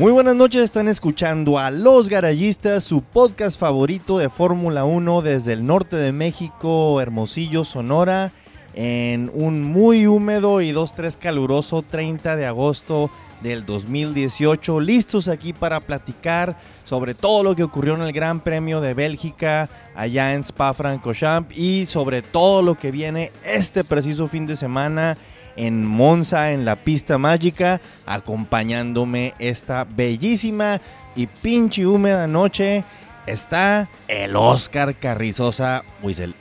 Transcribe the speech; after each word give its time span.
Muy 0.00 0.12
buenas 0.12 0.34
noches, 0.34 0.62
están 0.62 0.88
escuchando 0.88 1.58
a 1.58 1.70
Los 1.70 2.08
Garayistas, 2.08 2.84
su 2.84 3.02
podcast 3.02 3.60
favorito 3.60 4.16
de 4.16 4.30
Fórmula 4.30 4.84
1 4.84 5.20
desde 5.20 5.52
el 5.52 5.66
norte 5.66 5.96
de 5.96 6.10
México, 6.10 7.02
Hermosillo, 7.02 7.64
Sonora, 7.64 8.32
en 8.72 9.30
un 9.34 9.62
muy 9.62 10.06
húmedo 10.06 10.62
y 10.62 10.72
2-3 10.72 11.18
caluroso 11.18 11.82
30 11.82 12.34
de 12.36 12.46
agosto 12.46 13.10
del 13.42 13.66
2018. 13.66 14.80
Listos 14.80 15.28
aquí 15.28 15.52
para 15.52 15.80
platicar 15.80 16.56
sobre 16.84 17.12
todo 17.12 17.42
lo 17.42 17.54
que 17.54 17.64
ocurrió 17.64 17.94
en 17.94 18.00
el 18.00 18.12
Gran 18.12 18.40
Premio 18.40 18.80
de 18.80 18.94
Bélgica, 18.94 19.68
allá 19.94 20.32
en 20.32 20.44
Spa-Francorchamps 20.44 21.54
y 21.54 21.84
sobre 21.84 22.22
todo 22.22 22.62
lo 22.62 22.74
que 22.74 22.90
viene 22.90 23.32
este 23.44 23.84
preciso 23.84 24.28
fin 24.28 24.46
de 24.46 24.56
semana 24.56 25.18
en 25.60 25.84
Monza, 25.84 26.52
en 26.52 26.64
la 26.64 26.76
pista 26.76 27.18
mágica, 27.18 27.82
acompañándome 28.06 29.34
esta 29.38 29.84
bellísima 29.84 30.80
y 31.14 31.26
pinche 31.26 31.86
húmeda 31.86 32.26
noche, 32.26 32.82
está 33.26 33.86
el 34.08 34.36
Oscar 34.36 34.94
Carrizosa 34.98 35.84
Wiesel. 36.02 36.34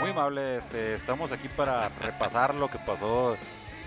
Muy 0.00 0.10
amable, 0.10 0.58
este, 0.58 0.94
estamos 0.94 1.32
aquí 1.32 1.48
para 1.48 1.88
repasar 2.00 2.54
lo 2.54 2.68
que 2.68 2.78
pasó 2.78 3.36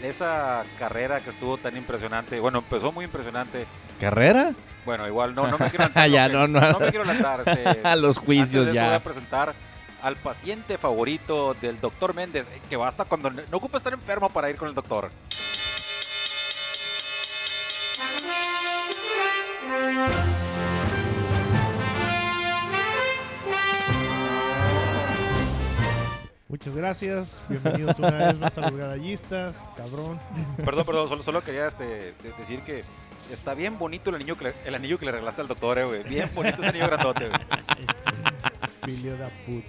esa 0.04 0.63
carrera 0.80 1.20
que 1.21 1.30
estuvo 1.32 1.57
tan 1.57 1.76
impresionante. 1.77 2.40
Bueno, 2.40 2.60
empezó 2.60 2.91
muy 2.91 3.05
impresionante. 3.05 3.66
¿Carrera? 3.99 4.52
Bueno, 4.85 5.07
igual 5.07 5.35
no, 5.35 5.48
no 5.48 5.57
me 5.57 5.70
quiero 5.70 5.85
lanzar. 5.85 6.10
Ya, 6.10 6.27
que- 6.27 6.34
no, 6.34 6.48
no. 6.48 6.80
me 6.80 6.90
quiero 6.90 7.05
lanzar. 7.05 7.44
Este, 7.48 7.82
A 7.88 7.96
los 7.96 8.18
juicios 8.18 8.68
antes 8.68 8.68
de 8.70 8.74
ya. 8.74 8.85
Voy 8.88 8.96
a 8.96 8.99
presentar 9.04 9.54
al 10.02 10.16
paciente 10.16 10.77
favorito 10.79 11.55
del 11.62 11.79
doctor 11.79 12.16
Méndez, 12.16 12.48
que 12.70 12.76
basta 12.76 13.05
cuando 13.05 13.29
no 13.29 13.41
no 13.52 13.57
ocupa 13.57 13.77
estar 13.77 13.94
enfermo 13.94 14.29
para 14.29 14.49
ir 14.49 14.57
con 14.57 14.68
el 14.68 14.74
doctor. 14.74 15.12
Muchas 26.52 26.76
gracias, 26.76 27.41
bienvenidos 27.48 27.98
una 27.98 28.12
vez 28.12 28.38
más 28.40 28.57
a 28.57 28.62
los 28.62 28.76
garayistas, 28.76 29.55
cabrón. 29.77 30.20
Perdón, 30.57 30.85
perdón, 30.85 31.07
solo, 31.07 31.24
solo 31.24 31.41
quería 31.44 31.68
este, 31.68 31.84
de- 31.85 32.13
decir 32.38 32.60
que 32.63 32.84
está 33.32 33.54
bien 33.54 33.80
bonito 33.80 34.10
el 34.10 34.18
anillo 34.18 34.38
que 34.38 34.44
le, 34.46 34.54
el 34.66 34.76
anillo 34.76 34.98
que 34.99 35.05
le 35.05 35.13
regalaste 35.13 35.40
al 35.41 35.48
doctor, 35.48 35.79
eh, 35.79 35.85
güey. 35.85 36.04
Bien 36.04 36.29
bonito 36.35 36.57
ese 36.62 36.68
anillo 36.70 36.88
grandote, 36.88 37.29
güey. 37.29 37.40
Filio 38.84 39.18
da 39.18 39.29
put. 39.46 39.63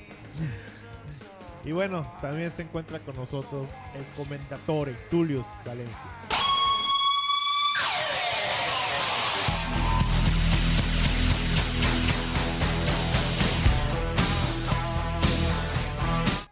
Y 1.64 1.70
bueno, 1.70 2.12
también 2.20 2.50
se 2.50 2.62
encuentra 2.62 2.98
con 2.98 3.14
nosotros 3.14 3.68
el 3.94 4.04
comendatore 4.16 4.94
Tullius 5.08 5.46
Valencia. 5.64 6.41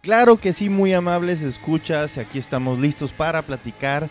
Claro 0.03 0.39
que 0.39 0.55
sí, 0.55 0.71
muy 0.71 0.95
amables 0.95 1.43
escuchas. 1.43 2.17
Aquí 2.17 2.39
estamos 2.39 2.79
listos 2.79 3.13
para 3.13 3.43
platicar 3.43 4.09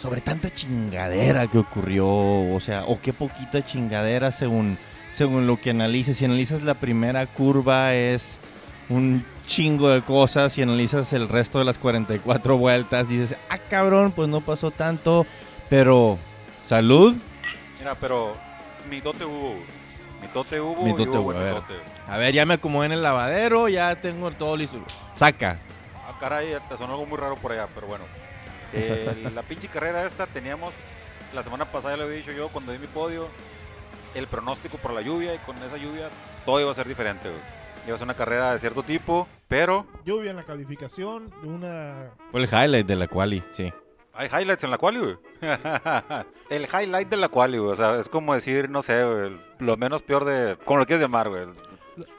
sobre 0.00 0.20
tanta 0.20 0.48
chingadera 0.48 1.48
que 1.48 1.58
ocurrió. 1.58 2.06
O 2.06 2.60
sea, 2.60 2.84
o 2.84 3.00
qué 3.00 3.12
poquita 3.12 3.66
chingadera 3.66 4.30
según, 4.30 4.78
según 5.10 5.48
lo 5.48 5.60
que 5.60 5.70
analices. 5.70 6.18
Si 6.18 6.24
analizas 6.24 6.62
la 6.62 6.74
primera 6.74 7.26
curva 7.26 7.94
es 7.94 8.38
un 8.88 9.24
chingo 9.48 9.88
de 9.88 10.02
cosas. 10.02 10.52
Si 10.52 10.62
analizas 10.62 11.12
el 11.12 11.28
resto 11.28 11.58
de 11.58 11.64
las 11.64 11.78
44 11.78 12.56
vueltas, 12.56 13.08
dices, 13.08 13.36
ah 13.50 13.58
cabrón, 13.58 14.12
pues 14.12 14.28
no 14.28 14.40
pasó 14.40 14.70
tanto. 14.70 15.26
Pero, 15.68 16.16
salud. 16.64 17.16
Mira, 17.80 17.96
pero 17.96 18.36
mitote 18.88 19.24
hubo. 19.24 19.56
Mitote 20.20 20.60
hubo. 20.60 20.82
Mitote 20.82 21.18
hubo 21.18 21.30
a 21.30 21.34
ver. 21.34 21.54
mitote. 21.54 21.74
A 22.08 22.16
ver, 22.18 22.34
ya 22.34 22.46
me 22.46 22.54
acomodé 22.54 22.86
en 22.86 22.92
el 22.92 23.02
lavadero, 23.02 23.68
ya 23.68 23.94
tengo 23.96 24.30
todo 24.32 24.56
listo. 24.56 24.78
Saca. 25.16 25.58
Ah, 26.06 26.16
caray, 26.20 26.56
te 26.68 26.76
sonó 26.76 26.92
algo 26.94 27.06
muy 27.06 27.18
raro 27.18 27.36
por 27.36 27.52
allá, 27.52 27.68
pero 27.74 27.86
bueno. 27.86 28.04
Eh, 28.76 29.30
la 29.32 29.42
pinche 29.42 29.68
carrera 29.68 30.04
esta 30.04 30.26
teníamos, 30.26 30.74
la 31.32 31.44
semana 31.44 31.64
pasada 31.64 31.94
ya 31.94 31.98
lo 31.98 32.04
había 32.06 32.16
dicho 32.16 32.32
yo 32.32 32.48
cuando 32.48 32.72
di 32.72 32.78
mi 32.78 32.88
podio, 32.88 33.28
el 34.16 34.26
pronóstico 34.26 34.78
por 34.78 34.92
la 34.92 35.00
lluvia 35.00 35.32
y 35.32 35.38
con 35.38 35.56
esa 35.58 35.76
lluvia 35.76 36.08
todo 36.44 36.60
iba 36.60 36.72
a 36.72 36.74
ser 36.74 36.88
diferente, 36.88 37.28
güey. 37.28 37.40
Iba 37.86 37.94
a 37.94 37.98
ser 37.98 38.06
una 38.06 38.14
carrera 38.14 38.52
de 38.52 38.58
cierto 38.58 38.82
tipo, 38.82 39.28
pero 39.46 39.86
Lluvia 40.04 40.30
en 40.30 40.36
la 40.36 40.42
calificación, 40.42 41.30
una 41.44 42.10
Fue 42.32 42.42
el 42.42 42.48
highlight 42.48 42.86
de 42.86 42.96
la 42.96 43.06
quali, 43.06 43.44
sí. 43.52 43.72
Hay 44.14 44.28
highlights 44.28 44.64
en 44.64 44.70
la 44.70 44.78
quali, 44.78 44.98
güey. 44.98 45.16
el 46.50 46.64
highlight 46.64 47.08
de 47.08 47.16
la 47.16 47.28
quali, 47.28 47.58
güey. 47.58 47.72
O 47.72 47.76
sea, 47.76 47.98
es 47.98 48.08
como 48.08 48.34
decir, 48.34 48.70
no 48.70 48.82
sé, 48.82 49.04
güey, 49.04 49.36
lo 49.58 49.76
menos 49.76 50.02
peor 50.02 50.24
de... 50.24 50.56
¿Cómo 50.64 50.78
lo 50.78 50.86
quieres 50.86 51.02
llamar, 51.02 51.28
güey? 51.28 51.46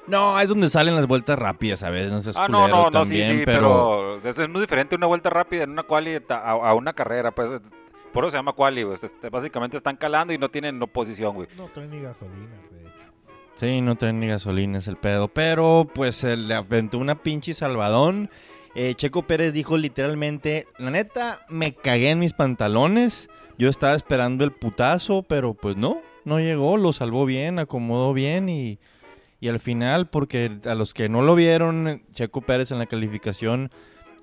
No, 0.08 0.40
es 0.40 0.48
donde 0.48 0.70
salen 0.70 0.96
las 0.96 1.08
vueltas 1.08 1.38
rápidas, 1.38 1.84
a 1.84 1.90
veces, 1.90 2.12
no 2.12 2.22
seas 2.22 2.38
Ah, 2.38 2.48
no, 2.48 2.68
no, 2.68 2.90
no, 2.90 3.06
sí, 3.06 3.22
sí, 3.24 3.44
pero... 3.46 4.20
pero, 4.22 4.44
es, 4.44 4.50
muy 4.50 4.62
diferente 4.62 4.96
una 4.96 5.08
vuelta 5.08 5.30
rápida 5.30 5.64
en 5.64 5.72
una 5.72 5.84
quali 5.84 6.16
a, 6.30 6.52
a 6.52 6.74
una 6.74 6.94
carrera, 6.94 7.32
pues 7.32 7.60
por 8.16 8.24
eso 8.24 8.32
se 8.32 8.38
llama 8.38 8.54
quali, 8.54 8.84
güey. 8.84 8.98
Este, 9.02 9.30
básicamente 9.30 9.76
están 9.76 9.98
calando 9.98 10.32
y 10.32 10.38
no 10.38 10.48
tienen 10.48 10.82
oposición, 10.82 11.36
güey. 11.36 11.50
no 11.58 11.66
trae 11.66 11.86
ni 11.86 12.02
gasolina, 12.02 12.56
de 12.72 12.84
hecho. 12.84 13.12
Sí, 13.56 13.82
no 13.82 13.96
traen 13.96 14.22
ni 14.22 14.28
gasolina, 14.28 14.78
es 14.78 14.88
el 14.88 14.96
pedo. 14.96 15.28
Pero, 15.28 15.86
pues, 15.94 16.16
se 16.16 16.38
le 16.38 16.54
aventó 16.54 16.98
una 16.98 17.16
pinche 17.16 17.54
salvadón. 17.54 18.30
Eh, 18.76 18.94
Checo 18.96 19.26
Pérez 19.26 19.54
dijo 19.54 19.78
literalmente, 19.78 20.68
la 20.78 20.92
neta, 20.92 21.46
me 21.50 21.74
cagué 21.74 22.10
en 22.12 22.20
mis 22.20 22.34
pantalones. 22.34 23.30
Yo 23.58 23.70
estaba 23.70 23.96
esperando 23.96 24.44
el 24.44 24.52
putazo, 24.52 25.24
pero 25.24 25.54
pues 25.54 25.78
no, 25.78 26.02
no 26.26 26.40
llegó, 26.40 26.76
lo 26.78 26.92
salvó 26.94 27.26
bien, 27.26 27.60
acomodó 27.60 28.14
bien 28.14 28.50
y... 28.50 28.80
Y 29.42 29.50
al 29.50 29.60
final, 29.60 30.08
porque 30.08 30.50
a 30.66 30.74
los 30.76 30.94
que 30.94 31.08
no 31.08 31.22
lo 31.22 31.36
vieron, 31.36 32.02
Checo 32.14 32.42
Pérez 32.42 32.72
en 32.72 32.80
la 32.80 32.86
calificación, 32.88 33.70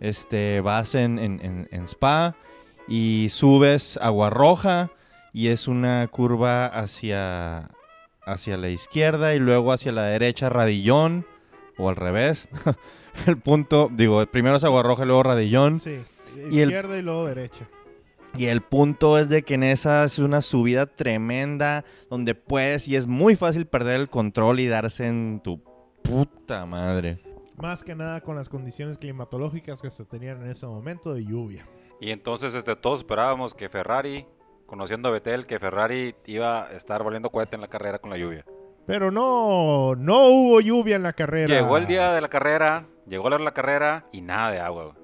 este, 0.01 0.61
vas 0.63 0.95
en, 0.97 1.19
en- 1.19 1.69
en- 1.71 1.85
Spa 1.87 2.35
y 2.89 3.29
subes 3.29 3.99
Agua 4.03 4.31
Roja 4.31 4.91
y 5.33 5.49
es 5.49 5.69
una 5.69 6.09
curva 6.09 6.67
hacia, 6.67 7.69
hacia 8.25 8.57
la 8.57 8.71
izquierda 8.71 9.35
y 9.35 9.39
luego 9.39 9.71
hacia 9.73 9.93
la 9.93 10.05
derecha 10.05 10.49
Radillón 10.49 11.25
o 11.79 11.89
al 11.89 11.97
revés. 11.97 12.49
el 13.27 13.39
punto, 13.39 13.89
digo, 13.93 14.25
primero 14.27 14.57
es 14.57 14.65
Agua 14.65 14.83
Roja 14.83 15.05
y 15.05 15.07
luego 15.07 15.23
Radillón. 15.23 15.81
Sí, 15.81 16.01
Y 16.51 16.61
el- 16.61 16.71
izquierda 16.71 16.97
y 16.99 17.03
luego 17.03 17.27
derecha. 17.27 17.69
Y 18.37 18.47
el 18.47 18.63
punto 18.63 19.19
es 19.19 19.29
de 19.29 19.43
que 19.43 19.55
en 19.55 19.63
esa 19.63 20.05
es 20.05 20.19
una 20.19 20.41
subida 20.41 20.87
tremenda 20.87 21.85
donde 22.09 22.35
puedes 22.35 22.89
y 22.89 22.97
es 22.97 23.07
muy 23.07 23.37
fácil 23.37 23.67
perder 23.67 24.01
el 24.01 24.09
control 24.09 24.59
y 24.61 24.69
darse 24.69 25.07
en 25.07 25.41
tu 25.45 25.61
puta 26.03 26.65
madre. 26.65 27.21
Más 27.59 27.85
que 27.85 27.95
nada 27.95 28.23
con 28.23 28.35
las 28.37 28.49
condiciones 28.49 28.97
climatológicas 28.97 29.83
que 29.83 29.91
se 29.91 30.07
tenían 30.07 30.43
en 30.43 30.51
ese 30.51 30.67
momento 30.67 31.13
de 31.13 31.25
lluvia. 31.27 31.67
Y 32.01 32.11
entonces 32.11 32.55
este, 32.55 32.75
todos 32.75 33.01
esperábamos 33.01 33.53
que 33.55 33.69
Ferrari, 33.69 34.25
conociendo 34.67 35.11
a 35.11 35.13
Betel, 35.13 35.47
que 35.47 35.59
Ferrari 35.59 36.15
iba 36.25 36.65
a 36.69 36.73
estar 36.73 37.05
valiendo 37.05 37.29
cohete 37.29 37.57
en 37.57 37.61
la 37.61 37.69
carrera 37.69 37.99
con 37.99 38.09
la 38.11 38.17
lluvia. 38.17 38.47
Pero 38.87 39.11
no, 39.11 39.95
no 39.97 40.27
hubo 40.27 40.61
lluvia 40.61 40.97
en 40.97 41.03
la 41.03 41.13
carrera. 41.13 41.55
Llegó 41.55 41.77
el 41.77 41.87
día 41.87 42.13
de 42.13 42.21
la 42.21 42.29
carrera, 42.29 42.87
llegó 43.07 43.29
la 43.31 43.37
hora 43.37 43.43
de 43.43 43.45
la 43.45 43.55
carrera 43.55 44.07
y 44.13 44.21
nada 44.21 44.51
de 44.51 44.61
agua, 44.61 44.85
güey. 44.85 44.97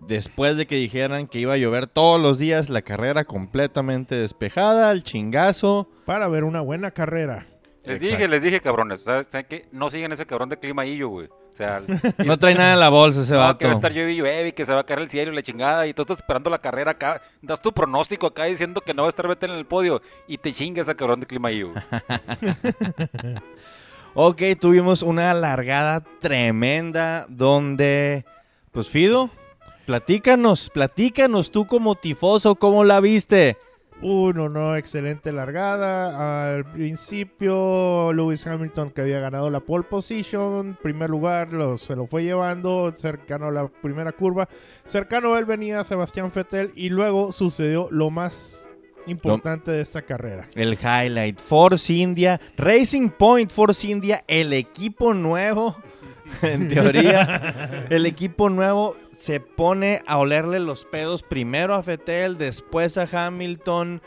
Después 0.00 0.56
de 0.56 0.66
que 0.66 0.76
dijeran 0.76 1.26
que 1.26 1.38
iba 1.38 1.54
a 1.54 1.56
llover 1.56 1.86
todos 1.86 2.20
los 2.20 2.38
días, 2.38 2.68
la 2.68 2.82
carrera 2.82 3.24
completamente 3.24 4.14
despejada, 4.14 4.90
el 4.92 5.02
chingazo. 5.02 5.88
Para 6.04 6.28
ver 6.28 6.44
una 6.44 6.60
buena 6.60 6.90
carrera. 6.90 7.46
Les 7.84 7.96
Exacto. 7.96 8.16
dije, 8.16 8.28
les 8.28 8.42
dije, 8.42 8.60
cabrones, 8.60 9.00
¿sabes? 9.02 9.26
¿saben 9.30 9.46
qué? 9.48 9.66
No 9.72 9.90
siguen 9.90 10.12
ese 10.12 10.26
cabrón 10.26 10.48
de 10.50 10.58
clima 10.58 10.82
ahí, 10.82 11.00
güey. 11.02 11.28
O 11.54 11.56
sea, 11.56 11.82
No 12.24 12.36
trae 12.36 12.54
nada 12.54 12.72
en 12.72 12.80
la 12.80 12.88
bolsa 12.88 13.20
ese 13.22 13.34
no, 13.34 13.38
vato. 13.38 13.58
que 13.58 13.66
va 13.66 13.72
a 13.72 13.76
estar 13.76 13.92
llueve 13.92 14.12
y 14.12 14.16
llueve 14.16 14.48
y 14.48 14.52
que 14.52 14.66
se 14.66 14.74
va 14.74 14.80
a 14.80 14.84
caer 14.84 14.98
el 14.98 15.08
cielo 15.08 15.32
y 15.32 15.36
la 15.36 15.42
chingada 15.42 15.86
y 15.86 15.94
tú 15.94 16.02
estás 16.02 16.18
esperando 16.18 16.50
la 16.50 16.58
carrera 16.58 16.90
acá. 16.92 17.22
Das 17.42 17.60
tu 17.62 17.72
pronóstico 17.72 18.26
acá 18.26 18.44
diciendo 18.44 18.80
que 18.80 18.92
no 18.92 19.02
va 19.02 19.08
a 19.08 19.10
estar 19.10 19.28
Betel 19.28 19.52
en 19.52 19.58
el 19.58 19.64
podio 19.64 20.02
y 20.26 20.38
te 20.38 20.52
chinga 20.52 20.82
ese 20.82 20.94
cabrón 20.96 21.20
de 21.20 21.26
clima 21.26 21.50
güey. 21.50 21.72
Ok, 24.16 24.42
tuvimos 24.60 25.02
una 25.02 25.34
largada 25.34 26.00
tremenda 26.20 27.26
donde, 27.28 28.24
pues 28.70 28.88
Fido, 28.88 29.28
platícanos, 29.86 30.70
platícanos 30.70 31.50
tú 31.50 31.66
como 31.66 31.96
tifoso, 31.96 32.54
¿cómo 32.54 32.84
la 32.84 33.00
viste? 33.00 33.56
Uno, 34.02 34.48
no, 34.48 34.76
excelente 34.76 35.32
largada. 35.32 36.52
Al 36.56 36.64
principio, 36.64 38.12
Lewis 38.12 38.46
Hamilton, 38.46 38.90
que 38.90 39.00
había 39.02 39.20
ganado 39.20 39.50
la 39.50 39.60
pole 39.60 39.84
position, 39.84 40.76
primer 40.82 41.08
lugar, 41.10 41.52
lo- 41.52 41.78
se 41.78 41.96
lo 41.96 42.06
fue 42.06 42.24
llevando 42.24 42.92
cercano 42.96 43.46
a 43.46 43.50
la 43.52 43.68
primera 43.68 44.12
curva. 44.12 44.48
Cercano 44.84 45.34
a 45.34 45.38
él 45.38 45.44
venía 45.46 45.82
Sebastián 45.84 46.30
Vettel 46.34 46.72
y 46.74 46.90
luego 46.90 47.32
sucedió 47.32 47.88
lo 47.90 48.10
más 48.10 48.68
importante 49.06 49.70
de 49.70 49.80
esta 49.80 50.02
carrera. 50.02 50.48
El 50.54 50.74
highlight, 50.74 51.38
Force 51.40 51.92
India, 51.92 52.40
Racing 52.56 53.08
Point 53.10 53.50
Force 53.52 53.86
India, 53.86 54.24
el 54.26 54.52
equipo 54.52 55.14
nuevo, 55.14 55.76
en 56.42 56.68
teoría, 56.68 57.86
el 57.90 58.06
equipo 58.06 58.50
nuevo 58.50 58.96
se 59.14 59.40
pone 59.40 60.00
a 60.06 60.18
olerle 60.18 60.60
los 60.60 60.84
pedos 60.84 61.22
primero 61.22 61.74
a 61.74 61.82
Fettel, 61.82 62.38
después 62.38 62.96
a 62.98 63.08
Hamilton. 63.26 64.02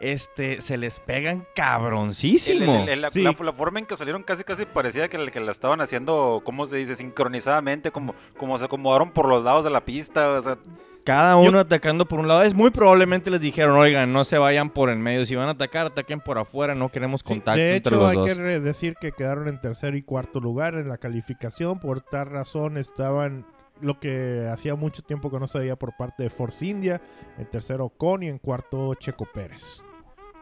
Este, 0.00 0.60
se 0.62 0.76
les 0.78 0.98
pegan 0.98 1.46
cabroncísimo. 1.54 2.74
El- 2.74 2.80
el- 2.82 2.88
el- 2.88 3.00
la, 3.02 3.10
Sí. 3.10 3.22
la- 3.22 3.36
la 3.38 3.52
forma 3.52 3.78
en 3.78 3.86
que 3.86 3.96
salieron 3.96 4.24
casi 4.24 4.42
casi 4.42 4.64
parecía 4.66 5.08
que, 5.08 5.30
que 5.30 5.38
la 5.40 5.52
estaban 5.52 5.80
haciendo, 5.80 6.42
¿cómo 6.44 6.66
se 6.66 6.76
dice? 6.76 6.96
Sincronizadamente, 6.96 7.92
como, 7.92 8.14
como 8.36 8.58
se 8.58 8.64
acomodaron 8.64 9.12
por 9.12 9.28
los 9.28 9.44
lados 9.44 9.62
de 9.62 9.70
la 9.70 9.84
pista. 9.84 10.28
O 10.30 10.42
sea, 10.42 10.58
Cada 11.04 11.36
uno 11.36 11.58
atacando 11.60 12.06
por 12.06 12.18
un 12.20 12.26
lado. 12.28 12.42
Es 12.42 12.54
muy 12.54 12.70
probablemente 12.70 13.30
les 13.30 13.40
dijeron, 13.40 13.76
oigan, 13.76 14.12
no 14.12 14.24
se 14.24 14.38
vayan 14.38 14.70
por 14.70 14.88
en 14.90 15.00
medio. 15.00 15.24
Si 15.24 15.34
van 15.36 15.48
a 15.48 15.52
atacar, 15.52 15.86
ataquen 15.86 16.20
por 16.20 16.38
afuera. 16.38 16.74
No 16.76 16.88
queremos 16.90 17.20
Sí, 17.22 17.28
contacto 17.28 17.60
de 17.60 17.76
entre 17.76 17.90
hecho, 17.94 18.00
los 18.02 18.10
hay 18.10 18.16
dos. 18.16 18.26
que 18.26 18.34
decir 18.60 18.94
que 19.00 19.12
quedaron 19.12 19.46
en 19.48 19.60
tercer 19.60 19.94
y 19.96 20.02
cuarto 20.02 20.38
lugar 20.40 20.74
en 20.74 20.88
la 20.88 20.98
calificación. 20.98 21.78
Por 21.80 22.00
tal 22.02 22.26
razón 22.26 22.76
estaban 22.76 23.46
lo 23.80 23.98
que 23.98 24.48
hacía 24.52 24.74
mucho 24.74 25.02
tiempo 25.02 25.30
que 25.30 25.38
no 25.38 25.46
se 25.46 25.58
veía 25.58 25.76
por 25.76 25.96
parte 25.96 26.22
de 26.22 26.30
Force 26.30 26.64
India. 26.66 27.00
En 27.38 27.46
tercero 27.46 27.88
Con 27.88 28.22
y 28.22 28.28
en 28.28 28.38
cuarto 28.38 28.94
Checo 28.94 29.26
Pérez. 29.32 29.82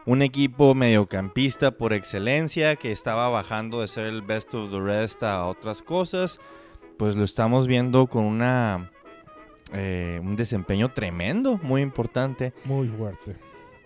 Un 0.05 0.21
equipo 0.21 0.73
mediocampista 0.73 1.71
por 1.71 1.93
excelencia 1.93 2.75
que 2.75 2.91
estaba 2.91 3.29
bajando 3.29 3.81
de 3.81 3.87
ser 3.87 4.05
el 4.05 4.21
best 4.21 4.53
of 4.55 4.71
the 4.71 4.79
rest 4.79 5.21
a 5.23 5.45
otras 5.45 5.81
cosas. 5.83 6.39
Pues 6.97 7.15
lo 7.15 7.23
estamos 7.23 7.67
viendo 7.67 8.07
con 8.07 8.25
una 8.25 8.91
eh, 9.73 10.19
un 10.21 10.35
desempeño 10.35 10.91
tremendo, 10.91 11.59
muy 11.63 11.81
importante. 11.81 12.53
Muy 12.65 12.87
fuerte. 12.89 13.37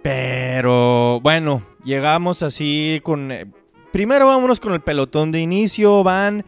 Pero 0.01 1.19
bueno, 1.21 1.63
llegamos 1.83 2.43
así 2.43 3.01
con... 3.03 3.31
eh, 3.31 3.45
primero 3.91 4.27
vámonos 4.27 4.59
con 4.59 4.73
el 4.73 4.81
pelotón 4.81 5.31
de 5.31 5.39
inicio, 5.39 6.03
van 6.03 6.45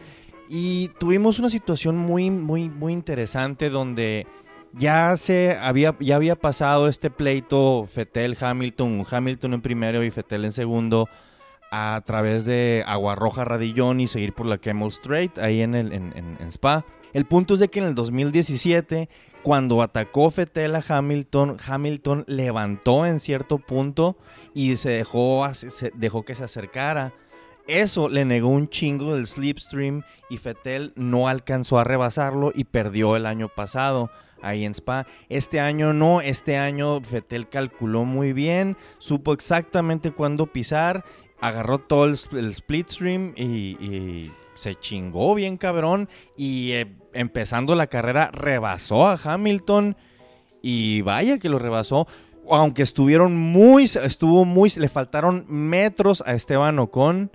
y 0.49 0.89
tuvimos 0.99 1.39
una 1.39 1.49
situación 1.49 1.97
muy, 1.97 2.29
muy, 2.29 2.69
muy 2.69 2.93
interesante 2.93 3.69
donde 3.69 4.27
ya 4.73 5.17
se 5.17 5.57
había, 5.59 5.95
ya 5.99 6.15
había 6.15 6.35
pasado 6.35 6.87
este 6.87 7.09
pleito 7.09 7.87
Fetel 7.91 8.37
Hamilton, 8.39 9.05
en 9.53 9.61
primero 9.61 10.03
y 10.03 10.11
Fetel 10.11 10.45
en 10.45 10.51
segundo 10.51 11.09
a 11.71 12.01
través 12.05 12.45
de 12.45 12.83
Aguarroja 12.87 13.43
Radillón 13.43 13.99
y 13.99 14.07
seguir 14.07 14.33
por 14.33 14.45
la 14.45 14.57
Camel 14.57 14.87
Straight 14.89 15.37
ahí 15.39 15.61
en, 15.61 15.75
el, 15.75 15.91
en, 15.91 16.37
Spa. 16.49 16.85
El 17.13 17.25
punto 17.25 17.55
es 17.55 17.59
de 17.59 17.67
que 17.67 17.79
en 17.79 17.85
el 17.85 17.95
2017, 17.95 19.09
cuando 19.43 19.81
atacó 19.81 20.29
Fetel 20.31 20.75
a 20.75 20.83
Hamilton, 20.87 21.57
Hamilton 21.65 22.23
levantó 22.27 23.05
en 23.05 23.19
cierto 23.19 23.57
punto 23.57 24.17
y 24.53 24.75
se 24.77 24.91
dejó, 24.91 25.45
se 25.53 25.91
dejó 25.95 26.23
que 26.23 26.35
se 26.35 26.43
acercara. 26.43 27.13
Eso 27.67 28.07
le 28.07 28.23
negó 28.23 28.47
un 28.47 28.69
chingo 28.69 29.15
del 29.15 29.27
slipstream 29.27 30.03
y 30.29 30.37
Fetel 30.37 30.93
no 30.95 31.27
alcanzó 31.27 31.77
a 31.77 31.83
rebasarlo 31.83 32.51
y 32.55 32.63
perdió 32.63 33.15
el 33.15 33.25
año 33.25 33.49
pasado 33.49 34.09
ahí 34.41 34.65
en 34.65 34.73
Spa. 34.73 35.05
Este 35.29 35.59
año 35.59 35.93
no, 35.93 36.21
este 36.21 36.57
año 36.57 37.01
Fetel 37.01 37.49
calculó 37.49 38.05
muy 38.05 38.31
bien, 38.33 38.77
supo 38.99 39.33
exactamente 39.33 40.11
cuándo 40.11 40.47
pisar, 40.47 41.03
agarró 41.41 41.79
todo 41.79 42.05
el, 42.05 42.53
splitstream 42.53 43.33
y, 43.35 43.75
y 43.83 44.31
se 44.55 44.75
chingó 44.75 45.35
bien 45.35 45.57
cabrón 45.57 46.09
y 46.35 46.71
eh, 46.71 46.95
empezando 47.13 47.75
la 47.75 47.87
carrera 47.87 48.31
rebasó 48.31 49.05
a 49.05 49.19
Hamilton 49.21 49.97
y 50.61 51.01
vaya 51.01 51.37
que 51.37 51.49
lo 51.49 51.59
rebasó. 51.59 52.07
Aunque 52.49 52.81
estuvieron 52.81 53.35
muy, 53.35 53.83
estuvo 53.83 54.45
muy, 54.45 54.71
le 54.77 54.87
faltaron 54.87 55.45
metros 55.49 56.23
a 56.25 56.33
Esteban 56.33 56.79
Ocon 56.79 57.29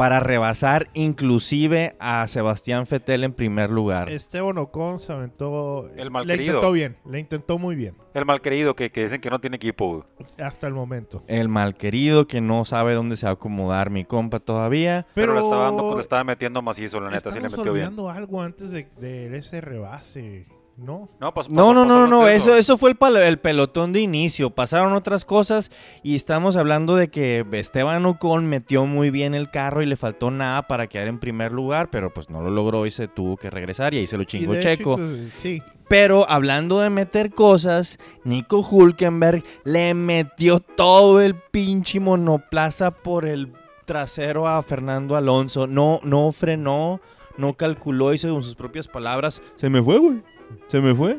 para 0.00 0.18
rebasar 0.18 0.88
inclusive 0.94 1.94
a 2.00 2.26
Sebastián 2.26 2.86
Fettel 2.86 3.22
en 3.22 3.34
primer 3.34 3.68
lugar. 3.68 4.08
Esteban 4.08 4.56
Ocon 4.56 4.98
se 4.98 5.12
aventó. 5.12 5.90
El 5.94 6.04
Le 6.04 6.10
malquerido. 6.10 6.54
intentó 6.54 6.72
bien, 6.72 6.96
le 7.04 7.18
intentó 7.18 7.58
muy 7.58 7.76
bien. 7.76 7.96
el 8.14 8.24
mal 8.24 8.40
querido 8.40 8.74
que, 8.74 8.90
que 8.90 9.02
dicen 9.02 9.20
que 9.20 9.28
no 9.28 9.40
tiene 9.42 9.56
equipo. 9.56 10.06
Hasta 10.42 10.66
el 10.66 10.72
momento. 10.72 11.22
El 11.26 11.50
malquerido 11.50 12.26
que 12.26 12.40
no 12.40 12.64
sabe 12.64 12.94
dónde 12.94 13.14
se 13.16 13.26
va 13.26 13.32
a 13.32 13.34
acomodar 13.34 13.90
mi 13.90 14.06
compa 14.06 14.40
todavía. 14.40 15.06
Pero, 15.12 15.34
Pero, 15.34 15.34
le 15.34 15.40
estaba 15.40 15.64
dando, 15.64 15.94
le 15.96 16.00
estaba 16.00 16.24
metiendo 16.24 16.62
macizo, 16.62 16.98
la 16.98 17.10
neta, 17.10 17.30
sí 17.30 17.38
le 17.38 17.50
metió 17.50 17.70
bien. 17.70 17.94
algo 18.08 18.40
antes 18.40 18.70
de, 18.70 18.88
de 18.98 19.36
ese 19.36 19.60
rebase, 19.60 20.46
¿no? 20.80 21.08
No, 21.20 21.32
No, 21.50 21.74
no, 21.74 21.84
no, 21.84 22.06
no, 22.06 22.28
eso, 22.28 22.56
eso 22.56 22.78
fue 22.78 22.90
el, 22.90 23.38
pelotón 23.38 23.92
de 23.92 24.00
inicio. 24.00 24.50
Pasaron 24.50 24.94
otras 24.94 25.24
cosas 25.24 25.70
y 26.02 26.14
estamos 26.14 26.56
hablando 26.56 26.96
de 26.96 27.08
que 27.08 27.44
Esteban 27.52 28.04
Ocon 28.06 28.46
metió 28.46 28.86
muy 28.86 29.10
bien 29.10 29.34
el 29.34 29.50
carro 29.50 29.82
y 29.82 29.86
le 29.86 29.96
faltó 29.96 30.30
nada 30.30 30.66
para 30.66 30.86
quedar 30.86 31.08
en 31.08 31.18
primer 31.18 31.52
lugar, 31.52 31.90
pero 31.90 32.12
pues 32.12 32.30
no 32.30 32.42
lo 32.42 32.50
logró 32.50 32.86
y 32.86 32.90
se 32.90 33.08
tuvo 33.08 33.36
que 33.36 33.50
regresar 33.50 33.94
y 33.94 33.98
ahí 33.98 34.06
se 34.06 34.16
lo 34.16 34.24
chingó 34.24 34.58
Checo. 34.58 34.94
hecho, 34.94 35.30
sí, 35.36 35.62
Pero 35.88 36.28
hablando 36.28 36.80
de 36.80 36.90
meter 36.90 37.30
cosas, 37.30 37.98
Nico 38.24 38.60
Hulkenberg 38.60 39.44
le 39.64 39.94
metió 39.94 40.60
todo 40.60 41.20
el 41.20 41.34
pinche 41.34 42.00
monoplaza 42.00 42.90
por 42.90 43.26
el 43.26 43.52
trasero 43.84 44.46
a 44.46 44.62
Fernando 44.62 45.16
Alonso. 45.16 45.66
No, 45.66 46.00
no 46.04 46.32
frenó, 46.32 47.00
no 47.36 47.54
calculó 47.54 48.14
y 48.14 48.18
según 48.18 48.42
sus 48.42 48.54
propias 48.54 48.86
palabras, 48.86 49.42
se 49.56 49.68
me 49.68 49.82
fue, 49.82 49.98
güey. 49.98 50.22
Se 50.68 50.80
me 50.80 50.94
fue. 50.94 51.18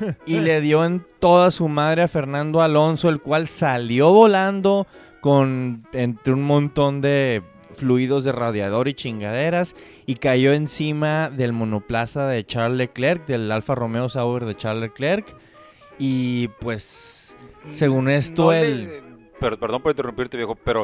y 0.26 0.40
le 0.40 0.60
dio 0.60 0.84
en 0.84 1.04
toda 1.20 1.50
su 1.50 1.68
madre 1.68 2.02
a 2.02 2.08
Fernando 2.08 2.60
Alonso, 2.62 3.08
el 3.08 3.20
cual 3.20 3.46
salió 3.48 4.12
volando 4.12 4.86
con 5.20 5.86
entre 5.92 6.32
un 6.34 6.42
montón 6.42 7.00
de 7.00 7.42
fluidos 7.72 8.24
de 8.24 8.32
radiador 8.32 8.88
y 8.88 8.94
chingaderas 8.94 9.74
y 10.06 10.16
cayó 10.16 10.52
encima 10.52 11.30
del 11.30 11.52
monoplaza 11.52 12.26
de 12.28 12.44
Charles 12.44 12.78
Leclerc, 12.78 13.26
del 13.26 13.50
Alfa 13.50 13.74
Romeo 13.74 14.08
Sauber 14.08 14.44
de 14.44 14.56
Charles 14.56 14.82
Leclerc. 14.90 15.34
Y 15.98 16.48
pues, 16.60 17.36
según 17.68 18.08
esto, 18.08 18.44
No 18.46 18.52
el... 18.52 18.84
le- 18.84 19.02
pero, 19.40 19.58
perdón 19.58 19.82
por 19.82 19.90
interrumpirte, 19.92 20.36
viejo, 20.36 20.54
pero 20.56 20.82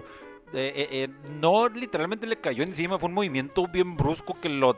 eh, 0.53 0.73
eh, 0.75 0.89
eh, 0.91 1.09
no 1.41 1.69
literalmente 1.69 2.27
le 2.27 2.37
cayó 2.37 2.63
encima, 2.63 2.99
fue 2.99 3.09
un 3.09 3.15
movimiento 3.15 3.67
bien 3.69 3.97
brusco 3.97 4.37
que 4.41 4.49
lo 4.49 4.75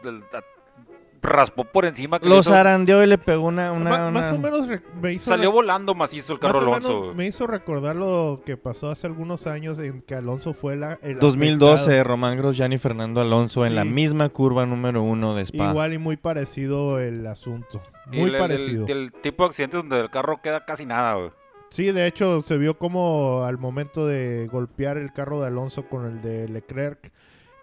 raspó 1.23 1.65
por 1.65 1.85
encima. 1.85 2.19
Que 2.19 2.27
le 2.27 2.35
Lo 2.35 2.41
hizo- 2.41 2.51
zarandeó 2.51 3.03
y 3.03 3.07
le 3.07 3.17
pegó 3.19 3.47
una... 3.47 3.73
una- 3.73 3.91
Ma- 3.91 4.11
más 4.11 4.39
una- 4.39 4.49
o 4.49 4.53
menos 4.53 4.69
re- 4.69 4.83
me 5.01 5.13
hizo 5.15 5.31
salió 5.31 5.51
re- 5.51 5.55
volando 5.55 5.94
macizo 5.94 6.32
el 6.32 6.39
carro 6.41 6.55
más 6.61 6.65
o 6.65 6.70
menos 6.73 6.91
Alonso. 6.91 7.15
me 7.15 7.27
hizo 7.27 7.46
recordar 7.46 7.96
lo 7.96 8.43
que 8.44 8.56
pasó 8.56 8.91
hace 8.91 9.06
algunos 9.06 9.46
años 9.46 9.79
en 9.79 10.03
que 10.03 10.15
Alonso 10.15 10.53
fue 10.53 10.77
la, 10.77 10.99
el 11.03 11.19
2012, 11.19 11.82
afectado. 11.85 12.05
Román 12.05 12.37
Grosjean 12.39 12.73
y 12.73 12.79
Fernando 12.79 13.20
Alonso 13.20 13.65
en 13.65 13.75
la 13.75 13.85
misma 13.85 14.29
curva 14.29 14.67
número 14.67 15.03
uno 15.03 15.35
de 15.35 15.43
Spa. 15.46 15.70
Igual 15.70 15.93
y 15.94 15.99
muy 15.99 16.17
parecido 16.17 16.99
el 16.99 17.27
asunto. 17.27 17.81
Muy 18.06 18.23
el- 18.29 18.35
el- 18.35 18.41
parecido. 18.41 18.87
El, 18.89 19.13
tipo 19.13 19.44
de 19.44 19.49
accidentes 19.51 19.81
donde 19.81 20.01
el 20.01 20.11
carro 20.11 20.41
queda 20.43 20.65
casi 20.65 20.85
nada, 20.87 21.15
güey. 21.15 21.31
Sí, 21.70 21.91
de 21.91 22.06
hecho 22.06 22.43
se 22.43 22.58
vio 22.58 22.77
como 22.77 23.44
al 23.44 23.56
momento 23.56 24.06
de 24.06 24.46
golpear 24.53 24.99
el 24.99 25.11
carro 25.13 25.41
de 25.41 25.46
Alonso 25.46 25.85
con 25.89 26.05
el 26.05 26.20
de 26.20 26.46
Leclerc, 26.49 27.11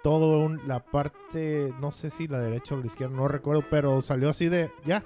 todo 0.03 0.39
un- 0.39 0.62
la 0.68 0.79
parte, 0.79 1.74
no 1.79 1.91
sé 1.91 2.10
si 2.10 2.27
la 2.27 2.39
derecha 2.39 2.75
o 2.75 2.77
la 2.79 2.86
izquierda, 2.88 3.15
no 3.15 3.27
recuerdo, 3.27 3.63
pero 3.70 4.01
salió 4.01 4.29
así 4.29 4.48
de, 4.48 4.72
ya, 4.86 5.03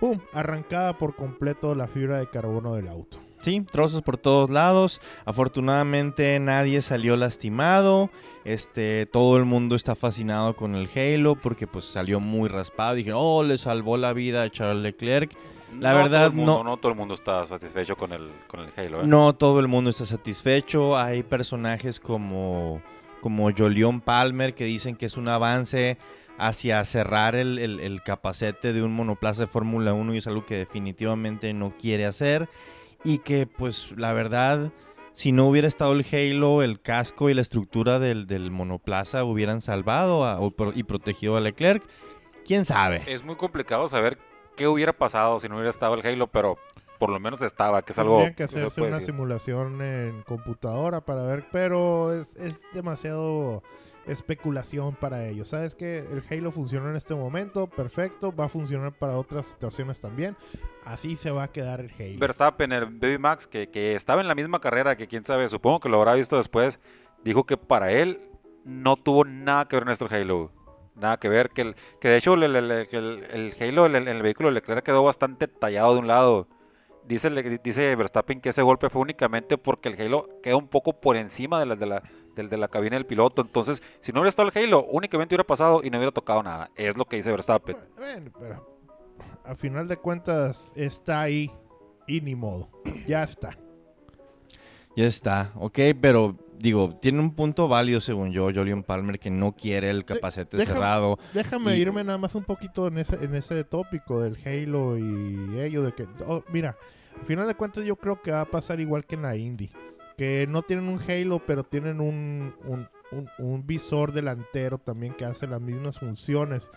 pum, 0.00 0.18
arrancada 0.32 0.96
por 0.98 1.14
completo 1.16 1.74
la 1.74 1.88
fibra 1.88 2.18
de 2.18 2.28
carbono 2.28 2.74
del 2.74 2.88
auto. 2.88 3.18
Sí, 3.40 3.60
trozos 3.72 4.02
por 4.02 4.18
todos 4.18 4.50
lados. 4.50 5.00
Afortunadamente 5.24 6.38
nadie 6.38 6.80
salió 6.80 7.16
lastimado. 7.16 8.08
Este, 8.44 9.06
todo 9.06 9.36
el 9.36 9.44
mundo 9.44 9.74
está 9.76 9.94
fascinado 9.94 10.54
con 10.56 10.74
el 10.76 10.88
Halo 10.94 11.34
porque 11.36 11.66
pues 11.66 11.84
salió 11.84 12.20
muy 12.20 12.48
raspado. 12.48 12.94
Dije, 12.94 13.12
oh, 13.14 13.42
le 13.42 13.58
salvó 13.58 13.96
la 13.96 14.12
vida 14.12 14.42
a 14.44 14.50
Charles 14.50 14.82
Leclerc. 14.82 15.32
La 15.78 15.90
No 15.92 15.96
verdad, 15.98 16.18
todo 16.20 16.26
el 16.28 16.32
mundo, 16.34 16.54
no- 16.58 16.64
no 16.70 16.76
todo 16.76 16.92
el 16.92 16.98
mundo 16.98 17.14
está 17.14 17.46
satisfecho 17.46 17.96
con 17.96 18.12
el, 18.12 18.30
con 18.46 18.60
el 18.60 18.70
Halo, 18.76 19.00
¿eh? 19.02 19.06
No 19.06 19.32
todo 19.34 19.58
el 19.60 19.68
mundo 19.68 19.90
está 19.90 20.06
satisfecho. 20.06 20.96
Hay 20.96 21.22
personajes 21.22 21.98
como, 21.98 22.80
como 23.22 23.48
Jolion 23.56 24.02
Palmer 24.02 24.54
que 24.54 24.64
dicen 24.66 24.96
que 24.96 25.06
es 25.06 25.16
un 25.16 25.28
avance 25.28 25.96
hacia 26.38 26.84
cerrar 26.84 27.34
el, 27.36 27.58
el- 27.58 28.02
capacete 28.02 28.72
de 28.74 28.82
un 28.82 28.92
monoplaza 28.92 29.44
de 29.44 29.46
Fórmula 29.46 29.94
1 29.94 30.14
y 30.14 30.18
es 30.18 30.26
algo 30.26 30.44
que 30.44 30.56
definitivamente 30.56 31.54
no 31.54 31.72
quiere 31.78 32.04
hacer. 32.04 32.48
Y 33.04 33.18
que 33.18 33.46
pues 33.46 33.94
la 33.96 34.12
verdad, 34.12 34.72
si 35.12 35.32
no 35.32 35.46
hubiera 35.46 35.68
estado 35.68 35.92
el 35.92 36.04
Halo, 36.12 36.62
el 36.62 36.80
casco 36.80 37.30
y 37.30 37.34
la 37.34 37.40
estructura 37.40 37.98
del, 37.98 38.26
del 38.26 38.50
monoplaza 38.50 39.24
hubieran 39.24 39.60
salvado 39.60 40.24
a- 40.24 40.38
y 40.74 40.82
protegido 40.82 41.36
a 41.36 41.40
Leclerc. 41.40 41.82
¿Quién 42.44 42.64
sabe? 42.64 43.02
Es 43.06 43.22
muy 43.24 43.36
complicado 43.36 43.86
saber 43.88 44.18
qué 44.56 44.66
hubiera 44.66 44.92
pasado 44.92 45.38
si 45.38 45.48
no 45.48 45.54
hubiera 45.56 45.70
estado 45.70 45.94
el 45.94 46.04
Halo, 46.06 46.26
pero 46.26 46.58
por 47.02 47.10
lo 47.10 47.18
menos 47.18 47.42
estaba, 47.42 47.82
que 47.82 47.90
es 47.90 47.98
algo 47.98 48.18
Tendrían 48.18 48.34
que 48.36 48.44
que 48.44 48.48
se 48.48 48.58
hacerse 48.60 48.80
una 48.80 48.90
decir. 49.00 49.06
simulación 49.06 49.82
en 49.82 50.22
computadora 50.22 51.00
para 51.00 51.24
ver, 51.24 51.44
pero 51.50 52.12
es, 52.12 52.30
es 52.36 52.60
demasiado 52.72 53.64
especulación 54.06 54.94
para 54.94 55.26
ellos. 55.26 55.48
Sabes 55.48 55.74
que 55.74 55.98
el 55.98 56.22
Halo 56.30 56.52
funcionó 56.52 56.90
en 56.90 56.94
este 56.94 57.16
momento, 57.16 57.66
perfecto, 57.66 58.32
va 58.32 58.44
a 58.44 58.48
funcionar 58.48 58.92
para 58.92 59.16
otras 59.18 59.46
situaciones 59.48 59.98
también. 59.98 60.36
Así 60.84 61.16
se 61.16 61.32
va 61.32 61.42
a 61.42 61.48
quedar 61.48 61.80
el 61.80 61.90
Halo. 61.98 62.20
Verstappen, 62.20 62.70
el 62.70 62.86
Baby 62.86 63.18
Max, 63.18 63.48
que, 63.48 63.68
que 63.68 63.96
estaba 63.96 64.20
en 64.20 64.28
la 64.28 64.36
misma 64.36 64.60
carrera 64.60 64.94
que 64.94 65.08
quién 65.08 65.24
sabe, 65.24 65.48
supongo 65.48 65.80
que 65.80 65.88
lo 65.88 65.98
habrá 65.98 66.14
visto 66.14 66.36
después, 66.36 66.78
dijo 67.24 67.46
que 67.46 67.56
para 67.56 67.90
él 67.90 68.20
no 68.64 68.94
tuvo 68.94 69.24
nada 69.24 69.66
que 69.66 69.74
ver 69.74 69.88
el 69.88 70.14
Halo. 70.14 70.52
Nada 70.94 71.16
que 71.16 71.28
ver, 71.28 71.48
que, 71.50 71.62
el, 71.62 71.74
que 72.00 72.08
de 72.10 72.18
hecho 72.18 72.34
el, 72.34 72.44
el- 72.44 72.70
el- 72.70 73.54
Halo 73.60 73.86
el 73.86 74.22
vehículo 74.22 74.50
de 74.50 74.54
Leclerc 74.54 74.84
quedó 74.84 75.02
bastante 75.02 75.48
tallado 75.48 75.94
de 75.94 75.98
un 75.98 76.06
lado. 76.06 76.46
Dice, 77.06 77.30
dice 77.62 77.96
Verstappen 77.96 78.40
que 78.40 78.50
ese 78.50 78.62
golpe 78.62 78.88
fue 78.88 79.02
únicamente 79.02 79.58
porque 79.58 79.88
el 79.88 80.00
Halo 80.00 80.28
queda 80.42 80.56
un 80.56 80.68
poco 80.68 80.92
por 81.00 81.16
encima 81.16 81.58
de 81.58 81.66
la, 81.66 81.76
de 81.76 81.86
la, 81.86 82.02
del- 82.36 82.48
de 82.48 82.56
la 82.56 82.68
cabina 82.68 82.96
del 82.96 83.06
piloto. 83.06 83.42
Entonces, 83.42 83.82
si 84.00 84.12
no 84.12 84.20
hubiera 84.20 84.30
estado 84.30 84.48
el 84.54 84.56
Halo, 84.64 84.84
únicamente 84.84 85.34
hubiera 85.34 85.44
pasado 85.44 85.82
y 85.82 85.90
no 85.90 85.98
hubiera 85.98 86.12
tocado 86.12 86.42
nada. 86.42 86.70
Es 86.76 86.96
lo 86.96 87.04
que 87.04 87.16
dice 87.16 87.30
Verstappen. 87.32 87.76
Bueno, 87.96 88.30
pero 88.38 88.78
a 89.44 89.54
final 89.56 89.88
de 89.88 89.96
cuentas 89.96 90.72
está 90.76 91.20
ahí 91.22 91.50
y 92.06 92.20
ni 92.20 92.34
modo. 92.34 92.68
Ya 93.06 93.22
está. 93.24 93.58
Ya 94.94 95.06
está, 95.06 95.52
ok, 95.56 95.78
pero 96.00 96.36
digo, 96.62 96.96
tiene 97.02 97.18
un 97.20 97.34
punto 97.34 97.66
válido 97.68 98.00
según 98.00 98.32
yo, 98.32 98.44
Julian 98.54 98.82
Palmer, 98.84 99.18
que 99.18 99.30
no 99.30 99.52
quiere 99.56 99.90
el 99.90 100.04
capacete 100.04 100.56
déjame- 100.56 100.66
cerrado. 100.66 101.18
Déjame 101.34 101.76
Y- 101.76 101.80
irme 101.80 102.04
nada 102.04 102.18
más 102.18 102.34
un 102.34 102.44
poquito 102.44 102.86
en 102.86 102.98
ese, 102.98 103.16
en 103.22 103.34
ese 103.34 103.64
tópico 103.64 104.20
del 104.20 104.36
Halo 104.44 104.96
y 104.96 105.58
ello 105.60 105.82
de 105.82 105.92
que... 105.92 106.06
oh, 106.26 106.44
mira, 106.52 106.76
al 107.20 107.26
final 107.26 107.46
de 107.48 107.54
cuentas 107.54 107.84
yo 107.84 107.96
creo 107.96 108.22
que 108.22 108.30
va 108.30 108.42
a 108.42 108.44
pasar 108.50 108.80
igual 108.80 109.04
que 109.04 109.16
en 109.16 109.22
la 109.22 109.36
Indy. 109.36 109.70
Que 110.16 110.46
no 110.48 110.62
tienen 110.62 110.88
un 110.88 111.00
Halo, 111.00 111.42
pero 111.46 111.64
tienen 111.64 112.00
un, 112.00 112.54
un, 112.64 112.88
un- 113.12 113.28
un 113.38 113.66
visor 113.66 114.12
delantero 114.12 114.78
también 114.78 115.14
que 115.14 115.24
hace 115.24 115.46
las 115.46 115.60
mismas 115.60 115.98
funciones. 115.98 116.70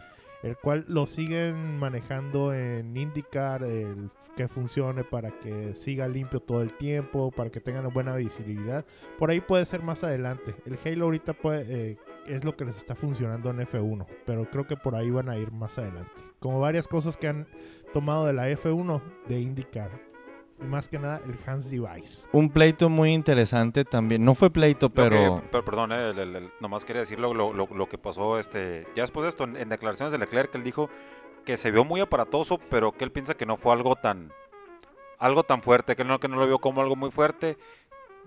El 0.45 0.55
cual 0.57 0.85
lo 0.87 1.07
siguen 1.07 1.79
manejando 1.79 2.53
en 2.53 2.95
IndyCar, 2.95 3.63
el 3.63 4.11
que 4.35 4.47
funcione 4.47 5.03
para 5.03 5.31
que 5.31 5.73
siga 5.73 6.07
limpio 6.07 6.39
todo 6.39 6.61
el 6.61 6.71
tiempo, 6.77 7.31
para 7.31 7.49
que 7.49 7.59
tengan 7.59 7.91
buena 7.91 8.15
visibilidad. 8.15 8.85
Por 9.17 9.31
ahí 9.31 9.41
puede 9.41 9.65
ser 9.65 9.81
más 9.81 10.03
adelante. 10.03 10.55
El 10.67 10.77
Halo 10.85 11.05
ahorita 11.05 11.33
puede, 11.33 11.65
eh, 11.67 11.97
es 12.27 12.43
lo 12.43 12.55
que 12.55 12.63
les 12.63 12.77
está 12.77 12.93
funcionando 12.93 13.49
en 13.49 13.61
F1, 13.61 14.05
pero 14.23 14.47
creo 14.51 14.67
que 14.67 14.77
por 14.77 14.93
ahí 14.93 15.09
van 15.09 15.29
a 15.29 15.37
ir 15.37 15.51
más 15.51 15.79
adelante. 15.79 16.11
Como 16.39 16.59
varias 16.59 16.87
cosas 16.87 17.17
que 17.17 17.27
han 17.27 17.47
tomado 17.91 18.27
de 18.27 18.33
la 18.33 18.47
F1 18.47 19.01
de 19.27 19.39
IndyCar. 19.39 19.89
Y 20.61 20.63
más 20.65 20.87
que 20.87 20.97
nada 20.97 21.19
el 21.25 21.37
Hans 21.45 21.69
Device. 21.69 22.25
Un 22.31 22.49
pleito 22.49 22.87
muy 22.89 23.11
interesante 23.11 23.83
también. 23.83 24.23
No 24.23 24.35
fue 24.35 24.49
pleito, 24.49 24.89
que- 24.89 24.95
pero 24.95 25.41
pero 25.51 25.65
perdón, 25.65 25.91
eh, 25.91 26.11
el- 26.11 26.19
el- 26.19 26.35
el- 26.35 26.51
nomás 26.61 26.85
quería 26.85 27.01
decir 27.01 27.19
lo, 27.19 27.33
lo- 27.33 27.53
lo- 27.53 27.67
lo 27.73 27.89
que 27.89 27.97
pasó 27.97 28.39
este, 28.39 28.87
ya 28.95 29.03
después 29.03 29.23
de 29.23 29.29
esto, 29.29 29.43
en, 29.43 29.57
en 29.57 29.67
declaraciones 29.69 30.11
de 30.13 30.17
Leclerc, 30.17 30.55
él 30.55 30.63
dijo 30.63 30.89
que 31.45 31.57
se 31.57 31.71
vio 31.71 31.83
muy 31.83 31.99
aparatoso, 32.01 32.57
pero 32.69 32.91
que 32.93 33.03
él 33.03 33.11
piensa 33.11 33.33
que 33.35 33.45
no 33.45 33.57
fue 33.57 33.73
algo 33.73 33.95
tan 33.95 34.31
algo 35.19 35.43
tan 35.43 35.61
fuerte, 35.61 35.95
que 35.95 36.01
él 36.01 36.07
no, 36.07 36.19
que 36.19 36.27
no 36.27 36.37
lo 36.37 36.45
vio 36.47 36.59
como 36.59 36.81
algo 36.81 36.95
muy 36.95 37.09
fuerte. 37.11 37.57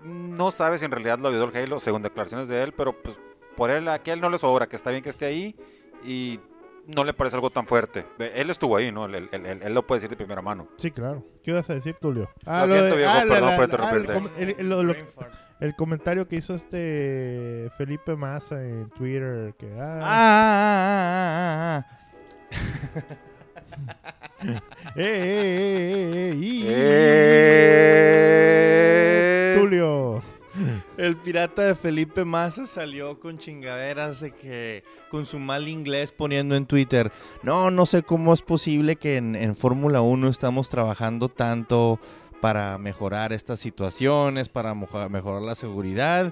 No 0.03 0.49
sabe 0.51 0.79
si 0.79 0.85
en 0.85 0.91
realidad 0.91 1.19
lo 1.19 1.27
ayudó 1.29 1.45
el 1.45 1.55
Halo, 1.55 1.79
según 1.79 2.01
declaraciones 2.01 2.47
de 2.47 2.63
él, 2.63 2.73
pero 2.73 2.93
pues 2.93 3.17
por 3.57 3.69
él, 3.69 3.87
a 3.89 3.99
que 3.99 4.11
a 4.11 4.13
él 4.13 4.21
no 4.21 4.29
le 4.29 4.37
sobra, 4.37 4.67
que 4.67 4.75
está 4.75 4.89
bien 4.91 5.03
que 5.03 5.09
esté 5.09 5.25
ahí 5.25 5.55
y 6.03 6.39
no 6.95 7.03
le 7.03 7.13
parece 7.13 7.35
algo 7.35 7.49
tan 7.49 7.65
fuerte. 7.67 8.05
Él 8.19 8.49
estuvo 8.49 8.75
ahí, 8.77 8.91
¿no? 8.91 9.05
Él, 9.05 9.29
él- 9.31 9.45
él- 9.45 9.61
él 9.63 9.73
lo 9.73 9.85
puede 9.85 9.97
decir 10.01 10.09
de 10.09 10.15
primera 10.15 10.41
mano. 10.41 10.67
Sí, 10.77 10.91
claro. 10.91 11.23
¿Qué 11.43 11.51
ibas 11.51 11.69
a 11.69 11.73
decir, 11.75 11.95
Tulio? 11.99 12.29
Lo 12.45 12.67
siento, 12.67 12.95
viejo, 12.95 13.13
perdón 13.27 13.49
la- 13.49 13.55
por 13.55 13.65
interrumpirte. 13.65 14.13
el 15.61 15.75
comentario 15.75 16.27
que 16.27 16.37
hizo 16.37 16.53
este 16.55 17.69
Felipe 17.77 18.15
Massa 18.15 18.63
en 18.63 18.89
Twitter. 18.89 19.53
Que, 19.57 19.71
Ah, 19.79 19.99
ah, 20.01 21.83
ah, 21.83 21.85
ah, 21.85 21.85
ah, 21.85 21.85
ah, 22.91 24.61
eh, 24.95 25.03
eh, 25.03 25.03
eh, 25.03 26.31
eh, 26.31 26.35
y- 26.37 26.63
¡Eh! 26.67 28.35
El 31.09 31.17
pirata 31.17 31.63
de 31.63 31.73
Felipe 31.75 32.23
Massa 32.23 32.67
salió 32.67 33.19
con 33.19 33.39
chingaderas 33.39 34.19
de 34.21 34.31
que 34.31 34.83
con 35.09 35.25
su 35.25 35.39
mal 35.39 35.67
inglés 35.67 36.11
poniendo 36.11 36.55
en 36.55 36.67
Twitter, 36.67 37.11
no, 37.41 37.71
no 37.71 37.85
sé 37.87 38.03
cómo 38.03 38.31
es 38.31 38.43
posible 38.43 38.95
que 38.95 39.17
en, 39.17 39.35
en 39.35 39.55
Fórmula 39.55 40.01
1 40.01 40.27
estamos 40.27 40.69
trabajando 40.69 41.27
tanto 41.27 41.99
para 42.41 42.77
mejorar 42.77 43.33
estas 43.33 43.59
situaciones, 43.59 44.49
para 44.49 44.75
mejorar 44.75 45.41
la 45.41 45.55
seguridad. 45.55 46.31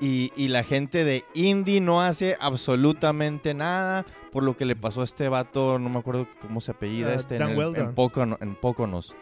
Y, 0.00 0.32
y 0.36 0.48
la 0.48 0.62
gente 0.64 1.04
de 1.04 1.24
Indy 1.34 1.80
no 1.80 2.02
hace 2.02 2.36
absolutamente 2.40 3.54
nada 3.54 4.04
por 4.32 4.42
lo 4.42 4.56
que 4.56 4.64
le 4.64 4.76
pasó 4.76 5.00
a 5.00 5.04
este 5.04 5.28
vato, 5.28 5.78
no 5.78 5.88
me 5.90 5.98
acuerdo 5.98 6.26
cómo 6.40 6.60
se 6.60 6.70
apellida, 6.72 7.10
Ah, 7.10 7.14
este, 7.14 7.36
en, 7.36 7.42
el- 7.42 7.56
en 7.88 7.94
Pocono- 7.94 8.38
en 8.40 8.54
Póconos. 8.56 9.14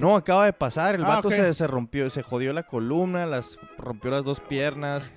No, 0.00 0.16
acaba 0.16 0.44
de 0.46 0.52
pasar. 0.52 0.94
El 0.94 1.04
Ah, 1.04 1.08
vato 1.16 1.30
se, 1.30 1.52
se 1.54 1.66
rompió, 1.66 2.08
se 2.10 2.22
jodió 2.22 2.52
la 2.52 2.62
columna, 2.64 3.26
las 3.26 3.58
rompió 3.78 4.10
las 4.10 4.24
dos 4.24 4.40
piernas. 4.40 5.12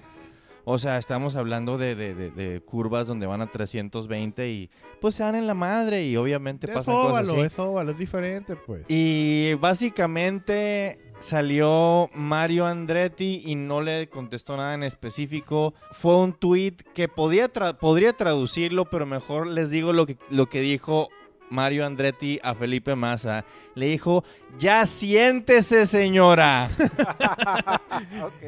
O 0.65 0.77
sea, 0.77 0.97
estamos 0.97 1.35
hablando 1.35 1.77
de, 1.77 1.93
de- 1.93 2.15
de- 2.15 2.31
de 2.31 2.61
curvas 2.61 3.05
donde 3.05 3.25
van 3.25 3.41
a 3.41 3.47
320 3.51 4.49
y 4.49 4.69
pues 5.01 5.15
se 5.15 5.23
dan 5.23 5.35
en 5.35 5.45
la 5.45 5.53
madre 5.53 6.05
y 6.05 6.15
obviamente 6.15 6.67
Es 6.67 6.73
pasan 6.73 6.95
cosas 6.95 7.09
óvalo, 7.11 7.33
así. 7.33 7.41
es 7.41 7.59
óvalo, 7.59 7.91
es 7.91 7.97
diferente, 7.97 8.55
pues. 8.55 8.85
Y 8.87 9.55
básicamente 9.55 10.99
salió 11.19 12.09
Mario 12.13 12.65
Andretti 12.65 13.43
y 13.45 13.55
no 13.55 13.81
le 13.81 14.07
contestó 14.09 14.55
nada 14.57 14.73
en 14.73 14.83
específico. 14.83 15.73
Fue 15.91 16.15
un 16.17 16.33
tweet 16.33 16.75
que 16.93 17.07
podía 17.09 17.51
tra- 17.51 17.77
podría 17.77 18.13
traducirlo, 18.13 18.85
pero 18.85 19.05
mejor 19.05 19.47
les 19.47 19.69
digo 19.69 19.91
lo 19.93 20.05
que, 20.05 20.17
lo 20.29 20.47
que 20.47 20.61
dijo 20.61 21.09
Mario 21.53 21.85
Andretti 21.85 22.39
a 22.43 22.55
Felipe 22.55 22.95
Massa. 22.95 23.45
Le 23.75 23.85
dijo, 23.87 24.23
ya 24.59 24.85
siéntese 24.85 25.85
señora. 25.85 26.69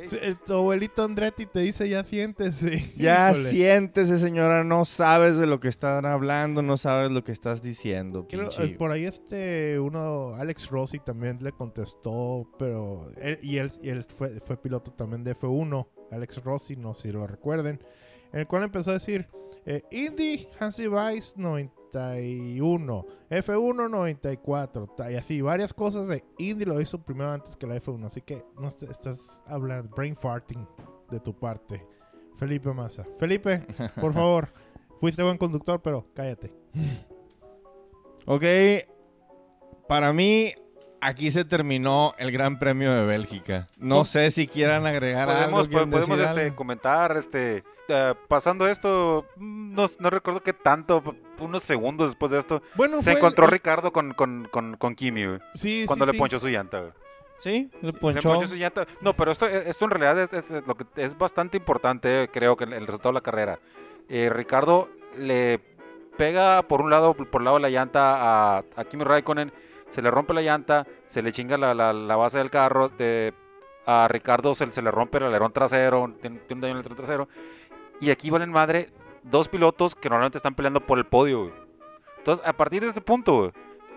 Sí, 0.09 0.17
eh, 0.21 0.35
Tu 0.45 0.53
abuelito 0.53 1.03
Andretti 1.03 1.45
te 1.45 1.59
dice 1.59 1.87
ya 1.87 2.03
siéntese. 2.03 2.93
Ya 2.97 3.31
Híjole. 3.31 3.49
siéntese 3.49 4.17
señora. 4.19 4.63
No 4.63 4.85
sabes 4.85 5.37
de 5.37 5.45
lo 5.45 5.59
que 5.59 5.67
están 5.67 6.05
hablando, 6.05 6.61
no 6.61 6.77
sabes 6.77 7.11
lo 7.11 7.23
que 7.23 7.31
estás 7.31 7.61
diciendo. 7.61 8.27
Creo, 8.27 8.49
pinche". 8.49 8.63
eh, 8.65 8.75
por 8.77 8.91
ahí 8.91 9.05
este 9.05 9.79
uno 9.79 10.33
Alex 10.35 10.69
Rossi 10.69 10.99
también 10.99 11.37
le 11.41 11.51
contestó, 11.51 12.47
pero 12.57 13.05
él, 13.21 13.39
y 13.41 13.57
él, 13.57 13.71
y 13.81 13.89
él 13.89 14.03
fue, 14.03 14.39
fue 14.41 14.57
piloto 14.57 14.91
también 14.91 15.23
de 15.23 15.35
F1, 15.35 15.87
Alex 16.11 16.43
Rossi, 16.43 16.75
no 16.75 16.93
sé 16.95 17.03
si 17.03 17.11
lo 17.11 17.25
recuerden, 17.27 17.79
en 18.33 18.39
el 18.41 18.47
cual 18.47 18.63
empezó 18.63 18.91
a 18.91 18.93
decir 18.95 19.27
eh, 19.65 19.81
Indy 19.91 20.47
Hansi 20.59 20.87
Vice 20.87 21.33
91, 21.93 23.05
F1 23.29 23.89
94, 23.89 24.87
ta- 24.95 25.11
y 25.11 25.15
así 25.15 25.41
varias 25.41 25.73
cosas 25.73 26.07
de 26.07 26.23
Indy 26.37 26.65
lo 26.65 26.79
hizo 26.81 26.99
primero 27.01 27.31
antes 27.31 27.55
que 27.55 27.67
la 27.67 27.75
F1, 27.75 28.05
así 28.05 28.21
que 28.21 28.43
no 28.59 28.67
est- 28.67 28.83
estás 28.83 29.19
hablando 29.45 29.89
brain 29.95 30.15
farting 30.15 30.67
de 31.09 31.19
tu 31.19 31.33
parte. 31.33 31.85
Felipe 32.37 32.73
Massa. 32.73 33.05
Felipe, 33.17 33.59
por 34.01 34.13
favor, 34.13 34.49
fuiste 34.99 35.23
buen 35.23 35.37
conductor, 35.37 35.81
pero 35.81 36.05
cállate. 36.13 36.51
Ok, 38.25 38.43
para 39.87 40.11
mí 40.11 40.53
aquí 41.07 41.31
se 41.31 41.45
terminó 41.45 42.13
el 42.17 42.31
Gran 42.31 42.59
Premio 42.59 42.91
de 42.93 43.05
Bélgica. 43.05 43.67
No 43.77 43.95
¿Cómo? 43.95 44.05
sé 44.05 44.31
si 44.31 44.47
quieran 44.47 44.85
agregar 44.85 45.29
algo. 45.29 45.41
Podemos, 45.63 45.67
po- 45.67 45.89
podemos 45.89 46.19
este, 46.19 46.41
algo. 46.43 46.55
comentar, 46.55 47.15
este, 47.17 47.63
eh, 47.87 48.13
pasando 48.27 48.67
esto, 48.67 49.25
mm, 49.37 49.73
no, 49.75 49.85
no 49.99 50.09
recuerdo 50.09 50.41
qué 50.41 50.53
tanto, 50.53 51.03
unos 51.39 51.63
segundos 51.63 52.11
después 52.11 52.31
de 52.31 52.39
esto, 52.39 52.61
Bueno, 52.75 53.01
se 53.01 53.11
encontró 53.13 53.45
el- 53.45 53.51
Ricardo 53.51 53.91
con, 53.91 54.13
con, 54.13 54.47
con, 54.51 54.75
con 54.77 54.95
Kimi, 54.95 55.25
güey, 55.25 55.39
Sí, 55.53 55.83
cuando 55.87 56.05
sí, 56.05 56.11
le 56.11 56.13
sí. 56.13 56.19
ponchó 56.19 56.39
su 56.39 56.47
llanta. 56.47 56.79
güey. 56.79 56.91
Sí, 57.37 57.69
le 57.81 57.91
ponchó. 57.93 58.47
su 58.47 58.55
llanta. 58.55 58.87
No, 59.01 59.13
pero 59.13 59.31
esto, 59.31 59.45
esto 59.45 59.85
en 59.85 59.91
realidad 59.91 60.17
es, 60.19 60.33
es 60.51 60.65
lo 60.65 60.75
que 60.75 60.85
es 60.95 61.17
bastante 61.17 61.57
importante, 61.57 62.23
eh, 62.23 62.29
creo 62.31 62.55
que 62.55 62.63
el, 62.63 62.73
el 62.73 62.87
resultado 62.87 63.09
de 63.11 63.15
la 63.15 63.21
carrera. 63.21 63.59
Eh, 64.07 64.29
Ricardo 64.31 64.87
le 65.17 65.59
pega 66.17 66.61
por 66.63 66.79
un 66.81 66.89
lado, 66.89 67.13
por 67.13 67.41
el 67.41 67.45
lado 67.45 67.57
de 67.57 67.61
la 67.63 67.69
llanta 67.69 68.55
a, 68.57 68.63
a 68.77 68.85
Kimi 68.85 69.03
Raikkonen, 69.03 69.51
se 69.89 70.01
le 70.01 70.11
rompe 70.11 70.33
la 70.33 70.41
llanta, 70.41 70.85
se 71.07 71.21
le 71.21 71.31
chinga 71.31 71.57
la, 71.57 71.73
la- 71.73 72.15
base 72.15 72.37
del 72.39 72.49
carro, 72.49 72.89
de- 72.89 73.33
a 73.85 74.07
Ricardo 74.07 74.55
se, 74.55 74.65
le 74.81 74.91
rompe 74.91 75.17
el 75.19 75.25
alerón 75.25 75.51
trasero, 75.53 76.11
tiene, 76.21 76.39
tiene 76.39 76.55
un 76.55 76.61
daño 76.61 76.71
en 76.71 76.77
el 76.77 76.79
alerón 76.81 76.97
trasero. 76.97 77.27
Y 78.01 78.09
aquí 78.09 78.29
valen 78.29 78.51
madre 78.51 78.89
dos 79.23 79.47
pilotos 79.47 79.95
que 79.95 80.09
normalmente 80.09 80.37
están 80.37 80.55
peleando 80.55 80.81
por 80.81 80.97
el 80.97 81.05
podio. 81.05 81.51
Entonces, 82.17 82.45
a 82.45 82.53
partir 82.53 82.81
de 82.81 82.89
este 82.89 83.01
punto, 83.01 83.51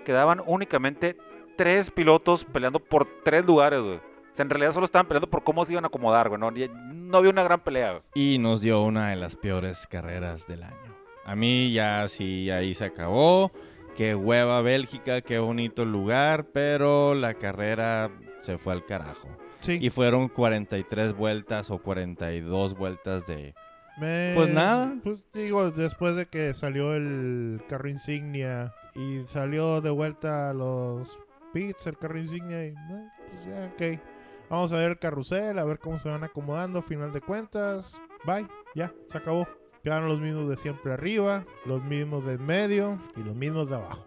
quedaban 0.05 0.43
únicamente 0.47 1.17
tres 1.57 1.91
pilotos 1.91 2.45
peleando 2.45 2.79
por 2.81 3.07
tres 3.25 3.45
lugares. 3.45 3.81
O 3.81 4.01
sea, 4.35 4.43
en 4.45 4.51
realidad 4.51 4.73
solo 4.73 4.85
estaban 4.85 5.07
peleando 5.09 5.29
por 5.29 5.43
cómo 5.43 5.65
se 5.65 5.73
iban 5.73 5.85
a 5.85 5.89
acomodar, 5.89 6.29
güey. 6.29 6.39
No, 6.41 6.51
no 6.51 7.19
había 7.19 7.31
una 7.31 7.43
gran 7.43 7.61
pelea. 7.61 8.03
Y 8.15 8.39
nos 8.39 8.61
dio 8.61 8.83
una 8.83 9.09
de 9.11 9.17
las 9.17 9.35
peores 9.37 9.87
carreras 9.87 10.47
del 10.47 10.63
año. 10.63 10.95
A 11.25 11.35
mí 11.35 11.73
ya 11.73 12.07
sí, 12.09 12.51
ahí 12.51 12.75
se 12.75 12.85
acabó. 12.85 13.51
Qué 13.97 14.15
hueva 14.15 14.63
Bélgica, 14.63 15.21
qué 15.23 15.39
bonito 15.39 15.85
lugar, 15.85 16.47
pero 16.53 17.15
la 17.15 17.35
carrera 17.35 18.11
se 18.41 18.57
fue 18.59 18.73
al 18.73 18.85
carajo. 18.87 19.29
Sí. 19.61 19.79
Y 19.81 19.91
fueron 19.91 20.29
43 20.29 21.15
vueltas 21.17 21.71
o 21.71 21.79
42 21.79 22.75
vueltas 22.77 23.27
de, 23.27 23.55
Me- 23.99 24.33
Pues 24.37 24.51
nada. 24.55 24.95
Pues 25.03 25.19
digo, 25.33 25.71
después 25.73 26.15
de 26.15 26.27
que 26.27 26.55
salió 26.55 26.95
el 26.95 27.61
carro 27.69 27.89
insignia 27.89 28.73
y 28.95 29.19
salió 29.27 29.81
de 29.81 29.91
vuelta 29.91 30.51
a 30.51 30.55
los 30.55 31.19
pits 31.53 31.87
el 31.89 31.99
carro 31.99 32.19
insignia 32.19 32.67
y 32.67 32.73
pues 32.73 33.47
ya, 33.47 33.73
ok. 33.75 34.01
Vamos 34.49 34.73
a 34.73 34.77
ver 34.79 34.91
el 34.93 34.99
carrusel, 34.99 35.59
a 35.59 35.65
ver 35.65 35.79
cómo 35.81 35.99
se 35.99 36.09
van 36.09 36.23
acomodando. 36.25 36.81
Final 36.83 37.13
de 37.13 37.21
cuentas, 37.21 37.99
bye, 38.25 38.47
ya, 38.77 38.93
se 39.11 39.19
acabó. 39.19 39.47
Quedaron 39.83 40.09
los 40.09 40.21
mismos 40.21 40.49
de 40.49 40.57
siempre 40.57 40.93
arriba, 40.93 41.45
los 41.65 41.83
mismos 41.83 42.27
de 42.27 42.35
en 42.35 42.45
medio 42.47 42.99
y 43.17 43.23
los 43.23 43.35
mismos 43.35 43.69
de 43.71 43.77
abajo. 43.77 44.05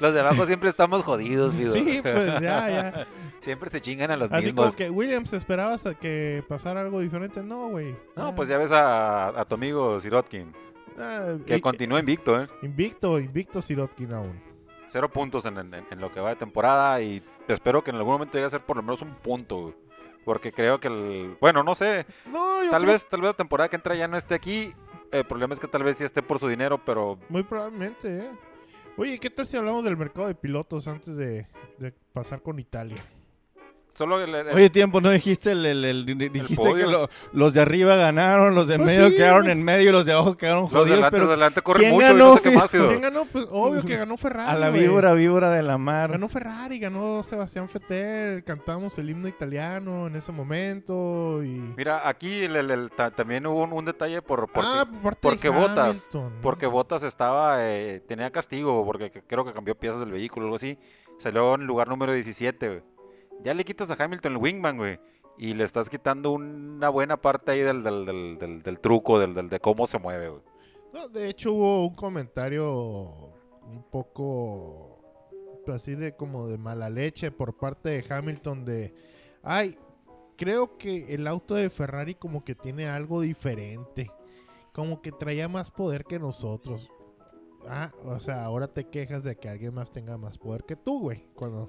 los 0.00 0.14
de 0.14 0.20
abajo 0.20 0.46
siempre 0.46 0.68
estamos 0.68 1.02
jodidos. 1.04 1.54
Sí, 1.54 2.00
pues 2.02 2.26
ya, 2.40 2.68
ya. 2.70 3.06
Siempre 3.40 3.70
se 3.70 3.80
chingan 3.80 4.10
a 4.10 4.16
los 4.16 4.30
Así 4.32 4.46
mismos. 4.46 4.66
como 4.66 4.76
que 4.76 4.90
Williams 4.90 5.32
esperabas 5.32 5.86
a 5.86 5.94
que 5.94 6.42
pasara 6.48 6.80
algo 6.80 6.98
diferente. 7.00 7.40
No, 7.42 7.68
güey. 7.68 7.94
No, 8.16 8.34
pues 8.34 8.48
ya 8.48 8.58
ves 8.58 8.72
a, 8.72 9.28
a 9.28 9.44
tu 9.44 9.54
amigo 9.54 10.00
Sirotkin, 10.00 10.52
Ah, 10.98 11.36
que 11.46 11.56
y- 11.56 11.60
continúa 11.60 12.00
invicto, 12.00 12.42
¿eh? 12.42 12.48
Invicto, 12.62 13.18
invicto 13.20 13.62
Sirotkin 13.62 14.12
aún. 14.12 14.40
Cero 14.88 15.08
puntos 15.10 15.46
en, 15.46 15.56
en- 15.58 15.74
en 15.90 16.00
lo 16.00 16.12
que 16.12 16.18
va 16.20 16.30
de 16.30 16.36
temporada 16.36 17.00
y 17.00 17.22
espero 17.46 17.84
que 17.84 17.90
en 17.90 17.96
algún 17.96 18.14
momento 18.14 18.32
llegue 18.34 18.46
a 18.46 18.50
ser 18.50 18.62
por 18.62 18.76
lo 18.76 18.82
menos 18.82 19.00
un 19.02 19.14
punto, 19.14 19.60
güey. 19.62 19.74
Porque 20.28 20.52
creo 20.52 20.78
que 20.78 20.88
el... 20.88 21.38
Bueno, 21.40 21.62
no 21.62 21.74
sé. 21.74 22.04
No, 22.26 22.62
yo 22.62 22.70
Tal 22.70 22.82
creo- 22.82 22.92
vez, 22.92 23.06
tal 23.08 23.22
vez 23.22 23.28
la 23.30 23.36
temporada 23.38 23.70
que 23.70 23.76
entra 23.76 23.94
ya 23.94 24.06
no 24.06 24.18
esté 24.18 24.34
aquí. 24.34 24.74
El 25.10 25.24
problema 25.24 25.54
es 25.54 25.60
que 25.60 25.66
tal 25.68 25.82
vez 25.82 25.96
sí 25.96 26.04
esté 26.04 26.20
por 26.20 26.38
su 26.38 26.48
dinero, 26.48 26.76
pero 26.84 27.18
Muy 27.30 27.42
probablemente, 27.44 28.18
¿eh? 28.26 28.30
Oye, 28.98 29.18
¿qué 29.18 29.30
tal 29.30 29.46
si 29.46 29.56
hablamos 29.56 29.84
del 29.84 29.96
mercado 29.96 30.28
de 30.28 30.34
pilotos 30.34 30.86
antes 30.86 31.16
de, 31.16 31.46
de 31.78 31.92
pasar 32.12 32.42
con 32.42 32.58
Italia? 32.58 33.02
Solo 33.98 34.22
el, 34.22 34.34
el- 34.34 34.48
Oye, 34.54 34.70
tiempo, 34.70 35.00
¿no 35.00 35.10
dijiste 35.10 35.52
el, 35.52 35.66
el- 35.66 35.84
el- 35.84 36.06
di- 36.06 36.28
dijiste 36.30 36.72
que 36.74 36.84
lo- 36.86 37.10
los 37.32 37.52
de 37.52 37.60
arriba 37.60 37.96
ganaron, 37.96 38.54
los 38.54 38.68
de 38.68 38.76
en 38.76 38.82
Pues 38.82 38.96
medio 38.96 39.10
sí, 39.10 39.16
quedaron 39.16 39.42
pues. 39.44 39.56
en 39.56 39.62
medio 39.64 39.88
y 39.90 39.92
los 39.92 40.06
de 40.06 40.12
abajo 40.12 40.36
quedaron 40.36 40.62
los 40.62 40.70
jodidos, 40.70 40.90
adelante, 40.92 41.10
pero 41.10 41.22
los 41.24 41.28
de 41.28 41.34
adelante 41.34 41.62
corren 41.62 41.80
¿quién 41.82 41.92
mucho 41.94 42.04
y 42.06 42.08
ganó, 42.08 42.24
no 42.30 42.36
sé 42.36 42.42
qué 42.42 42.50
más, 42.56 42.70
Fido. 42.70 42.88
¿Quién 42.88 43.00
ganó? 43.02 43.24
Pues 43.26 43.46
obvio 43.50 43.82
que 43.82 43.96
ganó 43.96 44.16
Ferrari. 44.16 44.50
a 44.50 44.54
la 44.54 44.70
víbora, 44.70 45.12
víbora 45.14 45.50
de 45.50 45.62
la 45.62 45.76
mar. 45.76 46.12
Ganó 46.12 46.28
Ferrari, 46.28 46.78
ganó 46.78 47.22
Sebastián 47.22 47.68
Vettel, 47.74 48.44
cantamos 48.44 48.96
el 48.98 49.10
himno 49.10 49.28
italiano 49.28 50.06
en 50.06 50.16
ese 50.16 50.30
momento 50.32 51.42
y... 51.42 51.48
Mira, 51.76 52.08
aquí 52.08 52.44
el- 52.44 52.56
el- 52.56 52.70
el- 52.70 52.90
ta- 52.90 53.10
también 53.10 53.46
hubo 53.46 53.64
un, 53.64 53.72
un 53.72 53.84
detalle 53.84 54.22
por, 54.22 54.46
porque, 54.52 54.60
ah, 54.72 54.84
por 54.86 55.16
parte 55.16 55.48
porque 56.42 56.66
Bottas 56.66 57.02
estaba, 57.02 57.56
eh, 57.66 58.00
tenía 58.06 58.30
castigo, 58.30 58.84
porque 58.84 59.10
creo 59.26 59.44
que 59.44 59.52
cambió 59.52 59.74
piezas 59.74 60.00
del 60.00 60.12
vehículo 60.12 60.44
o 60.44 60.48
algo 60.48 60.56
así. 60.56 60.78
Salió 61.18 61.54
en 61.56 61.62
el 61.62 61.66
lugar 61.66 61.88
número 61.88 62.12
17, 62.12 62.68
güey. 62.68 62.80
Ya 63.44 63.54
le 63.54 63.64
quitas 63.64 63.90
a 63.90 64.02
Hamilton 64.02 64.32
el 64.32 64.38
wingman, 64.38 64.76
güey. 64.76 64.98
Y 65.36 65.54
le 65.54 65.64
estás 65.64 65.88
quitando 65.88 66.32
una 66.32 66.88
buena 66.88 67.16
parte 67.16 67.52
ahí 67.52 67.60
del, 67.60 67.82
del, 67.84 68.04
del, 68.04 68.38
del- 68.38 68.62
del 68.62 68.80
truco, 68.80 69.18
del, 69.20 69.48
de 69.48 69.60
cómo 69.60 69.86
se 69.86 69.98
mueve, 69.98 70.28
güey. 70.30 70.42
No, 70.92 71.08
de 71.08 71.28
hecho 71.28 71.52
hubo 71.52 71.86
un 71.86 71.94
comentario 71.94 72.72
un 73.62 73.84
poco 73.90 74.94
así 75.72 75.94
de 75.94 76.16
como 76.16 76.48
de 76.48 76.56
mala 76.56 76.88
leche 76.88 77.30
por 77.30 77.58
parte 77.58 77.90
de 77.90 78.04
Hamilton 78.08 78.64
de 78.64 78.94
ay 79.42 79.76
creo 80.38 80.78
que 80.78 81.12
el 81.14 81.26
auto 81.26 81.56
de 81.56 81.68
Ferrari 81.68 82.14
como 82.14 82.42
que 82.42 82.54
tiene 82.54 82.88
algo 82.88 83.20
diferente 83.20 84.10
como 84.72 85.02
que 85.02 85.12
traía 85.12 85.46
más 85.46 85.70
poder 85.70 86.04
que 86.06 86.18
nosotros 86.18 86.88
ah 87.68 87.92
o 88.02 88.18
sea 88.18 88.44
ahora 88.46 88.68
te 88.72 88.84
quejas 88.88 89.24
de 89.24 89.36
que 89.36 89.50
alguien 89.50 89.74
más 89.74 89.92
tenga 89.92 90.16
más 90.16 90.38
poder 90.38 90.64
que 90.64 90.74
tú 90.74 91.00
güey 91.00 91.26
cuando 91.34 91.68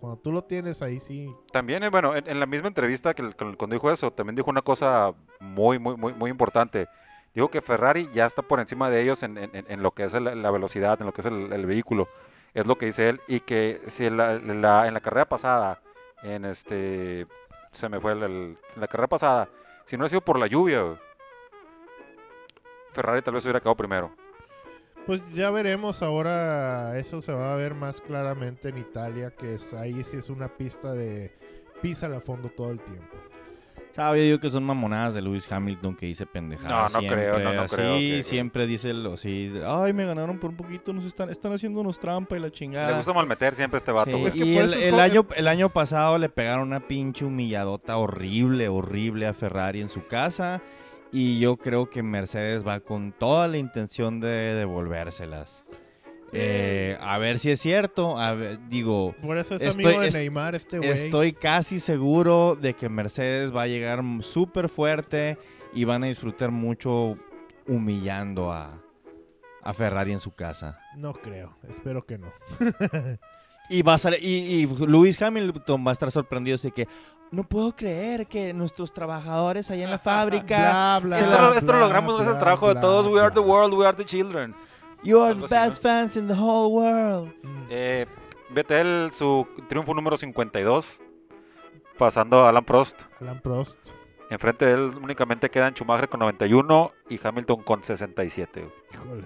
cuando 0.00 0.18
tú 0.18 0.32
lo 0.32 0.42
tienes 0.42 0.80
ahí 0.82 0.98
sí 0.98 1.32
También, 1.52 1.82
eh, 1.84 1.90
bueno, 1.90 2.16
en, 2.16 2.40
la 2.40 2.46
misma 2.46 2.68
entrevista 2.68 3.14
que 3.14 3.22
el- 3.22 3.34
cuando 3.36 3.74
dijo 3.74 3.90
eso, 3.92 4.10
también 4.10 4.34
dijo 4.34 4.50
una 4.50 4.62
cosa 4.62 5.12
muy, 5.38 5.78
muy, 5.78 5.96
muy, 5.96 6.14
muy 6.14 6.30
importante. 6.30 6.88
Dijo 7.34 7.48
que 7.48 7.60
Ferrari 7.60 8.08
ya 8.12 8.26
está 8.26 8.42
por 8.42 8.58
encima 8.60 8.90
de 8.90 9.02
ellos 9.02 9.22
en, 9.22 9.38
en- 9.38 9.50
en- 9.52 9.82
lo 9.82 9.92
que 9.92 10.04
es 10.04 10.12
la 10.14 10.50
velocidad, 10.50 10.98
en 11.00 11.06
lo 11.06 11.12
que 11.12 11.20
es 11.20 11.26
el, 11.26 11.66
vehículo. 11.66 12.08
Es 12.54 12.66
lo 12.66 12.76
que 12.76 12.86
dice 12.86 13.10
él. 13.10 13.20
Y 13.28 13.40
que 13.40 13.80
si 13.86 14.08
la, 14.10 14.34
en 14.34 14.62
la- 14.62 15.00
carrera 15.00 15.28
pasada, 15.28 15.80
en 16.22 16.44
este. 16.44 17.26
Se 17.70 17.88
me 17.88 18.00
fue 18.00 18.12
el, 18.12 18.58
la 18.74 18.88
carrera 18.88 19.06
pasada, 19.06 19.48
si 19.84 19.96
no 19.96 20.04
ha 20.04 20.08
sido 20.08 20.22
por 20.22 20.38
la 20.38 20.48
lluvia, 20.48 20.98
Ferrari 22.92 23.22
tal 23.22 23.34
vez 23.34 23.44
hubiera 23.44 23.60
quedado 23.60 23.76
primero. 23.76 24.10
Pues 25.10 25.22
ya 25.34 25.50
veremos 25.50 26.02
ahora, 26.02 26.96
eso 26.96 27.20
se 27.20 27.32
va 27.32 27.52
a 27.52 27.56
ver 27.56 27.74
más 27.74 28.00
claramente 28.00 28.68
en 28.68 28.78
Italia, 28.78 29.32
que 29.32 29.56
es, 29.56 29.72
ahí 29.72 30.04
sí 30.04 30.18
es 30.18 30.30
una 30.30 30.46
pista 30.46 30.92
de 30.92 31.32
písala 31.82 32.18
a 32.18 32.20
fondo 32.20 32.48
todo 32.48 32.70
el 32.70 32.78
tiempo. 32.78 33.16
Sabía 33.90 34.30
yo 34.30 34.38
que 34.38 34.48
son 34.48 34.62
mamonadas 34.62 35.14
de 35.14 35.22
Lewis 35.22 35.50
Hamilton 35.50 35.96
que 35.96 36.06
dice 36.06 36.26
pendejadas. 36.26 36.92
No, 36.92 37.00
no 37.00 37.08
creo, 37.08 37.34
siempre, 37.34 37.42
no, 37.44 37.54
no 37.54 37.62
así, 37.62 37.74
creo 37.74 37.94
que- 37.96 38.22
siempre 38.22 38.66
dice 38.68 38.94
lo 38.94 39.14
así. 39.14 39.52
Ay, 39.66 39.92
me 39.92 40.04
ganaron 40.04 40.38
por 40.38 40.50
un 40.50 40.56
poquito, 40.56 40.92
nos 40.92 41.04
están, 41.04 41.28
están 41.28 41.52
haciendo 41.54 41.80
unos 41.80 41.98
trampa 41.98 42.36
y 42.36 42.40
la 42.40 42.52
chingada. 42.52 42.90
Le 42.90 42.96
gusta 42.98 43.12
malmeter 43.12 43.56
siempre 43.56 43.78
a 43.78 43.80
este 43.80 43.90
vato. 43.90 44.12
Sí, 44.12 44.16
güey. 44.16 44.26
Es 44.26 44.32
que 44.32 44.44
y 44.44 44.58
el, 44.58 45.00
año, 45.00 45.26
el 45.34 45.48
año 45.48 45.70
pasado 45.70 46.18
le 46.18 46.28
pegaron 46.28 46.68
una 46.68 46.78
pinche 46.78 47.24
humilladota 47.24 47.96
horrible, 47.96 48.68
horrible 48.68 49.26
a 49.26 49.34
Ferrari 49.34 49.80
en 49.80 49.88
su 49.88 50.06
casa. 50.06 50.62
Y 51.12 51.40
yo 51.40 51.56
creo 51.56 51.90
que 51.90 52.02
Mercedes 52.02 52.64
va 52.66 52.80
con 52.80 53.12
toda 53.12 53.48
la 53.48 53.58
intención 53.58 54.20
de 54.20 54.28
devolvérselas. 54.54 55.64
Eh, 56.32 56.96
a 57.00 57.18
ver 57.18 57.40
si 57.40 57.50
es 57.50 57.60
cierto. 57.60 58.16
A 58.18 58.34
ver, 58.34 58.60
digo, 58.68 59.14
Por 59.20 59.36
eso 59.38 59.56
es 59.56 59.62
Estoy- 59.62 59.84
amigo 59.86 60.00
de 60.02 60.10
Neymar 60.12 60.54
este 60.54 60.78
güey. 60.78 60.90
estoy 60.90 61.32
casi 61.32 61.80
seguro 61.80 62.54
de 62.60 62.74
que 62.74 62.88
Mercedes 62.88 63.54
va 63.54 63.62
a 63.62 63.66
llegar 63.66 64.00
súper 64.20 64.68
fuerte 64.68 65.36
y 65.74 65.84
van 65.84 66.04
a 66.04 66.06
disfrutar 66.06 66.52
mucho 66.52 67.16
humillando 67.66 68.52
a, 68.52 68.80
a 69.62 69.72
Ferrari 69.74 70.12
en 70.12 70.20
su 70.20 70.30
casa. 70.32 70.78
No 70.96 71.12
creo, 71.14 71.56
espero 71.68 72.06
que 72.06 72.18
no. 72.18 72.32
Y 73.72 73.82
va 73.82 73.94
a 73.94 73.98
ser, 73.98 74.18
y, 74.20 74.26
y 74.62 74.66
Lewis 74.66 75.22
Hamilton 75.22 75.86
va 75.86 75.90
a 75.90 75.92
estar 75.92 76.10
sorprendido 76.10 76.56
de 76.56 76.72
que 76.72 76.88
no 77.30 77.44
puedo 77.44 77.74
creer 77.76 78.26
que 78.26 78.52
nuestros 78.52 78.92
trabajadores 78.92 79.70
allá 79.70 79.84
en 79.84 79.90
la 79.90 79.98
fábrica 80.10 80.98
Bla, 81.00 81.00
bla, 81.02 81.18
Esto, 81.18 81.30
la- 81.30 81.40
lo- 81.48 81.54
esto 81.54 81.66
lo 81.66 81.72
bla, 81.78 81.80
logramos 81.86 82.14
gracias 82.14 82.28
al 82.28 82.34
bla, 82.34 82.40
trabajo 82.40 82.66
de 82.68 82.72
bla, 82.74 82.80
todos. 82.80 83.06
We 83.06 83.20
are 83.20 83.30
the 83.34 83.40
bla. 83.40 83.48
world, 83.52 83.74
we 83.74 83.86
are 83.86 83.96
the 83.96 84.04
children. 84.04 84.54
You 85.02 85.20
are 85.22 85.34
the 85.34 85.46
best 85.46 85.80
fans 85.82 86.16
in 86.16 86.26
the 86.28 86.34
whole 86.34 86.70
world. 86.72 87.32
Mm. 87.42 87.66
Eh, 87.70 88.06
Vettel, 88.50 89.10
su 89.12 89.46
triunfo 89.68 89.94
número 89.94 90.16
52, 90.16 90.84
pasando 91.98 92.44
a 92.44 92.48
Alan 92.50 92.64
Prost. 92.64 93.00
Alan 93.20 93.40
Prost. 93.40 93.78
Enfrente 94.28 94.64
de 94.66 94.72
él 94.74 94.92
únicamente 95.02 95.50
quedan 95.50 95.74
Schumacher 95.74 96.08
con 96.08 96.20
91 96.20 96.92
y 97.08 97.18
Hamilton 97.22 97.62
con 97.62 97.82
67. 97.82 98.68
Híjole. 98.92 99.24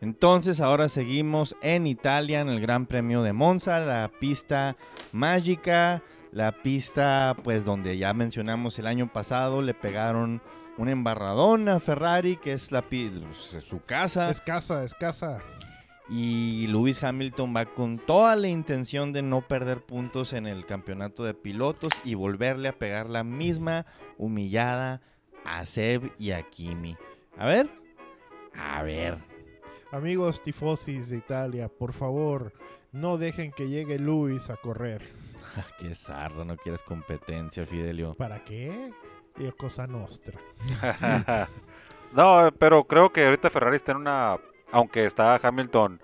Entonces 0.00 0.60
ahora 0.60 0.88
seguimos 0.88 1.56
en 1.60 1.86
Italia 1.86 2.40
en 2.40 2.48
el 2.48 2.60
Gran 2.60 2.86
Premio 2.86 3.22
de 3.22 3.32
Monza, 3.32 3.80
la 3.80 4.10
pista 4.20 4.76
mágica, 5.12 6.02
la 6.30 6.52
pista 6.52 7.36
pues 7.42 7.64
donde 7.64 7.98
ya 7.98 8.14
mencionamos 8.14 8.78
el 8.78 8.86
año 8.86 9.12
pasado 9.12 9.62
le 9.62 9.74
pegaron 9.74 10.40
un 10.76 10.88
embarradón 10.88 11.68
a 11.68 11.80
Ferrari 11.80 12.36
que 12.36 12.52
es 12.52 12.70
la 12.70 12.82
pues, 12.82 13.56
su 13.68 13.82
casa 13.84 14.30
Es 14.30 14.40
casa, 14.40 14.84
es 14.84 14.94
casa. 14.94 15.40
y 16.08 16.68
Lewis 16.68 17.02
Hamilton 17.02 17.54
va 17.56 17.66
con 17.66 17.98
toda 17.98 18.36
la 18.36 18.48
intención 18.48 19.12
de 19.12 19.22
no 19.22 19.40
perder 19.40 19.80
puntos 19.84 20.32
en 20.32 20.46
el 20.46 20.64
campeonato 20.64 21.24
de 21.24 21.34
pilotos 21.34 21.90
y 22.04 22.14
volverle 22.14 22.68
a 22.68 22.78
pegar 22.78 23.10
la 23.10 23.24
misma 23.24 23.86
humillada 24.16 25.00
a 25.44 25.66
Seb 25.66 26.12
y 26.18 26.30
a 26.30 26.42
Kimi. 26.42 26.96
A 27.36 27.46
ver, 27.46 27.68
a 28.54 28.82
ver. 28.82 29.37
Amigos 29.90 30.42
tifosis 30.42 31.08
de 31.08 31.16
Italia, 31.16 31.68
por 31.68 31.92
favor, 31.92 32.52
no 32.92 33.16
dejen 33.16 33.52
que 33.52 33.68
llegue 33.68 33.98
Luis 33.98 34.50
a 34.50 34.56
correr. 34.56 35.02
Qué 35.78 35.94
zarro, 35.94 36.44
no 36.44 36.56
quieres 36.56 36.82
competencia, 36.82 37.64
Fidelio. 37.64 38.14
¿Para 38.14 38.44
qué? 38.44 38.92
Y 39.38 39.50
cosa 39.52 39.86
nostra. 39.86 40.38
no, 42.12 42.50
pero 42.58 42.84
creo 42.84 43.12
que 43.12 43.24
ahorita 43.24 43.50
Ferrari 43.50 43.76
está 43.76 43.92
en 43.92 43.98
una. 43.98 44.36
Aunque 44.70 45.06
está 45.06 45.36
Hamilton 45.36 46.00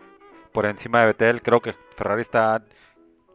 por 0.52 0.64
encima 0.64 1.00
de 1.00 1.06
Vettel, 1.08 1.42
creo 1.42 1.60
que 1.60 1.74
Ferrari 1.96 2.22
está. 2.22 2.64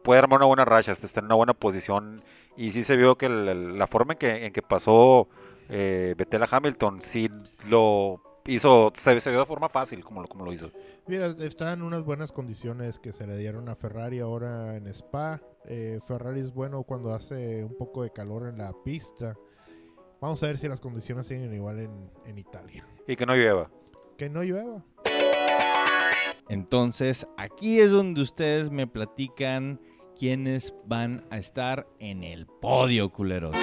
Puede 0.02 0.18
armar 0.20 0.38
una 0.38 0.46
buena 0.46 0.64
racha, 0.64 0.92
está 0.92 1.20
en 1.20 1.26
una 1.26 1.34
buena 1.34 1.54
posición. 1.54 2.24
Y 2.56 2.70
sí 2.70 2.82
se 2.82 2.96
vio 2.96 3.16
que 3.16 3.26
el- 3.26 3.78
la 3.78 3.86
forma 3.86 4.14
en 4.14 4.18
que, 4.18 4.46
en 4.46 4.52
que 4.52 4.62
pasó 4.62 5.28
eh, 5.68 6.14
Vettel 6.16 6.42
a 6.42 6.48
Hamilton, 6.50 7.02
sí 7.02 7.30
lo 7.68 8.20
hizo. 8.46 8.92
Se, 8.96 9.20
se 9.20 9.30
vio 9.30 9.40
de 9.40 9.46
forma 9.46 9.68
fácil 9.68 10.04
como 10.04 10.22
lo, 10.22 10.28
como 10.28 10.44
lo 10.44 10.52
hizo. 10.52 10.70
Mira, 11.06 11.34
está 11.40 11.72
en 11.72 11.82
unas 11.82 12.04
buenas 12.04 12.32
condiciones 12.32 12.98
que 12.98 13.12
se 13.12 13.26
le 13.26 13.36
dieron 13.36 13.68
a 13.68 13.76
Ferrari 13.76 14.20
ahora 14.20 14.76
en 14.76 14.86
Spa. 14.88 15.40
Eh, 15.64 16.00
Ferrari 16.06 16.40
es 16.40 16.52
bueno 16.52 16.82
cuando 16.82 17.12
hace 17.14 17.64
un 17.64 17.76
poco 17.76 18.02
de 18.02 18.10
calor 18.10 18.48
en 18.48 18.58
la 18.58 18.72
pista. 18.84 19.36
Vamos 20.20 20.42
a 20.42 20.46
ver 20.46 20.58
si 20.58 20.68
las 20.68 20.80
condiciones 20.80 21.26
siguen 21.26 21.52
igual 21.54 21.80
en, 21.80 22.10
en 22.26 22.38
Italia. 22.38 22.86
Y 23.06 23.16
que 23.16 23.26
no 23.26 23.34
llueva. 23.34 23.70
Que 24.18 24.28
no 24.28 24.42
llueva. 24.42 24.84
Entonces, 26.48 27.26
aquí 27.36 27.80
es 27.80 27.92
donde 27.92 28.20
ustedes 28.20 28.70
me 28.70 28.86
platican 28.86 29.80
quiénes 30.18 30.74
van 30.84 31.24
a 31.30 31.38
estar 31.38 31.86
en 31.98 32.24
el 32.24 32.46
podio, 32.46 33.10
culeros. 33.10 33.56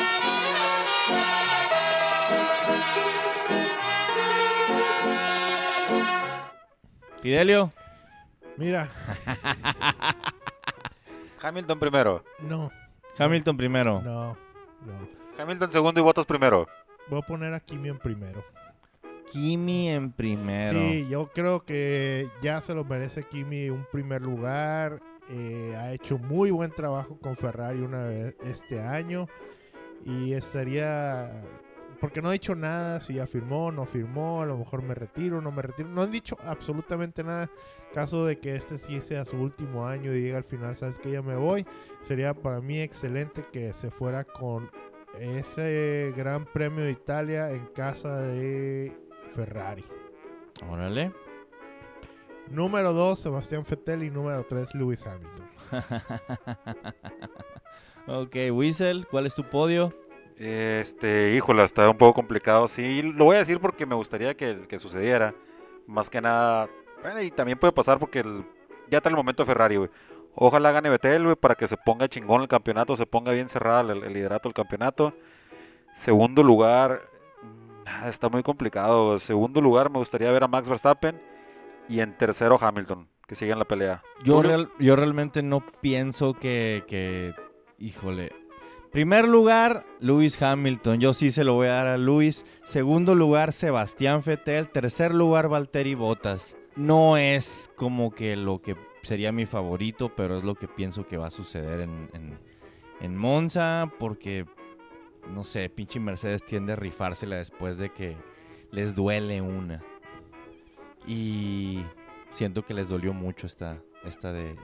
Fidelio. 7.27 7.73
Mira, 8.55 8.87
Hamilton 11.43 11.77
primero. 11.77 12.23
no, 12.39 12.71
Hamilton 13.17 13.57
primero. 13.57 14.01
no, 14.01 14.37
no. 14.85 15.09
Hamilton 15.37 15.69
segundo 15.73 15.99
y 15.99 16.03
Bottas 16.03 16.25
primero. 16.25 16.69
Voy 17.09 17.19
a 17.19 17.27
poner 17.27 17.53
a 17.53 17.59
Kimi 17.59 17.89
en 17.89 17.99
primero. 17.99 18.45
Kimi 19.29 19.89
en 19.89 20.13
primero. 20.13 20.79
Sí, 20.79 21.05
yo 21.09 21.27
creo 21.33 21.65
que 21.65 22.29
ya 22.41 22.61
se 22.61 22.73
lo 22.73 22.85
merece 22.85 23.23
Kimi 23.23 23.69
un 23.71 23.85
primer 23.91 24.21
lugar. 24.21 25.01
Eh, 25.29 25.75
ha 25.77 25.91
hecho 25.91 26.17
muy 26.17 26.51
buen 26.51 26.71
trabajo 26.71 27.19
con 27.19 27.35
Ferrari 27.35 27.81
una 27.81 28.03
vez 28.03 28.37
este 28.45 28.79
año. 28.81 29.27
Y 30.05 30.31
estaría. 30.31 31.29
Porque 31.99 32.21
no 32.21 32.29
ha 32.29 32.33
dicho 32.33 32.53
nada, 32.53 32.99
si 32.99 33.15
ya 33.15 33.25
firmó, 33.25 33.71
no 33.71 33.86
firmó, 33.86 34.41
a 34.41 34.45
lo 34.45 34.57
mejor 34.57 34.83
me 34.83 34.93
retiro, 34.93 35.41
no 35.41 35.51
me 35.51 35.63
retiro. 35.63 35.89
No 35.89 36.03
han 36.03 36.12
dicho 36.12 36.38
absolutamente 36.45 37.23
nada. 37.23 37.49
Caso 37.93 38.25
de 38.25 38.39
que 38.39 38.55
este 38.55 38.77
sí 38.77 39.01
sea 39.01 39.25
su 39.25 39.38
último 39.38 39.88
año 39.88 40.13
y 40.13 40.21
diga 40.21 40.38
al 40.38 40.43
final, 40.43 40.75
sabes 40.75 40.99
que 40.99 41.12
ya 41.12 41.21
me 41.21 41.36
voy. 41.36 41.65
Sería 42.07 42.33
para 42.33 42.62
mí 42.62 42.79
excelente 42.79 43.45
que 43.51 43.73
se 43.73 43.89
fuera 43.89 44.23
con 44.23 44.69
ese 45.19 46.13
Gran 46.15 46.45
Premio 46.45 46.86
de 46.86 46.91
Italia 46.91 47.49
en 47.51 47.65
casa 47.67 48.17
de 48.17 48.95
Ferrari. 49.33 49.83
Órale. 50.69 51.12
Número 52.51 52.93
2, 52.93 53.19
Sebastián 53.19 53.65
Vettel 53.67 54.03
y 54.03 54.12
número 54.12 54.45
3, 54.47 54.75
Lewis 54.75 55.05
Hamilton. 55.05 55.47
ok, 58.07 58.36
Whistle, 58.53 59.05
¿cuál 59.10 59.25
es 59.25 59.33
tu 59.33 59.43
podio? 59.43 59.93
Este, 60.38 61.34
híjola, 61.36 61.63
está 61.63 61.89
un 61.89 61.97
poco 61.97 62.13
complicado. 62.13 62.67
Sí, 62.67 63.02
lo 63.02 63.26
voy 63.26 63.38
a 63.38 63.39
decir 63.39 63.60
porque 63.60 63.86
me 63.86 63.95
gustaría 63.95 64.36
que, 64.36 64.67
que 64.67 64.80
sucediera. 64.80 65.34
Más 65.88 66.10
que 66.10 66.21
nada, 66.21 66.69
bueno, 67.02 67.21
y 67.21 67.32
también 67.32 67.58
puede 67.58 67.73
pasar 67.73 67.97
porque 67.97 68.19
el- 68.19 68.45
ya 68.89 68.97
está 68.97 69.10
el 69.10 69.15
momento 69.15 69.43
de 69.43 69.47
Ferrari, 69.47 69.78
güey. 69.78 69.89
Ojalá 70.36 70.71
gane 70.71 70.89
Vettel, 70.89 71.23
güey, 71.23 71.36
para 71.36 71.56
que 71.56 71.67
se 71.67 71.78
ponga 71.78 72.08
chingón 72.08 72.41
el 72.43 72.47
campeonato, 72.47 72.95
se 72.95 73.06
ponga 73.08 73.32
bien 73.32 73.50
cerrada 73.50 73.82
el, 73.82 74.04
el 74.04 74.13
liderato 74.13 74.47
del 74.50 74.54
campeonato. 74.54 75.13
Segundo 75.95 76.43
lugar, 76.43 77.02
está 78.06 78.30
muy 78.30 78.43
complicado. 78.43 79.17
Segundo 79.17 79.62
lugar, 79.62 79.89
me 79.89 79.97
gustaría 79.97 80.32
ver 80.32 80.43
a 80.43 80.47
Max 80.47 80.69
Verstappen. 80.69 81.19
Y 81.89 82.02
en 82.02 82.15
tercero, 82.17 82.60
Hamilton, 82.62 83.08
que 83.28 83.34
siga 83.36 83.54
en 83.54 83.60
la 83.60 83.65
pelea. 83.65 84.04
Yo, 84.23 84.41
real- 84.43 84.69
yo 84.78 84.95
realmente 84.95 85.41
no 85.41 85.62
pienso 85.82 86.34
que, 86.34 86.84
que- 86.88 87.34
Híjole. 87.80 88.32
Primer 88.91 89.28
lugar, 89.28 89.86
Lewis 90.00 90.41
Hamilton. 90.41 91.00
Yo 91.00 91.13
sí 91.13 91.32
se 91.32 91.43
lo 91.43 91.54
voy 91.54 91.67
a 91.67 91.71
dar 91.73 91.88
a 91.88 91.97
Lewis. 91.97 92.45
Segundo 92.63 93.15
lugar, 93.15 93.54
Sebastián 93.54 94.21
Vettel. 94.26 94.69
Tercer 94.69 95.13
lugar, 95.13 95.50
Valtteri 95.50 95.93
Bottas. 95.93 96.56
No 96.76 97.17
es 97.17 97.69
como 97.76 98.12
que 98.12 98.36
lo 98.36 98.62
que 98.62 98.76
sería 99.04 99.32
mi 99.32 99.45
favorito, 99.45 100.13
pero 100.15 100.38
es 100.38 100.43
lo 100.43 100.56
que 100.56 100.67
pienso 100.67 101.06
que 101.08 101.17
va 101.17 101.28
a 101.28 101.32
suceder 101.32 101.82
en, 101.82 102.10
en, 103.02 103.17
Monza. 103.17 103.91
Porque, 104.00 104.45
no 105.34 105.43
sé, 105.43 105.69
pinche 105.69 106.00
Mercedes 106.00 106.43
tiende 106.45 106.73
a 106.73 106.76
rifársela 106.78 107.36
después 107.36 107.78
de 107.78 107.89
que 107.89 108.15
les 108.71 108.95
duele 108.95 109.41
una. 109.41 109.84
Y 111.06 111.84
siento 112.32 112.63
que 112.65 112.73
les 112.73 112.89
dolió 112.89 113.13
mucho 113.13 113.47
esta, 113.47 113.78
esta 114.06 114.32
de, 114.32 114.43
de- 114.54 114.58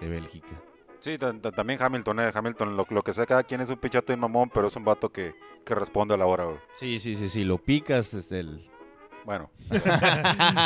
de 0.00 0.08
Bélgica. 0.08 0.62
Sí, 1.08 1.16
ta- 1.16 1.32
ta- 1.40 1.52
también 1.52 1.80
Hamilton, 1.82 2.20
eh. 2.20 2.30
Hamilton, 2.34 2.76
lo, 2.76 2.86
lo 2.90 3.02
que 3.02 3.14
sea, 3.14 3.24
cada 3.24 3.42
quien 3.42 3.62
es 3.62 3.70
un 3.70 3.78
pichato 3.78 4.12
y 4.12 4.14
un 4.14 4.20
mamón, 4.20 4.50
pero 4.52 4.68
es 4.68 4.76
un 4.76 4.84
vato 4.84 5.08
que, 5.08 5.34
que 5.64 5.74
responde 5.74 6.12
a 6.12 6.18
la 6.18 6.26
hora, 6.26 6.44
güey. 6.44 6.58
Sí, 6.74 6.98
sí, 6.98 7.16
sí, 7.16 7.30
sí, 7.30 7.44
lo 7.44 7.56
picas 7.56 8.10
desde 8.14 8.40
el... 8.40 8.70
Bueno, 9.24 9.50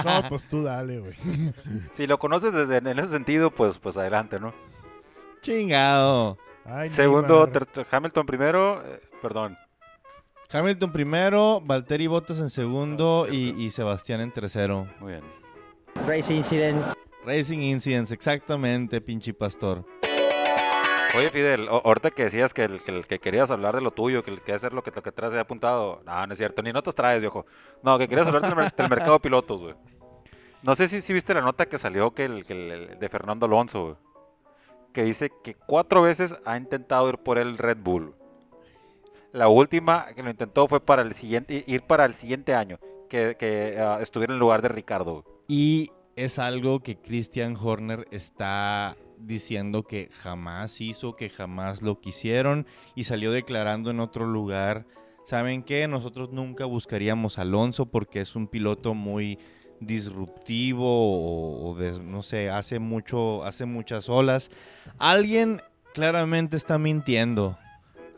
no, 0.05 0.29
pues 0.29 0.45
tú 0.49 0.65
dale, 0.65 0.99
güey. 0.99 1.15
si 1.93 2.09
lo 2.09 2.19
conoces 2.19 2.53
desde 2.53 2.79
en 2.79 2.89
ese 2.89 3.09
sentido, 3.11 3.53
pues, 3.53 3.79
pues 3.79 3.97
adelante, 3.97 4.41
¿no? 4.41 4.53
Chingado. 5.43 6.39
Ay, 6.65 6.91
Segundo, 6.91 7.49
Hamilton 7.89 8.27
primero, 8.27 8.83
eh, 8.85 9.01
perdón. 9.21 9.57
Hamilton 10.51 10.91
primero, 10.91 11.61
Valtteri 11.61 12.09
Bottas 12.09 12.41
en 12.41 12.51
segundo 12.51 13.29
y, 13.31 13.51
y 13.63 13.71
Sebastián 13.71 14.21
en 14.21 14.33
tercero. 14.33 14.89
Muy 14.99 15.13
bien. 15.13 15.25
Race 16.05 16.35
Incidents. 16.35 16.95
Racing 17.25 17.61
Incidents, 17.61 18.11
exactamente, 18.11 19.01
pinche 19.01 19.33
pastor. 19.33 19.85
Oye, 21.15 21.29
Fidel, 21.31 21.69
ahorita 21.69 22.11
que 22.11 22.25
decías 22.25 22.55
que, 22.55 22.81
que, 23.07 23.19
querías 23.19 23.51
hablar 23.51 23.75
de 23.75 23.83
lo 23.83 23.91
tuyo, 23.91 24.25
que, 24.25 24.31
el- 24.31 24.41
que 24.41 24.55
hacer 24.55 24.73
lo 24.73 24.83
que, 24.83 24.91
lo 24.91 25.03
que 25.03 25.13
traes 25.13 25.35
apuntado. 25.35 26.01
No, 26.07 26.27
no 26.27 26.33
es 26.33 26.39
cierto, 26.39 26.63
ni 26.63 26.73
notas 26.73 26.95
traes, 26.95 27.21
viejo. 27.21 27.45
No, 27.83 27.99
que 27.99 28.09
querías 28.09 28.27
hablar 28.27 28.43
del, 28.43 28.57
mer- 28.57 28.75
del 28.75 28.89
mercado 28.89 29.13
de 29.15 29.21
pilotos, 29.21 29.61
güey. 29.61 29.75
No 30.63 30.75
sé 30.75 30.89
si, 30.89 31.03
si 31.03 31.13
viste 31.13 31.35
la 31.35 31.43
nota 31.43 31.67
que 31.67 31.77
salió 31.77 32.13
que 32.13 32.25
el, 32.25 32.45
que 32.47 32.53
el- 32.55 32.99
de 32.99 33.09
Fernando 33.11 33.45
Alonso, 33.45 33.83
güey. 33.85 33.97
Que 34.95 35.03
dice 35.05 35.31
que 35.43 35.55
cuatro 35.55 36.01
veces 36.03 36.35
ha 36.47 36.57
intentado 36.57 37.09
ir 37.11 37.19
por 37.19 37.37
el 37.39 37.59
Red 37.59 37.79
Bull. 37.79 38.15
La 39.33 39.49
última 39.49 40.07
que 40.15 40.23
lo 40.23 40.31
intentó 40.31 40.67
fue 40.69 40.81
para 40.81 41.03
el 41.03 41.15
siguiente, 41.15 41.65
ir 41.67 41.83
para 41.83 42.05
el 42.07 42.15
siguiente 42.15 42.55
año, 42.55 42.79
que, 43.09 43.37
que 43.39 43.77
ah, 43.79 43.99
estuviera 44.01 44.33
en 44.33 44.39
lugar 44.39 44.63
de 44.63 44.69
Ricardo. 44.69 45.25
Y 45.49 45.91
es 46.17 46.39
algo 46.39 46.81
que 46.81 46.97
Christian 46.97 47.57
Horner 47.59 48.07
está 48.11 48.95
diciendo 49.25 49.83
que 49.85 50.09
jamás 50.13 50.81
hizo, 50.81 51.17
que 51.17 51.31
jamás 51.31 51.83
lo 51.83 52.01
quisieron 52.01 52.67
y 52.95 53.05
salió 53.05 53.33
declarando 53.33 53.91
en 53.91 54.01
otro 54.01 54.27
lugar, 54.27 54.87
¿saben 55.25 55.63
qué? 55.63 55.87
Nosotros 55.89 56.31
nunca 56.33 56.65
buscaríamos 56.65 57.39
a 57.39 57.43
Alonso 57.43 57.87
porque 57.87 58.21
es 58.21 58.35
un 58.37 58.47
piloto 58.49 58.95
muy 58.95 59.39
disruptivo 59.81 60.85
o, 60.87 61.71
o 61.71 61.75
de- 61.77 62.01
no 62.03 62.23
sé, 62.23 62.51
hace 62.51 62.79
mucho, 62.79 63.45
hace 63.45 63.65
muchas 63.67 64.09
olas. 64.09 64.51
Alguien 64.99 65.61
claramente 65.95 66.57
está 66.57 66.79
mintiendo. 66.79 67.59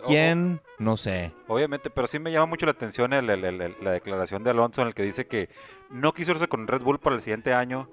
¿Quién? 0.07 0.61
No 0.79 0.97
sé. 0.99 1.33
Obviamente, 1.49 1.89
pero 1.89 2.07
sí 2.07 2.19
me 2.19 2.31
llama 2.31 2.47
mucho 2.47 2.67
la 2.67 2.73
atención 2.73 3.13
el- 3.15 3.31
el- 3.31 3.45
el- 3.45 3.61
el- 3.63 3.77
la 3.81 3.93
declaración 3.93 4.45
de 4.45 4.51
Alonso 4.51 4.83
en 4.83 4.89
el 4.89 4.95
que 4.95 5.03
dice 5.03 5.27
que 5.27 5.49
no 5.91 6.13
quiso 6.13 6.33
irse 6.33 6.47
con 6.49 6.67
Red 6.67 6.83
Bull 6.83 6.99
para 6.99 7.17
el 7.17 7.23
siguiente 7.23 7.55
año 7.55 7.89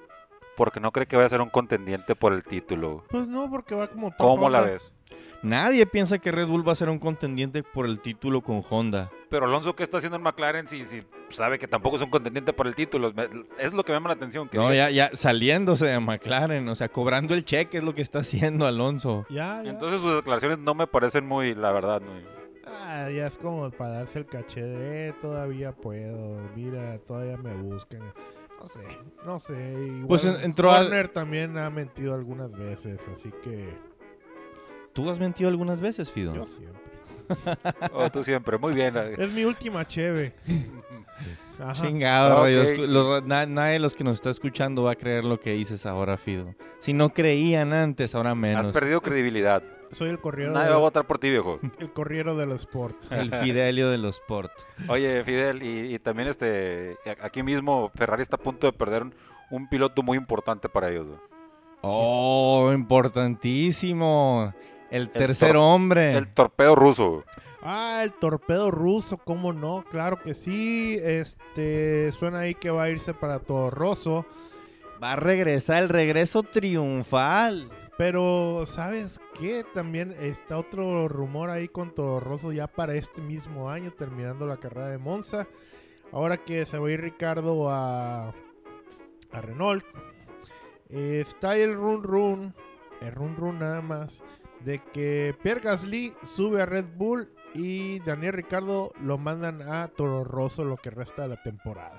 porque 0.61 0.79
no 0.79 0.91
cree 0.91 1.07
que 1.07 1.15
vaya 1.15 1.25
a 1.25 1.29
ser 1.29 1.41
un 1.41 1.49
contendiente 1.49 2.13
por 2.15 2.33
el 2.33 2.43
título. 2.43 3.03
Pues 3.09 3.27
no, 3.27 3.49
porque 3.49 3.73
va 3.73 3.87
como... 3.87 4.15
¿Cómo 4.15 4.47
la 4.47 4.61
ves? 4.61 4.93
Nadie 5.41 5.87
piensa 5.87 6.19
que 6.19 6.31
Red 6.31 6.45
Bull 6.45 6.67
va 6.67 6.73
a 6.73 6.75
ser 6.75 6.87
un 6.89 6.99
contendiente 6.99 7.63
por 7.63 7.87
el 7.87 7.99
título 7.99 8.41
con 8.41 8.61
Honda. 8.69 9.09
Pero 9.31 9.45
Alonso, 9.47 9.75
¿qué 9.75 9.81
está 9.81 9.97
haciendo 9.97 10.17
en 10.17 10.21
McLaren 10.21 10.67
si, 10.67 10.85
si 10.85 11.01
sabe 11.31 11.57
que 11.57 11.67
tampoco 11.67 11.95
es 11.95 12.03
un 12.03 12.11
contendiente 12.11 12.53
por 12.53 12.67
el 12.67 12.75
título? 12.75 13.11
Es 13.57 13.73
lo 13.73 13.83
que 13.83 13.91
me 13.91 13.95
llama 13.95 14.09
la 14.09 14.13
atención. 14.13 14.47
que 14.49 14.57
No, 14.59 14.65
diga- 14.69 14.91
ya, 14.91 15.09
ya 15.09 15.15
saliéndose 15.15 15.87
de 15.87 15.99
McLaren, 15.99 16.69
o 16.69 16.75
sea, 16.75 16.89
cobrando 16.89 17.33
el 17.33 17.43
cheque 17.43 17.79
es 17.79 17.83
lo 17.83 17.95
que 17.95 18.03
está 18.03 18.19
haciendo 18.19 18.67
Alonso. 18.67 19.25
Ya, 19.31 19.63
ya. 19.63 19.71
Entonces 19.71 19.99
sus 19.99 20.13
declaraciones 20.17 20.59
no 20.59 20.75
me 20.75 20.85
parecen 20.85 21.27
muy, 21.27 21.55
la 21.55 21.71
verdad, 21.71 22.03
muy... 22.03 22.23
Ah, 22.67 23.09
ya 23.09 23.25
es 23.25 23.35
como 23.35 23.71
para 23.71 23.89
darse 23.93 24.19
el 24.19 24.27
caché 24.27 24.61
de 24.61 25.07
"Eh, 25.09 25.13
todavía 25.19 25.71
puedo, 25.71 26.39
mira, 26.55 26.99
todavía 26.99 27.37
me 27.37 27.55
buscan. 27.55 28.01
No 28.61 28.67
sé, 28.67 28.79
no 29.25 29.39
sé. 29.39 29.53
Igual 29.87 30.07
Pues 30.07 30.25
en- 30.25 30.41
entró 30.41 30.71
al- 30.71 30.83
Warner 30.83 31.07
también 31.09 31.57
ha 31.57 31.69
mentido 31.69 32.13
algunas 32.13 32.51
veces, 32.51 32.99
así 33.15 33.31
que 33.43 33.69
¿Tú 34.93 35.09
has 35.09 35.19
mentido 35.19 35.49
algunas 35.49 35.79
veces, 35.81 36.11
Fido? 36.11 36.33
yo 36.35 36.45
siempre. 36.45 36.81
Oh, 37.93 38.09
tú 38.11 38.23
siempre, 38.23 38.57
muy 38.57 38.73
bien. 38.73 38.95
Es 39.17 39.31
mi 39.31 39.45
última 39.45 39.87
cheve. 39.87 40.33
Ajá. 41.59 41.73
Chingado, 41.73 42.33
Ok. 42.37 42.41
radio 42.43 42.63
escu- 42.63 42.87
los- 42.87 43.23
na- 43.25 43.45
nadie 43.45 43.73
de 43.73 43.79
los 43.79 43.93
que 43.95 44.03
nos 44.03 44.13
está 44.15 44.29
escuchando 44.31 44.83
va 44.83 44.91
a 44.93 44.95
creer 44.95 45.23
lo 45.23 45.39
que 45.39 45.51
dices 45.51 45.85
ahora, 45.85 46.17
Fido. 46.17 46.55
Si 46.79 46.91
no 46.93 47.13
creían 47.13 47.71
antes, 47.73 48.15
ahora 48.15 48.33
menos. 48.35 48.67
Has 48.67 48.73
perdido 48.73 48.99
credibilidad. 49.01 49.61
Soy 49.91 50.09
el 50.09 50.19
corriero, 50.19 50.53
Nadie 50.53 50.69
va 50.69 50.75
a 50.75 50.77
de, 50.77 50.83
votar 50.83 51.05
por 51.05 51.19
ti, 51.19 51.29
viejo. 51.29 51.59
el 51.79 51.91
corriero 51.91 52.35
de 52.35 52.45
los 52.45 52.61
sports. 52.61 53.11
El 53.11 53.29
Fidelio 53.29 53.89
de 53.89 53.97
los 53.97 54.15
Sport. 54.15 54.51
Oye, 54.87 55.23
Fidel, 55.23 55.61
y, 55.63 55.93
y 55.95 55.99
también 55.99 56.29
este, 56.29 56.97
aquí 57.21 57.43
mismo 57.43 57.91
Ferrari 57.95 58.21
está 58.21 58.37
a 58.37 58.39
punto 58.39 58.67
de 58.67 58.73
perder 58.73 59.03
un, 59.03 59.13
un 59.51 59.67
piloto 59.69 60.01
muy 60.01 60.17
importante 60.17 60.69
para 60.69 60.89
ellos. 60.89 61.07
Oh, 61.81 62.71
importantísimo. 62.73 64.53
El 64.89 65.09
tercer 65.09 65.53
tor- 65.55 65.57
hombre. 65.61 66.17
El 66.17 66.27
torpedo 66.33 66.75
ruso. 66.75 67.23
Ah, 67.63 68.01
el 68.03 68.11
torpedo 68.13 68.71
ruso, 68.71 69.17
¿cómo 69.17 69.53
no? 69.53 69.83
Claro 69.89 70.19
que 70.21 70.33
sí. 70.33 70.97
Este, 71.01 72.11
suena 72.13 72.39
ahí 72.39 72.55
que 72.55 72.69
va 72.71 72.83
a 72.83 72.89
irse 72.89 73.13
para 73.13 73.39
Toro 73.39 73.69
Rosso. 73.69 74.25
Va 75.03 75.13
a 75.13 75.15
regresar 75.15 75.83
el 75.83 75.89
regreso 75.89 76.43
triunfal. 76.43 77.69
Pero, 77.97 78.63
¿sabes 78.65 79.19
qué? 79.41 79.65
También 79.73 80.13
está 80.19 80.59
otro 80.59 81.07
rumor 81.07 81.49
ahí 81.49 81.67
con 81.67 81.95
Toro 81.95 82.19
Rosso 82.19 82.51
ya 82.51 82.67
para 82.67 82.93
este 82.93 83.21
mismo 83.21 83.69
año, 83.71 83.91
terminando 83.91 84.45
la 84.45 84.57
carrera 84.57 84.89
de 84.89 84.99
Monza. 84.99 85.47
Ahora 86.11 86.37
que 86.37 86.65
se 86.67 86.77
va 86.77 86.87
a 86.87 86.91
ir 86.91 87.01
Ricardo 87.01 87.69
a, 87.71 88.29
a 89.31 89.41
Renault. 89.41 89.83
está 90.89 91.57
el 91.57 91.73
run 91.73 92.03
run, 92.03 92.53
el 93.01 93.11
run 93.13 93.35
run 93.35 93.59
nada 93.59 93.81
más, 93.81 94.21
de 94.63 94.79
que 94.93 95.35
Pierre 95.41 95.61
Gasly 95.61 96.13
sube 96.23 96.61
a 96.61 96.67
Red 96.67 96.85
Bull 96.95 97.27
Y 97.55 97.99
Daniel 98.01 98.33
Ricardo 98.33 98.91
lo 99.01 99.17
mandan 99.17 99.63
a 99.63 99.87
Toro 99.87 100.23
Rosso 100.23 100.63
lo 100.63 100.77
que 100.77 100.91
resta 100.91 101.23
de 101.23 101.29
la 101.29 101.41
temporada. 101.41 101.97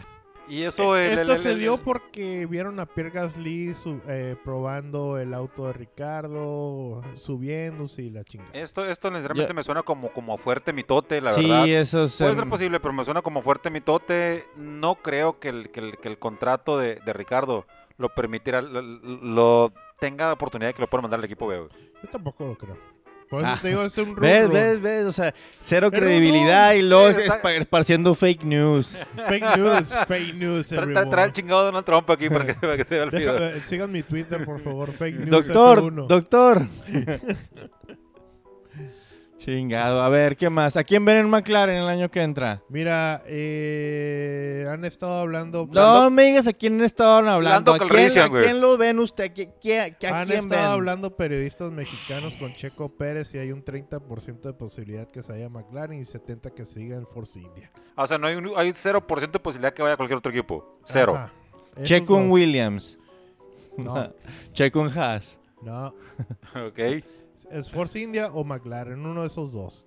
Y 0.48 0.62
eso... 0.64 0.96
el- 0.96 1.10
Esto 1.12 1.22
el- 1.22 1.30
el- 1.30 1.38
se 1.38 1.52
el- 1.52 1.58
dio 1.60 1.78
porque 1.78 2.46
vieron 2.46 2.78
a 2.80 2.86
Pierre 2.86 3.10
Gasly 3.10 3.74
su- 3.74 4.00
eh, 4.08 4.36
probando 4.44 5.18
el 5.18 5.32
auto 5.34 5.66
de 5.66 5.72
Ricardo, 5.72 7.02
subiéndose 7.14 8.02
y 8.02 8.10
la 8.10 8.24
chingada. 8.24 8.50
Esto, 8.52 8.84
esto 8.84 9.10
necesariamente 9.10 9.54
me 9.54 9.62
suena 9.64 9.82
como, 9.82 10.12
como 10.12 10.36
fuerte 10.38 10.72
mitote, 10.72 11.20
la 11.20 11.32
sí, 11.32 11.42
verdad. 11.42 11.68
eso 11.68 12.04
es... 12.04 12.16
Puede 12.16 12.34
ser 12.34 12.48
posible, 12.48 12.80
pero 12.80 12.92
me 12.92 13.04
suena 13.04 13.22
como 13.22 13.42
fuerte 13.42 13.70
mitote. 13.70 14.46
No 14.56 14.96
creo 14.96 15.38
que 15.38 15.48
el, 15.48 15.70
que 15.70 15.80
el, 15.80 15.96
que 15.98 16.08
el 16.08 16.18
contrato 16.18 16.78
de, 16.78 16.96
de 16.96 17.12
Ricardo 17.12 17.66
lo 17.98 18.08
permitiera, 18.08 18.60
lo, 18.62 18.82
lo- 18.82 19.72
tenga 20.00 20.32
oportunidad 20.32 20.70
de 20.70 20.74
que 20.74 20.82
lo 20.82 20.88
pueda 20.88 21.02
mandar 21.02 21.20
al 21.20 21.24
equipo 21.24 21.46
B. 21.46 21.56
Yo 22.02 22.08
tampoco 22.10 22.44
lo 22.44 22.56
creo. 22.58 22.76
Por 23.32 23.40
eso 23.40 23.48
Ah. 23.50 23.58
te 23.62 23.68
digo, 23.68 23.82
es 23.82 23.96
un 23.96 24.14
run 24.14 24.20
¿Ves, 24.20 24.50
ves, 24.50 24.82
ves? 24.82 25.06
O 25.06 25.12
sea, 25.12 25.32
cero 25.62 25.88
Pero 25.90 26.02
credibilidad 26.04 26.72
no, 26.72 26.76
y 26.76 26.82
luego 26.82 27.12
sí, 27.12 27.20
está- 27.22 27.40
espa- 27.40 27.56
esparciendo 27.62 28.14
fake 28.14 28.44
news. 28.44 28.98
Fake 29.26 29.56
news, 29.56 29.94
fake 30.06 30.34
news, 30.34 30.70
Tra- 30.70 30.76
tra- 30.76 30.82
everyone. 30.82 31.10
Trae 31.10 31.24
el 31.24 31.32
chingado 31.32 31.64
Donald 31.64 31.86
Trump 31.86 32.10
aquí 32.10 32.28
para 32.28 32.44
que, 32.44 32.52
para 32.52 32.76
que 32.76 32.84
se 32.84 32.94
vea 32.94 33.04
el 33.54 33.66
sigan 33.66 33.90
mi 33.90 34.02
Twitter, 34.02 34.44
por 34.44 34.60
favor. 34.60 34.92
Fake 34.92 35.16
news 35.18 35.30
Doctor, 35.46 35.78
F1. 35.82 36.06
doctor. 36.08 36.66
Chingado. 39.44 40.02
A 40.02 40.08
ver, 40.08 40.36
¿qué 40.36 40.48
más? 40.50 40.76
¿A 40.76 40.84
quién 40.84 41.04
ven 41.04 41.16
en 41.18 41.28
McLaren 41.30 41.76
el 41.76 41.88
año 41.88 42.10
que 42.10 42.22
entra? 42.22 42.62
Mira, 42.68 43.22
eh, 43.26 44.66
han 44.70 44.84
estado 44.84 45.20
hablando. 45.20 45.68
No 45.72 46.10
me 46.10 46.24
digas 46.24 46.46
a 46.46 46.52
quién 46.52 46.80
estaban 46.80 47.26
hablando. 47.26 47.72
Lando 47.72 47.84
¿A 47.84 47.88
quién, 47.88 48.18
a 48.18 48.28
quién 48.30 48.60
lo 48.60 48.76
ven 48.76 48.98
usted? 49.00 49.24
¿A, 49.24 49.28
qué- 49.34 49.50
qué- 49.60 49.96
qué- 49.98 50.06
a 50.06 50.20
Han 50.20 50.26
quién 50.28 50.40
estado 50.40 50.62
ven? 50.62 50.70
hablando 50.70 51.16
periodistas 51.16 51.72
mexicanos 51.72 52.36
con 52.36 52.54
Checo 52.54 52.88
Pérez 52.90 53.34
y 53.34 53.38
hay 53.38 53.50
un 53.52 53.64
30% 53.64 54.48
de 54.48 54.54
posibilidad 54.54 55.08
que 55.08 55.22
se 55.22 55.32
vaya 55.32 55.46
a 55.46 55.48
McLaren 55.48 56.00
y 56.00 56.04
70% 56.04 56.54
que 56.54 56.64
siga 56.66 56.96
en 56.96 57.06
Force 57.06 57.40
India. 57.40 57.70
O 57.96 58.06
sea, 58.06 58.18
no 58.18 58.28
hay, 58.28 58.36
un- 58.36 58.52
hay 58.56 58.72
0% 58.72 59.32
de 59.38 59.40
posibilidad 59.40 59.72
que 59.74 59.82
vaya 59.82 59.94
a 59.94 59.96
cualquier 59.96 60.18
otro 60.18 60.30
equipo. 60.30 60.78
Cero. 60.84 61.14
Ajá. 61.16 61.32
Checo 61.82 62.18
en. 62.18 62.30
Williams. 62.30 62.98
No, 63.76 64.12
Checo 64.52 64.86
en 64.86 64.98
Haas. 64.98 65.38
no. 65.62 65.94
Ok. 66.66 66.78
Es 67.52 67.70
Force 67.70 68.00
India 68.00 68.28
o 68.32 68.44
McLaren, 68.44 69.04
uno 69.04 69.20
de 69.22 69.26
esos 69.28 69.52
dos. 69.52 69.86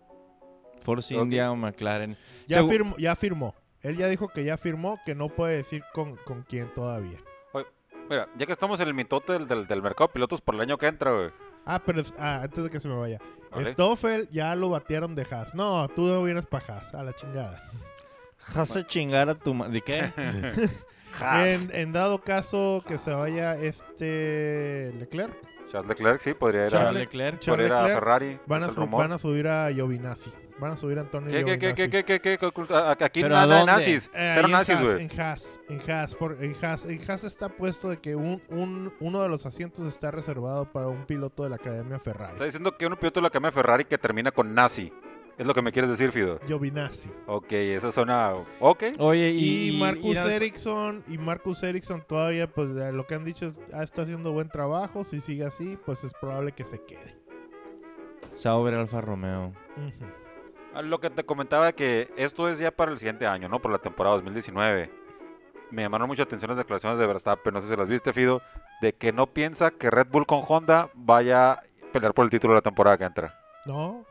Force. 0.81 1.15
India 1.15 1.51
o 1.51 1.55
McLaren. 1.55 2.15
Ya, 2.47 2.61
Segu- 2.61 2.69
firmó, 2.69 2.95
ya 2.97 3.15
firmó. 3.15 3.55
Él 3.81 3.97
ya 3.97 4.07
dijo 4.07 4.27
que 4.29 4.43
ya 4.43 4.57
firmó, 4.57 4.99
que 5.05 5.15
no 5.15 5.29
puede 5.29 5.57
decir 5.57 5.83
con, 5.93 6.15
con 6.17 6.43
quién 6.43 6.71
todavía. 6.73 7.17
Mira, 8.07 8.29
ya 8.37 8.45
que 8.45 8.51
estamos 8.51 8.79
en 8.81 8.87
el 8.87 8.93
mitote 8.93 9.33
del, 9.33 9.47
del, 9.47 9.65
del 9.67 9.81
mercado 9.81 10.07
de 10.09 10.13
pilotos 10.13 10.39
por 10.39 10.53
el 10.53 10.61
año 10.61 10.77
que 10.77 10.85
entra, 10.85 11.11
güey. 11.11 11.29
Ah, 11.65 11.81
pero 11.83 12.01
es- 12.01 12.13
ah, 12.19 12.41
antes 12.43 12.63
de 12.63 12.69
que 12.69 12.79
se 12.79 12.87
me 12.87 12.95
vaya. 12.95 13.19
Stoffel 13.71 14.29
ya 14.29 14.55
lo 14.55 14.69
batearon 14.69 15.15
de 15.15 15.25
Haas. 15.31 15.55
No, 15.55 15.87
tú 15.89 16.03
no 16.05 16.21
vienes 16.21 16.45
para 16.45 16.65
Haas, 16.77 16.93
a 16.93 17.03
la 17.03 17.13
chingada. 17.13 17.63
Haas 18.53 18.75
a 18.75 18.85
chingar 18.85 19.27
a 19.29 19.33
tu... 19.35 19.55
ma- 19.55 19.69
¿De 19.69 19.81
qué? 19.81 20.11
Haas. 21.19 21.47
En, 21.49 21.69
en 21.73 21.93
dado 21.93 22.21
caso 22.21 22.83
que 22.87 22.99
se 22.99 23.11
vaya 23.11 23.55
este 23.55 24.93
Leclerc, 24.99 25.33
Charles 25.71 25.89
Leclerc, 25.89 26.21
sí, 26.21 26.33
podría 26.33 26.61
ir 26.61 26.67
a, 26.67 26.69
Charles 26.69 26.85
Charles- 26.87 26.99
Leclerc. 27.01 27.39
Charles 27.39 27.45
podría 27.47 27.67
ir 27.67 27.73
a 27.73 27.81
Leclerc, 27.81 27.99
Ferrari. 27.99 28.39
van 28.45 28.63
a, 28.63 28.71
su- 28.71 28.87
van 28.87 29.11
a 29.11 29.17
subir 29.19 29.47
a 29.47 29.71
Giovinazzi. 29.71 30.31
Van 30.57 30.71
a 30.71 30.77
subir 30.77 30.97
a 30.97 31.01
Antonio 31.01 31.29
¿Qué, 31.31 31.43
qué, 31.43 31.43
qué, 31.43 31.57
Giovinazzi. 31.59 31.75
qué, 31.75 31.89
qué, 32.05 32.21
qué, 32.21 32.37
qué, 32.37 32.49
qué- 32.97 33.05
Aquí 33.05 33.21
¿Pero 33.21 33.35
a 33.35 33.39
nada 33.45 33.59
de 33.59 33.65
nazis. 33.65 34.09
Eh, 34.13 34.31
Cero 34.35 34.47
nazis, 34.47 34.81
güey. 34.81 35.03
en 35.03 35.19
Haas, 35.19 35.59
en 35.67 35.91
Haas, 35.91 36.15
por- 36.15 36.37
en 36.41 36.55
Haas, 36.63 36.85
en 36.85 37.11
Haas 37.11 37.23
está 37.25 37.49
puesto 37.49 37.89
de 37.89 37.97
que 37.97 38.15
un, 38.15 38.41
un- 38.49 38.93
uno 39.01 39.21
de 39.21 39.27
los 39.27 39.45
asientos 39.45 39.85
está 39.85 40.11
reservado 40.11 40.71
para 40.71 40.87
un 40.87 41.05
piloto 41.05 41.43
de 41.43 41.49
la 41.49 41.57
Academia 41.57 41.99
Ferrari. 41.99 42.33
Está 42.33 42.45
diciendo 42.45 42.77
que 42.77 42.87
un 42.87 42.95
piloto 42.95 43.19
de 43.19 43.23
la 43.23 43.27
Academia 43.27 43.51
Ferrari 43.51 43.83
que 43.83 43.97
termina 43.97 44.31
con 44.31 44.55
nazi. 44.55 44.93
Es 45.37 45.45
lo 45.45 45.53
que 45.53 45.61
me 45.61 45.71
quieres 45.73 45.91
decir, 45.91 46.11
Fido. 46.13 46.39
Giovinazzi. 46.47 47.09
Ok, 47.27 47.51
eso 47.51 47.91
suena... 47.91 48.33
Ok. 48.61 48.83
Oye, 48.99 49.31
Y, 49.31 49.75
y... 49.75 49.79
Marcus 49.79 50.15
y- 50.15 50.17
Ericsson, 50.17 51.03
y 51.09 51.17
Marcus 51.17 51.61
Ericsson 51.63 52.03
todavía, 52.07 52.47
pues 52.47 52.69
lo 52.69 53.05
que 53.05 53.15
han 53.15 53.25
dicho 53.25 53.47
es, 53.47 53.53
ah, 53.73 53.83
está 53.83 54.03
haciendo 54.03 54.31
buen 54.31 54.47
trabajo. 54.47 55.03
Si 55.03 55.19
sigue 55.19 55.45
así, 55.45 55.77
pues 55.85 56.03
es 56.05 56.13
probable 56.13 56.53
que 56.53 56.63
se 56.63 56.81
quede. 56.81 57.17
Sauber 58.33 58.73
Alfa 58.75 59.01
Romeo. 59.01 59.53
Ah, 60.73 60.81
Lo 60.81 60.99
que 60.99 61.09
te 61.09 61.23
comentaba 61.25 61.71
que 61.73 62.09
esto 62.17 62.49
es 62.49 62.59
ya 62.59 62.71
para 62.71 62.91
el 62.91 62.97
siguiente 62.97 63.25
año, 63.27 63.47
¿no? 63.49 63.59
Por 63.59 63.71
la 63.71 63.79
temporada 63.79 64.15
2019. 64.15 64.89
Me 65.71 65.81
llamaron 65.81 66.07
mucho 66.07 66.23
atención 66.23 66.49
las 66.49 66.57
declaraciones 66.57 66.99
de 66.99 67.07
Verstappen, 67.07 67.53
no 67.53 67.61
sé 67.61 67.67
si 67.69 67.75
las 67.75 67.89
viste, 67.89 68.13
Fido, 68.13 68.41
de 68.81 68.93
que 68.93 69.11
no 69.11 69.27
piensa 69.27 69.71
que 69.71 69.89
Red 69.89 70.07
Bull 70.09 70.25
con 70.25 70.41
Honda 70.47 70.89
vaya 70.93 71.51
a 71.53 71.63
pelear 71.91 72.13
por 72.13 72.23
el 72.25 72.29
título 72.31 72.53
de 72.53 72.57
la 72.59 72.61
temporada 72.61 72.97
que 72.97 73.03
entra. 73.05 73.37
No, 73.65 74.05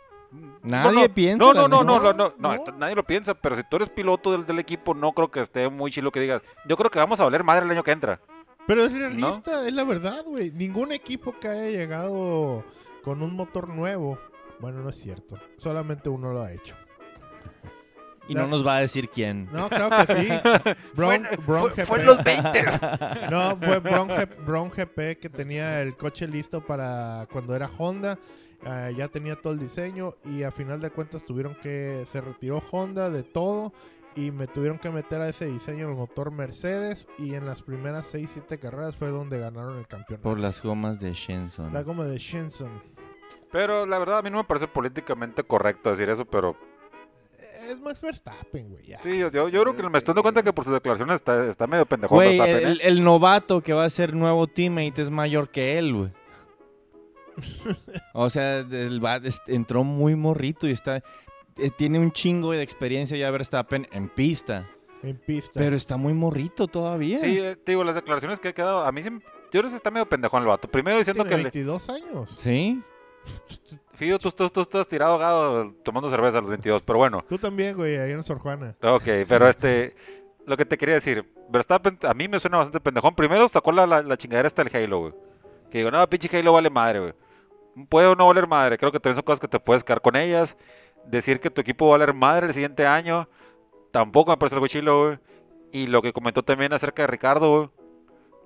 Nadie 0.62 0.92
no, 0.92 1.00
no, 1.08 1.14
piensa, 1.14 1.44
No, 1.44 1.52
no, 1.54 1.68
no, 1.68 1.84
no, 1.84 1.98
no, 2.00 2.12
no, 2.12 2.12
no, 2.14 2.34
No. 2.38 2.54
esto 2.54 2.72
nadie 2.72 2.94
lo 2.94 3.04
piensa, 3.04 3.34
pero 3.34 3.54
si 3.56 3.62
tú 3.68 3.76
eres 3.76 3.90
piloto 3.90 4.32
del, 4.32 4.46
del 4.46 4.58
equipo, 4.58 4.94
no 4.94 5.12
creo 5.12 5.30
que 5.30 5.40
esté 5.40 5.68
muy 5.68 5.90
chilo 5.90 6.10
que 6.10 6.20
digas. 6.20 6.42
Yo 6.66 6.76
creo 6.76 6.90
que 6.90 6.98
vamos 6.98 7.20
a 7.20 7.24
valer 7.24 7.44
madre 7.44 7.64
el 7.66 7.70
año 7.70 7.82
que 7.82 7.92
entra. 7.92 8.20
pero 8.66 8.84
es 8.84 8.92
realista, 8.92 9.66
es 9.66 9.72
la 9.74 9.84
verdad, 9.84 10.24
güey. 10.26 10.50
Ningún 10.50 10.92
equipo 10.92 11.38
que 11.38 11.48
haya 11.48 11.68
llegado 11.68 12.64
con 13.02 13.22
un 13.22 13.34
motor 13.36 13.68
nuevo, 13.68 14.18
bueno, 14.60 14.80
no 14.80 14.88
es 14.90 14.96
cierto. 14.96 15.36
Solamente 15.58 16.08
uno 16.08 16.32
lo 16.32 16.42
ha 16.42 16.52
hecho. 16.52 16.74
Y 18.26 18.34
no 18.34 18.46
nos 18.46 18.66
va 18.66 18.76
a 18.76 18.80
decir 18.80 19.10
quién. 19.10 19.50
No, 19.52 19.68
claro 19.68 20.06
que 20.06 20.14
sí. 20.16 20.28
Brown, 20.96 21.26
Fue- 21.44 21.60
fue, 21.60 21.70
GP. 21.72 21.84
fue 21.86 22.00
en 22.00 22.06
los 22.06 22.24
20. 22.24 22.64
No, 23.30 23.56
fue 23.58 23.78
Brown, 23.80 24.08
G- 24.08 24.44
Brown 24.46 24.70
GP 24.70 25.18
que 25.20 25.28
tenía 25.28 25.82
el 25.82 25.94
coche 25.94 26.26
listo 26.26 26.64
para 26.64 27.26
cuando 27.30 27.54
era 27.54 27.68
Honda. 27.76 28.18
Ah, 28.66 28.90
ya 28.90 29.08
tenía 29.08 29.36
todo 29.36 29.52
el 29.52 29.58
diseño 29.58 30.14
y 30.24 30.42
a 30.42 30.50
final 30.50 30.80
de 30.80 30.90
cuentas 30.90 31.24
tuvieron 31.24 31.54
que 31.62 32.04
se 32.10 32.20
retiró 32.20 32.62
Honda 32.70 33.10
de 33.10 33.22
todo 33.22 33.72
y 34.16 34.30
me 34.30 34.46
tuvieron 34.46 34.78
que 34.78 34.90
meter 34.90 35.20
a 35.20 35.28
ese 35.28 35.46
diseño 35.46 35.88
el 35.88 35.96
motor 35.96 36.30
Mercedes 36.30 37.08
y 37.18 37.34
en 37.34 37.46
las 37.46 37.62
primeras 37.62 38.06
6 38.06 38.30
7 38.32 38.58
carreras 38.58 38.96
fue 38.96 39.08
donde 39.10 39.38
ganaron 39.38 39.78
el 39.78 39.86
campeonato. 39.86 40.28
Por 40.28 40.40
las 40.40 40.62
gomas 40.62 41.00
de 41.00 41.12
Shenson. 41.12 41.72
La 41.72 41.82
goma 41.82 42.04
de 42.04 42.18
Shenson. 42.18 42.70
Pero 43.50 43.86
la 43.86 43.98
verdad 43.98 44.18
a 44.18 44.22
mí 44.22 44.30
no 44.30 44.38
me 44.38 44.44
parece 44.44 44.66
políticamente 44.66 45.42
correcto 45.44 45.90
decir 45.90 46.08
eso, 46.08 46.24
pero 46.24 46.56
Es 47.68 47.80
Max 47.80 48.02
Verstappen, 48.02 48.70
güey. 48.70 48.86
ya. 48.86 49.02
sí, 49.02 49.18
yo, 49.18 49.30
yo, 49.30 49.48
yo 49.48 49.62
creo 49.62 49.76
que 49.76 49.82
me 49.88 49.98
estoy 49.98 50.12
dando 50.12 50.22
cuenta 50.22 50.42
que 50.42 50.52
por 50.52 50.64
sus 50.64 50.72
declaraciones 50.74 51.16
está, 51.16 51.46
está 51.46 51.66
medio 51.66 51.86
pendejón 51.86 52.16
Güey, 52.16 52.38
Verstappen, 52.38 52.68
el, 52.68 52.80
¿eh? 52.80 52.82
el 52.84 53.04
novato 53.04 53.60
que 53.62 53.72
va 53.72 53.84
a 53.84 53.90
ser 53.90 54.14
nuevo 54.14 54.46
teammate 54.46 55.02
es 55.02 55.10
mayor 55.10 55.50
que 55.50 55.78
él, 55.78 55.94
güey. 55.94 56.10
o 58.12 58.30
sea, 58.30 58.58
el 58.58 59.04
va- 59.04 59.16
es- 59.16 59.42
entró 59.46 59.84
muy 59.84 60.16
morrito 60.16 60.66
y 60.68 60.72
está... 60.72 60.96
eh, 60.98 61.70
Tiene 61.76 61.98
un 61.98 62.12
chingo 62.12 62.52
de 62.52 62.62
experiencia 62.62 63.16
ya 63.16 63.30
Verstappen 63.30 63.86
en 63.92 64.08
pista. 64.08 64.68
En 65.02 65.16
pista. 65.18 65.52
Pero 65.54 65.76
está 65.76 65.96
muy 65.96 66.14
morrito 66.14 66.66
todavía. 66.66 67.18
Sí, 67.18 67.38
eh, 67.38 67.56
te 67.56 67.72
digo, 67.72 67.84
las 67.84 67.94
declaraciones 67.94 68.40
que 68.40 68.48
ha 68.48 68.52
quedado, 68.54 68.84
a 68.84 68.90
mí 68.92 69.02
sí, 69.02 69.10
yo 69.10 69.60
creo 69.60 69.68
que 69.70 69.76
está 69.76 69.90
medio 69.90 70.08
pendejón 70.08 70.42
el 70.42 70.48
vato. 70.48 70.66
Primero 70.68 70.96
diciendo 70.98 71.24
Tiene 71.24 71.30
que, 71.36 71.36
le, 71.36 71.50
22 71.50 71.88
años. 71.90 72.34
¿Sí? 72.38 72.82
Fío, 73.94 74.18
tú, 74.18 74.30
tú, 74.32 74.48
tú 74.50 74.60
estás 74.62 74.88
tirado 74.88 75.12
ahogado 75.12 75.72
tomando 75.84 76.08
cerveza 76.10 76.38
a 76.38 76.40
los 76.40 76.50
22, 76.50 76.82
pero 76.82 76.98
bueno. 76.98 77.24
Tú 77.28 77.38
también, 77.38 77.76
güey, 77.76 77.96
ahí 77.96 78.10
en 78.12 78.22
Sor 78.22 78.38
Juana. 78.38 78.74
Ok, 78.82 79.04
pero 79.28 79.48
este, 79.48 79.94
lo 80.46 80.56
que 80.56 80.64
te 80.66 80.76
quería 80.76 80.96
decir, 80.96 81.24
Verstappen 81.48 81.98
a 82.02 82.12
mí 82.14 82.26
me 82.26 82.40
suena 82.40 82.56
bastante 82.56 82.80
pendejón. 82.80 83.14
Primero 83.14 83.46
sacó 83.48 83.70
la, 83.72 83.86
la, 83.86 84.02
la 84.02 84.16
chingadera 84.16 84.48
esta 84.48 84.64
del 84.64 84.74
Halo, 84.84 85.00
güey. 85.00 85.12
Que 85.74 85.78
digo, 85.78 85.90
no, 85.90 86.08
pinche 86.08 86.28
Halo 86.38 86.52
vale 86.52 86.70
madre, 86.70 87.00
güey. 87.00 87.14
Puede 87.88 88.06
o 88.06 88.14
no 88.14 88.28
valer 88.28 88.46
madre, 88.46 88.78
creo 88.78 88.92
que 88.92 89.00
también 89.00 89.16
son 89.16 89.24
cosas 89.24 89.40
que 89.40 89.48
te 89.48 89.58
puedes 89.58 89.82
quedar 89.82 90.00
con 90.00 90.14
ellas. 90.14 90.56
Decir 91.04 91.40
que 91.40 91.50
tu 91.50 91.60
equipo 91.60 91.88
va 91.88 91.96
a 91.96 91.98
valer 91.98 92.14
madre 92.14 92.46
el 92.46 92.52
siguiente 92.52 92.86
año, 92.86 93.28
tampoco 93.90 94.30
me 94.30 94.36
parece 94.36 94.54
algo 94.54 94.68
chilo, 94.68 95.02
güey. 95.02 95.18
Y 95.72 95.88
lo 95.88 96.00
que 96.00 96.12
comentó 96.12 96.44
también 96.44 96.72
acerca 96.72 97.02
de 97.02 97.08
Ricardo, 97.08 97.50
güey. 97.56 97.70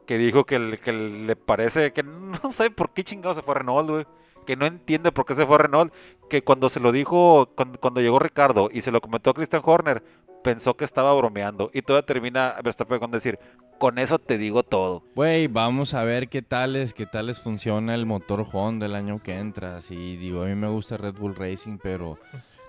Que 0.06 0.16
dijo 0.16 0.46
que, 0.46 0.80
que 0.82 0.90
le 0.90 1.36
parece 1.36 1.92
que 1.92 2.02
no 2.02 2.50
sé 2.50 2.70
por 2.70 2.94
qué 2.94 3.04
chingado 3.04 3.34
se 3.34 3.42
fue 3.42 3.56
a 3.56 3.58
Renault, 3.58 3.90
güey. 3.90 4.06
Que 4.46 4.56
no 4.56 4.64
entiende 4.64 5.12
por 5.12 5.26
qué 5.26 5.34
se 5.34 5.44
fue 5.44 5.56
a 5.56 5.58
Renault. 5.58 5.92
Que 6.30 6.42
cuando 6.42 6.70
se 6.70 6.80
lo 6.80 6.92
dijo, 6.92 7.50
cuando, 7.54 7.78
cuando 7.78 8.00
llegó 8.00 8.18
Ricardo 8.18 8.70
y 8.72 8.80
se 8.80 8.90
lo 8.90 9.02
comentó 9.02 9.28
a 9.28 9.34
Christian 9.34 9.60
Horner, 9.62 10.02
pensó 10.42 10.78
que 10.78 10.86
estaba 10.86 11.12
bromeando. 11.12 11.68
Y 11.74 11.82
todavía 11.82 12.06
termina 12.06 12.56
Verstappen 12.64 12.98
con 12.98 13.10
decir, 13.10 13.38
con 13.78 13.98
eso 13.98 14.18
te 14.18 14.38
digo 14.38 14.62
todo. 14.62 15.02
Güey, 15.14 15.46
vamos 15.46 15.94
a 15.94 16.02
ver 16.04 16.28
qué 16.28 16.42
tal 16.42 16.76
es, 16.76 16.92
qué 16.94 17.06
tal 17.06 17.26
les 17.26 17.40
funciona 17.40 17.94
el 17.94 18.06
motor 18.06 18.44
Honda 18.52 18.86
el 18.86 18.94
año 18.94 19.22
que 19.22 19.38
entra. 19.38 19.80
Sí, 19.80 20.16
digo, 20.16 20.42
a 20.42 20.46
mí 20.46 20.54
me 20.54 20.68
gusta 20.68 20.96
Red 20.96 21.14
Bull 21.14 21.34
Racing, 21.36 21.78
pero 21.82 22.18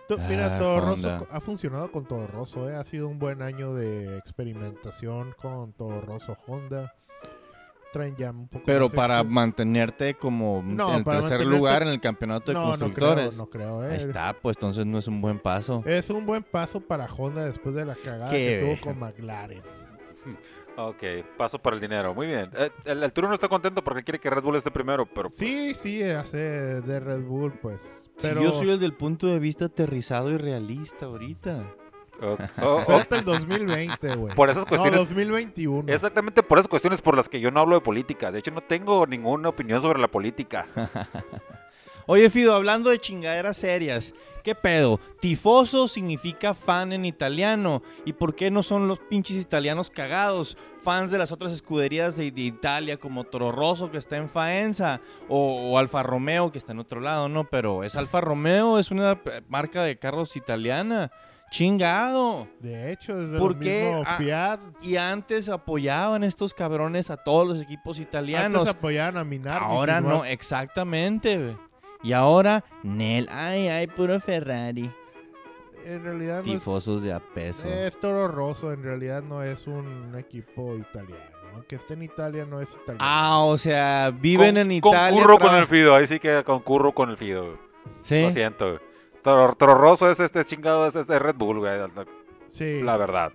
Tú- 0.07 0.17
Mira, 0.27 0.57
Ah. 0.57 0.79
Rosso 0.79 1.27
ha 1.29 1.39
funcionado 1.39 1.91
con 1.91 2.03
Toro 2.05 2.25
Rosso, 2.25 2.67
¿eh? 2.67 2.75
ha 2.75 2.83
sido 2.83 3.07
un 3.07 3.19
buen 3.19 3.43
año 3.43 3.75
de 3.75 4.17
experimentación 4.17 5.35
con 5.39 5.71
Toro 5.73 6.01
Rosso 6.01 6.35
Honda. 6.47 6.95
Traen 7.93 8.15
ya 8.15 8.31
un 8.31 8.47
poco 8.47 8.63
pero 8.65 8.87
para 8.89 9.23
mantenerte 9.23 10.13
como 10.15 10.63
No, 10.63 10.89
en 10.91 10.95
el 10.97 11.03
tercer 11.03 11.39
mantenerte- 11.41 11.45
lugar 11.45 11.81
en 11.83 11.87
el 11.89 11.99
campeonato 11.99 12.51
de 12.51 12.53
no, 12.53 12.65
no 12.65 12.71
creo, 12.73 12.79
constructores. 12.87 13.37
no 13.37 13.45
creo, 13.51 13.83
¿eh? 13.83 13.91
Ahí 13.91 13.97
está, 13.97 14.33
pues 14.33 14.57
entonces 14.57 14.85
no 14.87 14.97
es 14.97 15.07
un 15.07 15.21
buen 15.21 15.37
paso. 15.39 15.83
Es 15.85 16.09
un 16.09 16.25
buen 16.25 16.41
paso 16.43 16.81
para 16.81 17.05
Honda 17.05 17.45
después 17.45 17.73
de 17.75 17.85
la 17.85 17.93
cagada 17.95 18.29
Qué 18.31 18.37
que 18.61 18.77
tuvo 18.77 18.89
con 18.91 18.99
McLaren. 18.99 19.61
Ok, 20.77 21.03
paso 21.37 21.59
para 21.59 21.75
el 21.75 21.81
dinero. 21.81 22.13
Muy 22.13 22.27
bien. 22.27 22.49
Eh, 22.55 22.69
el, 22.85 23.03
el 23.03 23.11
Turo 23.13 23.27
no 23.27 23.33
está 23.33 23.49
contento 23.49 23.83
porque 23.83 24.03
quiere 24.03 24.19
que 24.19 24.29
Red 24.29 24.43
Bull 24.43 24.55
esté 24.55 24.71
primero, 24.71 25.05
pero 25.05 25.29
pues, 25.29 25.37
Sí, 25.39 25.73
sí, 25.75 26.01
hace 26.03 26.37
de 26.37 26.99
Red 26.99 27.23
Bull, 27.23 27.53
pues 27.61 27.81
Pero 28.21 28.39
Si 28.39 28.43
yo 28.45 28.53
soy 28.53 28.69
el 28.71 28.79
del 28.79 28.93
punto 28.93 29.27
de 29.27 29.39
vista 29.39 29.65
aterrizado 29.65 30.29
y 30.31 30.37
realista 30.37 31.05
ahorita. 31.05 31.63
Oh, 32.21 32.37
oh, 32.61 32.75
oh. 32.75 32.79
falta 32.79 33.17
el 33.17 33.23
2020, 33.23 34.15
güey. 34.17 34.35
Por 34.35 34.49
esas 34.49 34.65
No, 34.65 34.67
cuestiones, 34.67 34.99
2021. 35.07 35.89
exactamente 35.93 36.43
por 36.43 36.59
esas 36.59 36.67
cuestiones 36.67 37.01
por 37.01 37.15
las 37.15 37.29
que 37.29 37.39
yo 37.39 37.49
no 37.49 37.61
hablo 37.61 37.75
de 37.75 37.81
política. 37.81 38.29
De 38.29 38.39
hecho, 38.39 38.51
no 38.51 38.59
tengo 38.59 39.07
ninguna 39.07 39.47
opinión 39.47 39.81
sobre 39.81 39.99
la 40.01 40.09
política. 40.09 40.65
Oye, 42.11 42.31
Fido, 42.31 42.55
hablando 42.55 42.89
de 42.89 42.97
chingaderas 42.97 43.55
serias, 43.57 44.15
¿qué 44.43 44.55
pedo? 44.55 44.99
Tifoso 45.19 45.87
significa 45.87 46.55
fan 46.55 46.91
en 46.91 47.05
italiano. 47.05 47.83
¿Y 48.03 48.13
por 48.13 48.33
qué 48.33 48.49
no 48.49 48.63
son 48.63 48.87
los 48.87 48.97
pinches 48.97 49.37
italianos 49.39 49.91
cagados? 49.91 50.57
Fans 50.81 51.11
de 51.11 51.19
las 51.19 51.31
otras 51.31 51.51
escuderías 51.51 52.17
de, 52.17 52.31
de 52.31 52.41
Italia, 52.41 52.97
como 52.97 53.25
Toro 53.25 53.51
Rosso, 53.51 53.91
que 53.91 53.99
está 53.99 54.17
en 54.17 54.27
Faenza, 54.27 55.01
o, 55.27 55.69
o 55.69 55.77
Alfa 55.77 56.01
Romeo, 56.01 56.51
que 56.51 56.57
está 56.57 56.71
en 56.71 56.79
otro 56.79 56.99
lado, 56.99 57.29
¿no? 57.29 57.43
Pero 57.47 57.83
es 57.83 57.95
Alfa 57.95 58.21
Romeo, 58.21 58.79
es 58.79 58.89
una 58.89 59.11
eh, 59.11 59.43
marca 59.47 59.83
de 59.83 59.99
carros 59.99 60.35
italiana. 60.35 61.11
Chingado. 61.51 62.47
De 62.59 62.91
hecho, 62.91 63.21
es 63.21 63.29
de 63.29 63.37
¿Por 63.37 63.59
qué? 63.59 63.85
mismos 63.85 64.07
Ah, 64.09 64.15
Fiat. 64.17 64.59
Y 64.81 64.97
antes 64.97 65.47
apoyaban 65.47 66.23
estos 66.23 66.55
cabrones 66.55 67.11
a 67.11 67.17
todos 67.17 67.47
los 67.47 67.61
equipos 67.61 67.99
italianos. 67.99 68.61
Antes 68.61 68.75
apoyaban 68.75 69.17
a 69.17 69.23
Minardi. 69.23 69.63
Ahora 69.63 69.99
igual. 69.99 70.13
no, 70.15 70.25
exactamente, 70.25 71.37
güey. 71.37 71.68
Y 72.01 72.13
ahora, 72.13 72.63
Nel, 72.83 73.27
ay, 73.31 73.67
ay, 73.67 73.87
puro 73.87 74.19
Ferrari. 74.19 74.91
En 75.85 76.03
realidad 76.03 76.43
no 76.45 76.53
es, 76.53 76.59
Tifosos 76.59 77.01
de 77.01 77.13
a 77.13 77.19
peso. 77.19 77.67
es 77.67 77.99
Toro 77.99 78.27
Rosso. 78.27 78.71
En 78.71 78.83
realidad 78.83 79.23
no 79.23 79.41
es 79.43 79.65
un 79.67 80.15
equipo 80.17 80.75
italiano. 80.75 81.23
Aunque 81.53 81.75
esté 81.77 81.95
en 81.95 82.03
Italia, 82.03 82.45
no 82.45 82.61
es 82.61 82.69
italiano. 82.71 82.99
Ah, 82.99 83.39
o 83.43 83.57
sea, 83.57 84.11
viven 84.17 84.55
Con- 84.55 84.57
en 84.57 84.71
Italia. 84.71 85.09
Concurro 85.09 85.39
con 85.39 85.55
el 85.55 85.65
Fido, 85.67 85.95
ahí 85.95 86.05
sí 86.07 86.19
que 86.19 86.43
concurro 86.43 86.93
con 86.93 87.09
el 87.09 87.17
Fido. 87.17 87.57
Sí. 88.01 88.21
Lo 88.21 88.31
siento. 88.31 88.67
güey. 88.67 88.79
Toro, 89.23 89.53
Toro 89.55 89.75
Rosso 89.75 90.09
es 90.09 90.19
este 90.19 90.45
chingado, 90.45 90.85
es 90.87 90.95
este 90.95 91.17
Red 91.19 91.35
Bull, 91.35 91.59
güey. 91.59 91.77
la- 91.79 91.89
sí. 92.51 92.81
La 92.81 92.95
verdad. 92.97 93.31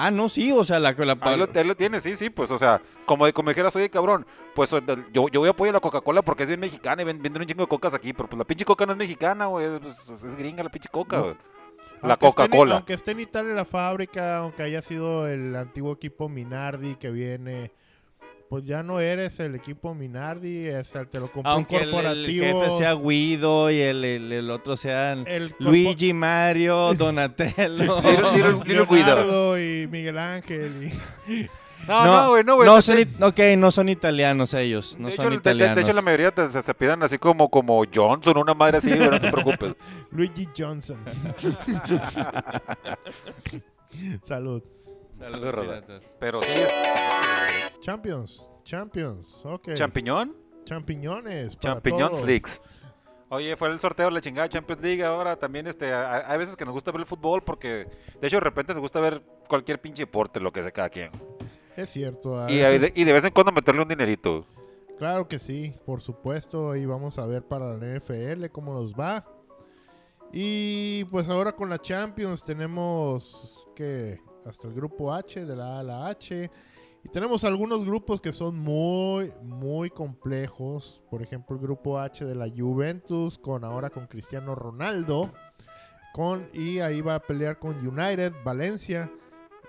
Ah, 0.00 0.10
no, 0.12 0.28
sí, 0.28 0.52
o 0.52 0.62
sea, 0.64 0.78
la 0.78 0.94
que 0.94 1.04
la 1.04 1.18
Ahí 1.20 1.36
lo, 1.36 1.48
ahí 1.52 1.64
lo 1.64 1.74
tienes, 1.74 2.04
sí, 2.04 2.16
sí, 2.16 2.30
pues, 2.30 2.50
o 2.52 2.58
sea, 2.58 2.80
como, 3.04 3.30
como 3.32 3.48
dijeras, 3.50 3.74
oye, 3.74 3.90
cabrón, 3.90 4.24
pues 4.54 4.70
yo, 5.12 5.28
yo 5.28 5.40
voy 5.40 5.48
a 5.48 5.50
apoyar 5.50 5.74
a 5.74 5.78
la 5.78 5.80
Coca-Cola 5.80 6.22
porque 6.22 6.44
es 6.44 6.48
bien 6.48 6.60
mexicana 6.60 7.02
y 7.02 7.04
ven- 7.04 7.20
venden 7.20 7.42
un 7.42 7.48
chingo 7.48 7.64
de 7.64 7.68
cocas 7.68 7.94
aquí, 7.94 8.12
pero 8.12 8.28
pues 8.28 8.38
la 8.38 8.44
pinche 8.44 8.64
coca 8.64 8.86
no 8.86 8.92
es 8.92 8.98
mexicana, 8.98 9.46
güey, 9.46 9.80
pues, 9.80 10.22
es 10.24 10.36
gringa 10.36 10.62
la 10.62 10.70
pinche 10.70 10.88
coca, 10.88 11.16
No. 11.16 11.22
güey. 11.24 11.34
La 12.02 12.10
Aunque 12.10 12.28
esté 12.28 12.42
en- 12.42 12.48
Coca-Cola. 12.48 12.74
Aunque 12.76 12.92
esté 12.94 13.10
en 13.10 13.20
Italia 13.20 13.54
la 13.54 13.64
fábrica, 13.64 14.36
aunque 14.36 14.62
haya 14.62 14.82
sido 14.82 15.26
el 15.26 15.56
antiguo 15.56 15.92
equipo 15.94 16.28
Minardi 16.28 16.94
que 16.94 17.10
viene, 17.10 17.72
pues 18.48 18.64
ya 18.64 18.82
no 18.82 18.98
eres 19.00 19.38
el 19.40 19.54
equipo 19.54 19.94
Minardi, 19.94 20.66
es 20.66 20.94
el, 20.94 21.06
te 21.08 21.20
lo 21.20 21.30
compró 21.30 21.50
Aunque 21.52 21.76
un 21.76 21.82
el, 21.82 21.88
el 21.88 21.94
corporativo. 21.94 22.44
jefe 22.62 22.70
sea 22.78 22.94
Guido 22.94 23.70
y 23.70 23.78
el, 23.80 24.04
el- 24.04 24.32
el 24.32 24.50
otro 24.50 24.76
sean 24.76 25.24
Luigi, 25.58 26.12
Mario, 26.14 26.94
Donatello. 26.98 28.00
Leonardo 28.64 29.58
y 29.60 29.86
Miguel 29.88 30.18
Ángel. 30.18 30.92
Y... 31.28 31.46
No, 31.86 32.04
no, 32.04 32.28
güey, 32.30 32.44
no, 32.44 32.56
güey. 32.56 32.68
No 32.68 32.82
son, 32.82 32.96
ok, 33.22 33.38
no 33.56 33.70
son 33.70 33.88
italianos 33.88 34.52
ellos. 34.52 34.94
No 34.98 35.08
de 35.08 35.14
son 35.16 35.24
hecho, 35.26 35.30
de- 35.30 35.36
italianos. 35.36 35.76
De, 35.76 35.82
hecho, 35.82 35.92
la 35.94 36.02
mayoría 36.02 36.30
te- 36.32 36.46
se, 36.48 36.60
se 36.60 36.74
pidan 36.74 37.02
así 37.02 37.16
como, 37.16 37.48
como 37.48 37.82
Johnson, 37.94 38.36
una 38.36 38.52
madre 38.52 38.76
así, 38.78 38.90
no 38.90 39.18
te 39.18 39.30
preocupes. 39.32 39.74
Luigi 40.10 40.46
Johnson. 40.54 40.98
Salud. 44.24 44.62
Saludos, 45.18 45.54
Roda. 45.54 45.80
piratas. 45.82 46.14
Pero 46.18 46.42
sí 46.42 46.52
es 46.52 46.70
Champions. 47.80 48.44
Champions. 48.64 49.40
Ok. 49.44 49.74
champiñón, 49.74 50.36
Champiñones. 50.64 51.56
para 51.56 51.74
champiñón 51.74 52.10
todos. 52.10 52.24
Leagues. 52.26 52.62
Oye, 53.30 53.56
fue 53.56 53.68
el 53.68 53.78
sorteo 53.78 54.06
de 54.06 54.12
la 54.12 54.20
chingada 54.20 54.48
Champions 54.48 54.80
League. 54.82 55.04
Ahora 55.04 55.36
también 55.36 55.66
este, 55.66 55.92
hay 55.92 56.38
veces 56.38 56.56
que 56.56 56.64
nos 56.64 56.72
gusta 56.74 56.90
ver 56.92 57.00
el 57.02 57.06
fútbol 57.06 57.42
porque, 57.42 57.86
de 58.20 58.26
hecho, 58.26 58.36
de 58.36 58.40
repente 58.40 58.72
nos 58.72 58.80
gusta 58.80 59.00
ver 59.00 59.22
cualquier 59.48 59.80
pinche 59.80 60.02
deporte, 60.02 60.40
lo 60.40 60.50
que 60.52 60.62
sea 60.62 60.70
cada 60.72 60.88
quien. 60.88 61.10
Es 61.76 61.90
cierto. 61.90 62.38
a 62.40 62.50
Y, 62.50 62.56
veces- 62.56 62.80
de, 62.80 62.92
y 62.94 63.04
de 63.04 63.12
vez 63.12 63.24
en 63.24 63.30
cuando 63.32 63.52
meterle 63.52 63.82
un 63.82 63.88
dinerito. 63.88 64.46
Claro 64.98 65.28
que 65.28 65.38
sí, 65.38 65.74
por 65.86 66.00
supuesto. 66.00 66.72
Ahí 66.72 66.86
vamos 66.86 67.18
a 67.18 67.26
ver 67.26 67.42
para 67.42 67.74
la 67.76 67.86
NFL 67.86 68.46
cómo 68.50 68.72
nos 68.74 68.94
va. 68.94 69.24
Y 70.32 71.04
pues 71.04 71.28
ahora 71.28 71.52
con 71.52 71.68
la 71.70 71.78
Champions 71.78 72.42
tenemos 72.44 73.66
que 73.76 74.20
hasta 74.48 74.66
el 74.68 74.74
grupo 74.74 75.12
H, 75.12 75.44
de 75.44 75.56
la 75.56 75.76
A 75.76 75.80
a 75.80 75.82
la 75.82 76.06
H. 76.08 76.50
Y 77.04 77.08
tenemos 77.10 77.44
algunos 77.44 77.84
grupos 77.84 78.20
que 78.20 78.32
son 78.32 78.58
muy, 78.58 79.32
muy 79.42 79.88
complejos. 79.90 81.00
Por 81.10 81.22
ejemplo, 81.22 81.54
el 81.56 81.62
grupo 81.62 81.98
H 81.98 82.24
de 82.24 82.34
la 82.34 82.48
Juventus, 82.50 83.38
con 83.38 83.64
ahora 83.64 83.90
con 83.90 84.06
Cristiano 84.06 84.54
Ronaldo. 84.54 85.30
Con, 86.12 86.48
y 86.52 86.80
ahí 86.80 87.00
va 87.00 87.14
a 87.16 87.20
pelear 87.20 87.58
con 87.58 87.86
United, 87.86 88.32
Valencia. 88.44 89.10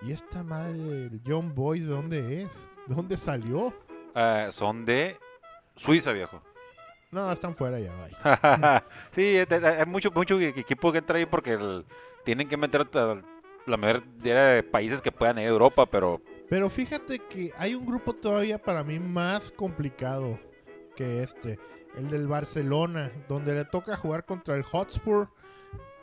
Y 0.01 0.11
esta 0.11 0.43
madre, 0.43 1.05
el 1.05 1.21
John 1.25 1.53
Boys, 1.53 1.85
¿de 1.85 1.93
dónde 1.93 2.41
es? 2.41 2.67
¿De 2.87 2.95
dónde 2.95 3.17
salió? 3.17 3.73
Eh, 4.15 4.47
son 4.51 4.85
de 4.85 5.17
Suiza, 5.75 6.11
viejo. 6.11 6.41
No, 7.11 7.31
están 7.31 7.53
fuera 7.55 7.79
ya, 7.79 7.91
bye. 7.95 8.81
sí, 9.11 9.37
hay 9.63 9.85
mucho, 9.85 10.09
mucho 10.11 10.39
equipo 10.39 10.91
que 10.91 10.99
entra 10.99 11.17
ahí 11.17 11.25
porque 11.25 11.53
el- 11.53 11.85
tienen 12.23 12.47
que 12.47 12.55
meter 12.57 12.87
la 13.65 13.77
mayoría 13.77 14.43
de 14.45 14.63
países 14.63 15.01
que 15.01 15.11
puedan 15.11 15.37
ir 15.39 15.45
a 15.45 15.49
Europa, 15.49 15.85
pero 15.85 16.21
Pero 16.49 16.69
fíjate 16.69 17.19
que 17.19 17.51
hay 17.57 17.75
un 17.75 17.85
grupo 17.85 18.13
todavía 18.13 18.57
para 18.61 18.83
mí 18.83 18.99
más 18.99 19.51
complicado 19.51 20.39
que 20.95 21.21
este, 21.23 21.59
el 21.97 22.09
del 22.09 22.27
Barcelona, 22.27 23.11
donde 23.27 23.53
le 23.53 23.65
toca 23.65 23.95
jugar 23.95 24.25
contra 24.25 24.55
el 24.55 24.63
Hotspur, 24.63 25.27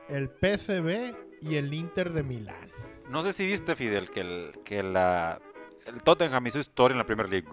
el 0.09 0.29
PSV 0.29 1.15
y 1.43 1.57
el 1.57 1.75
Inter 1.75 2.13
de 2.13 2.23
Milán. 2.23 2.71
no 3.11 3.23
sé 3.25 3.33
si 3.33 3.47
viste, 3.47 3.75
Fidel, 3.77 4.11
que 4.11 4.21
el, 4.21 4.53
que 4.65 4.83
la, 4.83 5.41
el 5.87 6.03
Tottenham 6.03 6.47
hizo 6.47 6.59
historia 6.59 6.95
en 6.95 6.99
la 6.99 7.05
Premier 7.07 7.29
League. 7.29 7.49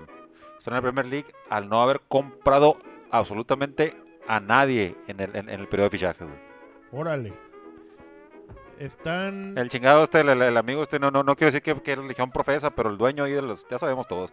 Está 0.57 0.71
en 0.71 0.75
la 0.75 0.81
Premier 0.81 1.05
League 1.05 1.27
al 1.49 1.67
no 1.67 1.81
haber 1.83 2.01
comprado 2.07 2.77
absolutamente 3.11 3.95
a 4.27 4.39
nadie 4.39 4.95
en 5.07 5.19
el, 5.19 5.35
en- 5.35 5.49
en 5.49 5.59
el 5.59 5.67
periodo 5.67 5.89
de 5.89 5.97
fichajes. 5.97 6.27
Órale. 6.91 7.33
Están... 8.83 9.57
El 9.57 9.69
chingado 9.69 10.03
este, 10.03 10.19
el, 10.21 10.29
el- 10.29 10.41
el 10.41 10.57
amigo 10.57 10.83
este, 10.83 10.99
no, 10.99 11.09
no, 11.11 11.23
no 11.23 11.35
quiero 11.35 11.51
decir 11.51 11.61
que, 11.61 11.81
que 11.81 11.95
religión 11.95 12.31
profesa, 12.31 12.69
pero 12.71 12.89
el 12.89 12.97
dueño 12.97 13.23
ahí 13.23 13.31
de 13.31 13.41
los, 13.41 13.65
ya 13.69 13.77
sabemos 13.79 14.07
todos. 14.07 14.31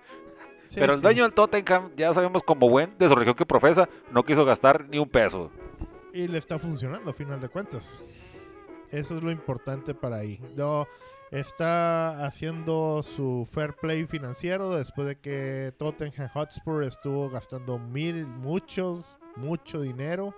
sí, 0.67 0.77
pero 0.81 0.93
el 0.95 0.99
sí. 0.99 1.03
dueño 1.03 1.23
del 1.25 1.33
Tottenham, 1.33 1.91
ya 1.97 2.13
sabemos 2.13 2.43
como 2.43 2.69
buen 2.69 2.97
de 2.99 3.09
su 3.09 3.15
religión 3.15 3.37
que 3.37 3.47
profesa, 3.47 3.89
no 4.11 4.25
quiso 4.25 4.45
gastar 4.45 4.87
ni 4.89 4.99
un 4.99 5.09
peso. 5.09 5.51
Y 6.13 6.27
le 6.27 6.39
está 6.39 6.59
funcionando 6.59 7.11
a 7.11 7.15
final 7.15 7.41
de 7.41 7.49
cuentas. 7.49 8.03
Eso 8.91 9.17
es 9.17 9.23
lo 9.23 9.31
importante 9.31 9.95
para 9.95 10.17
ahí. 10.17 10.41
No, 10.57 10.89
está 11.31 12.27
haciendo 12.27 13.05
su 13.05 13.47
fair 13.53 13.75
play 13.75 14.05
financiero 14.07 14.73
después 14.73 15.07
de 15.07 15.17
que 15.17 15.73
Tottenham 15.79 16.29
Hotspur 16.35 16.83
estuvo 16.83 17.31
gastando 17.31 17.79
mil, 17.79 18.27
muchos, 18.27 19.17
mucho 19.37 19.81
dinero. 19.81 20.35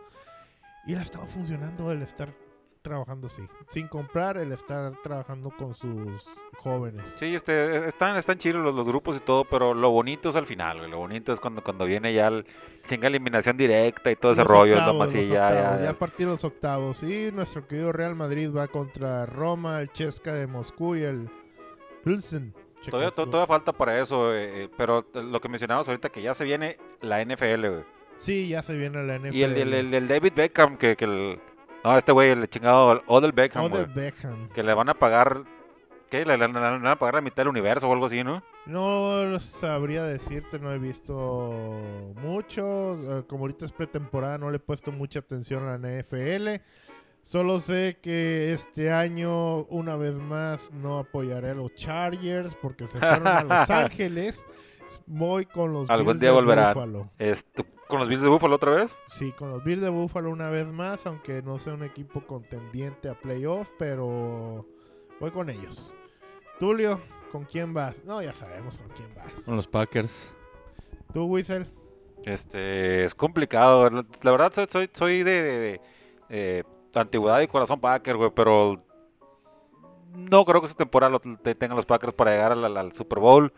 Y 0.87 0.95
le 0.95 1.01
estaba 1.01 1.25
funcionando 1.27 1.91
el 1.93 2.03
estar 2.03 2.35
trabajando 2.83 3.29
así. 3.29 3.43
Sin 3.71 3.89
comprar, 3.89 4.37
el 4.37 4.53
estar 4.53 4.93
trabajando 5.03 5.51
con 5.57 5.75
sus 5.75 6.23
jóvenes. 6.59 7.03
Sí, 7.19 7.35
este, 7.35 7.87
están, 7.89 8.17
están 8.17 8.39
chidos 8.39 8.63
los, 8.63 8.75
los 8.75 8.87
grupos 8.87 9.17
y 9.17 9.21
todo, 9.21 9.45
pero 9.45 9.73
lo 9.75 9.91
bonito 9.91 10.29
es 10.29 10.37
al 10.37 10.47
final, 10.47 10.79
güey. 10.79 10.91
Lo 10.91 10.99
bonito 10.99 11.33
es 11.33 11.41
cuando, 11.41 11.63
cuando 11.63 11.85
viene 11.87 12.13
ya 12.13 12.29
el 12.29 12.45
chinga 12.87 13.07
eliminación 13.09 13.57
directa 13.57 14.11
y 14.11 14.17
todo 14.17 14.33
ese 14.33 14.41
Los 14.43 14.49
rollo. 14.51 14.73
es 14.75 14.79
octavos, 14.81 15.11
sí, 15.11 15.25
ya, 15.27 15.47
octavos, 15.49 15.79
ya, 15.79 15.85
ya 15.85 15.91
a 15.91 15.99
partir 15.99 16.27
de 16.27 16.33
los 16.33 16.45
octavos. 16.45 17.03
Y 17.03 17.31
nuestro 17.33 17.67
querido 17.67 17.93
Real 17.93 18.15
Madrid 18.17 18.51
va 18.55 18.69
contra 18.69 19.25
Roma, 19.27 19.81
el 19.81 19.91
Chesca 19.93 20.35
de 20.35 20.47
Moscú 20.47 20.97
y 20.97 21.03
el 21.03 21.31
Pilsen. 22.05 22.53
Todavía, 22.91 23.13
to- 23.13 23.27
todavía 23.27 23.47
falta 23.47 23.73
para 23.73 24.01
eso, 24.01 24.35
eh, 24.35 24.65
eh, 24.65 24.69
pero 24.77 25.07
lo 25.15 25.41
que 25.41 25.49
mencionabas 25.49 25.87
ahorita, 25.87 26.09
que 26.09 26.21
ya 26.21 26.35
se 26.35 26.45
viene 26.45 26.79
la 27.01 27.25
NFL, 27.25 27.61
güey. 27.69 27.85
Sí, 28.19 28.49
ya 28.49 28.63
se 28.63 28.77
viene 28.77 29.03
la 29.05 29.19
NFL. 29.19 29.35
Y 29.37 29.43
el, 29.45 29.57
el, 29.57 29.75
el 29.75 29.91
del 29.93 30.09
David 30.09 30.33
Beckham, 30.35 30.77
que, 30.77 30.97
que 30.97 31.05
el... 31.05 31.41
No, 31.85 31.97
este 31.99 32.13
güey, 32.13 32.31
el 32.31 32.49
chingado 32.49 33.03
Odell 33.07 33.33
Beckham, 33.33 33.65
Odell 33.65 33.85
güey, 33.87 33.95
Beckham. 34.07 34.49
Que 34.51 34.63
le 34.63 34.73
van 34.75 34.89
a 34.89 34.95
pagar... 34.95 35.43
¿Qué? 36.11 36.27
Le, 36.27 36.37
le- 36.37 36.47
le- 36.47 36.53
le 36.53 36.61
van 36.61 36.87
a 36.87 36.97
pagar 36.97 37.15
la 37.15 37.21
mitad 37.23 37.37
del 37.39 37.49
universo 37.49 37.89
o 37.89 37.93
algo 37.93 38.05
así, 38.07 38.23
¿no? 38.23 38.43
No 38.67 39.41
sabría 39.41 40.05
decirte, 40.05 40.59
no 40.59 40.71
he 40.71 40.79
visto 40.79 42.13
mucho. 42.23 43.19
eh, 43.21 43.25
Como 43.27 43.45
ahorita 43.45 43.65
es 43.65 43.73
pretemporada, 43.73 44.37
no 44.39 44.51
le 44.51 44.57
he 44.57 44.61
puesto 44.61 44.93
mucha 44.93 45.21
atención 45.21 45.67
a 45.67 45.79
la 45.79 46.03
NFL. 46.03 46.61
Solo 47.23 47.61
sé 47.61 47.99
que 48.03 48.53
este 48.53 48.93
año, 48.93 49.59
una 49.65 49.97
vez 49.97 50.19
más, 50.19 50.71
no 50.73 50.99
apoyaré 50.99 51.51
a 51.51 51.55
los 51.55 51.75
Chargers 51.77 52.55
porque 52.57 52.89
se 52.89 52.99
fueron 52.99 53.27
a 53.27 53.43
Los 53.45 53.71
Ángeles. 53.71 54.45
Voy 55.07 55.47
con 55.47 55.73
los 55.73 55.89
Algún 55.89 56.09
Bills 56.15 56.21
día 56.21 56.33
volverán. 56.33 57.11
Este, 57.19 57.65
¿Con 57.93 58.01
los 58.01 58.09
Bills 58.09 58.23
de 58.23 58.29
Buffalo 58.31 58.57
otra 58.57 58.71
vez? 58.71 58.97
Sí, 59.19 59.33
con 59.33 59.51
los 59.51 59.63
Bills 59.63 59.83
de 59.83 59.91
Buffalo 59.91 60.31
una 60.31 60.49
vez 60.49 60.67
más, 60.67 61.07
aunque 61.07 61.43
no 61.43 61.59
sea 61.59 61.75
un 61.75 61.83
equipo 61.85 62.23
contendiente 62.27 63.11
a 63.11 63.15
playoff, 63.15 63.69
pero 63.79 64.65
voy 65.21 65.31
con 65.31 65.51
ellos. 65.51 65.93
Tulio, 66.59 67.01
¿con 67.31 67.45
quién 67.45 67.75
vas? 67.75 68.03
No, 68.07 68.23
ya 68.23 68.33
sabemos 68.33 68.79
con 68.79 68.89
quién 68.97 69.15
vas. 69.15 69.31
Con 69.45 69.57
los 69.57 69.67
Packers. 69.67 70.33
¿Tú, 71.13 71.25
Whistle? 71.27 71.67
Este, 72.25 73.05
es 73.05 73.15
complicado. 73.15 73.91
La 74.23 74.31
verdad, 74.31 74.53
soy, 74.55 74.67
soy, 74.71 74.91
soy 74.95 75.23
de, 75.23 75.43
de- 75.43 75.59
de, 75.59 75.81
eh, 76.31 76.65
antigüedad 76.95 77.41
y 77.43 77.47
corazón 77.47 77.79
Packer, 77.79 78.17
güey, 78.17 78.31
pero 78.35 78.83
no 80.15 80.45
creo 80.47 80.61
que 80.61 80.67
esta 80.67 80.79
temporada 80.79 81.11
lo 81.11 81.21
te- 81.21 81.55
tengan 81.55 81.77
los 81.77 81.85
Packers 81.85 82.15
para 82.15 82.31
llegar 82.31 82.53
al, 82.53 82.65
al- 82.65 82.77
al 82.79 82.93
Super 82.95 83.19
Bowl. 83.19 83.53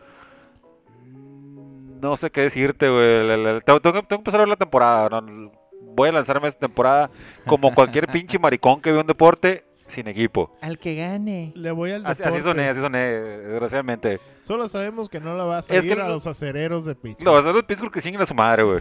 No 2.01 2.15
sé 2.17 2.29
qué 2.31 2.41
decirte, 2.41 2.89
güey. 2.89 3.61
Tengo, 3.65 3.79
tengo 3.79 3.93
que 3.93 4.01
tengo 4.01 4.07
que 4.07 4.15
empezar 4.15 4.39
a 4.41 4.43
ver 4.43 4.49
la 4.49 4.55
temporada. 4.55 5.21
¿no? 5.21 5.51
Voy 5.81 6.09
a 6.09 6.11
lanzarme 6.11 6.47
esta 6.47 6.59
temporada 6.61 7.09
como 7.45 7.73
cualquier 7.73 8.07
pinche 8.11 8.37
maricón 8.39 8.81
que 8.81 8.91
ve 8.91 8.99
un 8.99 9.07
deporte 9.07 9.63
sin 9.87 10.07
equipo. 10.07 10.51
Al 10.61 10.77
que 10.79 10.95
gane. 10.95 11.51
Le 11.55 11.71
voy 11.71 11.91
al 11.91 12.05
Así, 12.05 12.19
deporte. 12.23 12.39
así 12.39 12.43
soné, 12.47 12.69
así 12.69 12.81
soné, 12.81 12.97
desgraciadamente. 12.99 14.19
Solo 14.43 14.67
sabemos 14.67 15.09
que 15.09 15.19
no 15.19 15.35
la 15.37 15.43
vas 15.45 15.69
a 15.69 15.73
Es 15.75 15.85
que 15.85 15.93
a 15.93 15.95
no- 15.95 16.07
los 16.07 16.25
acereros 16.27 16.85
de 16.85 16.95
Pittsburgh. 16.95 17.23
No, 17.25 17.39
esos 17.39 17.63
Pittsburgh 17.63 17.91
que 17.91 18.01
chinguen 18.01 18.21
a 18.21 18.25
su 18.25 18.33
madre, 18.33 18.63
güey. 18.63 18.79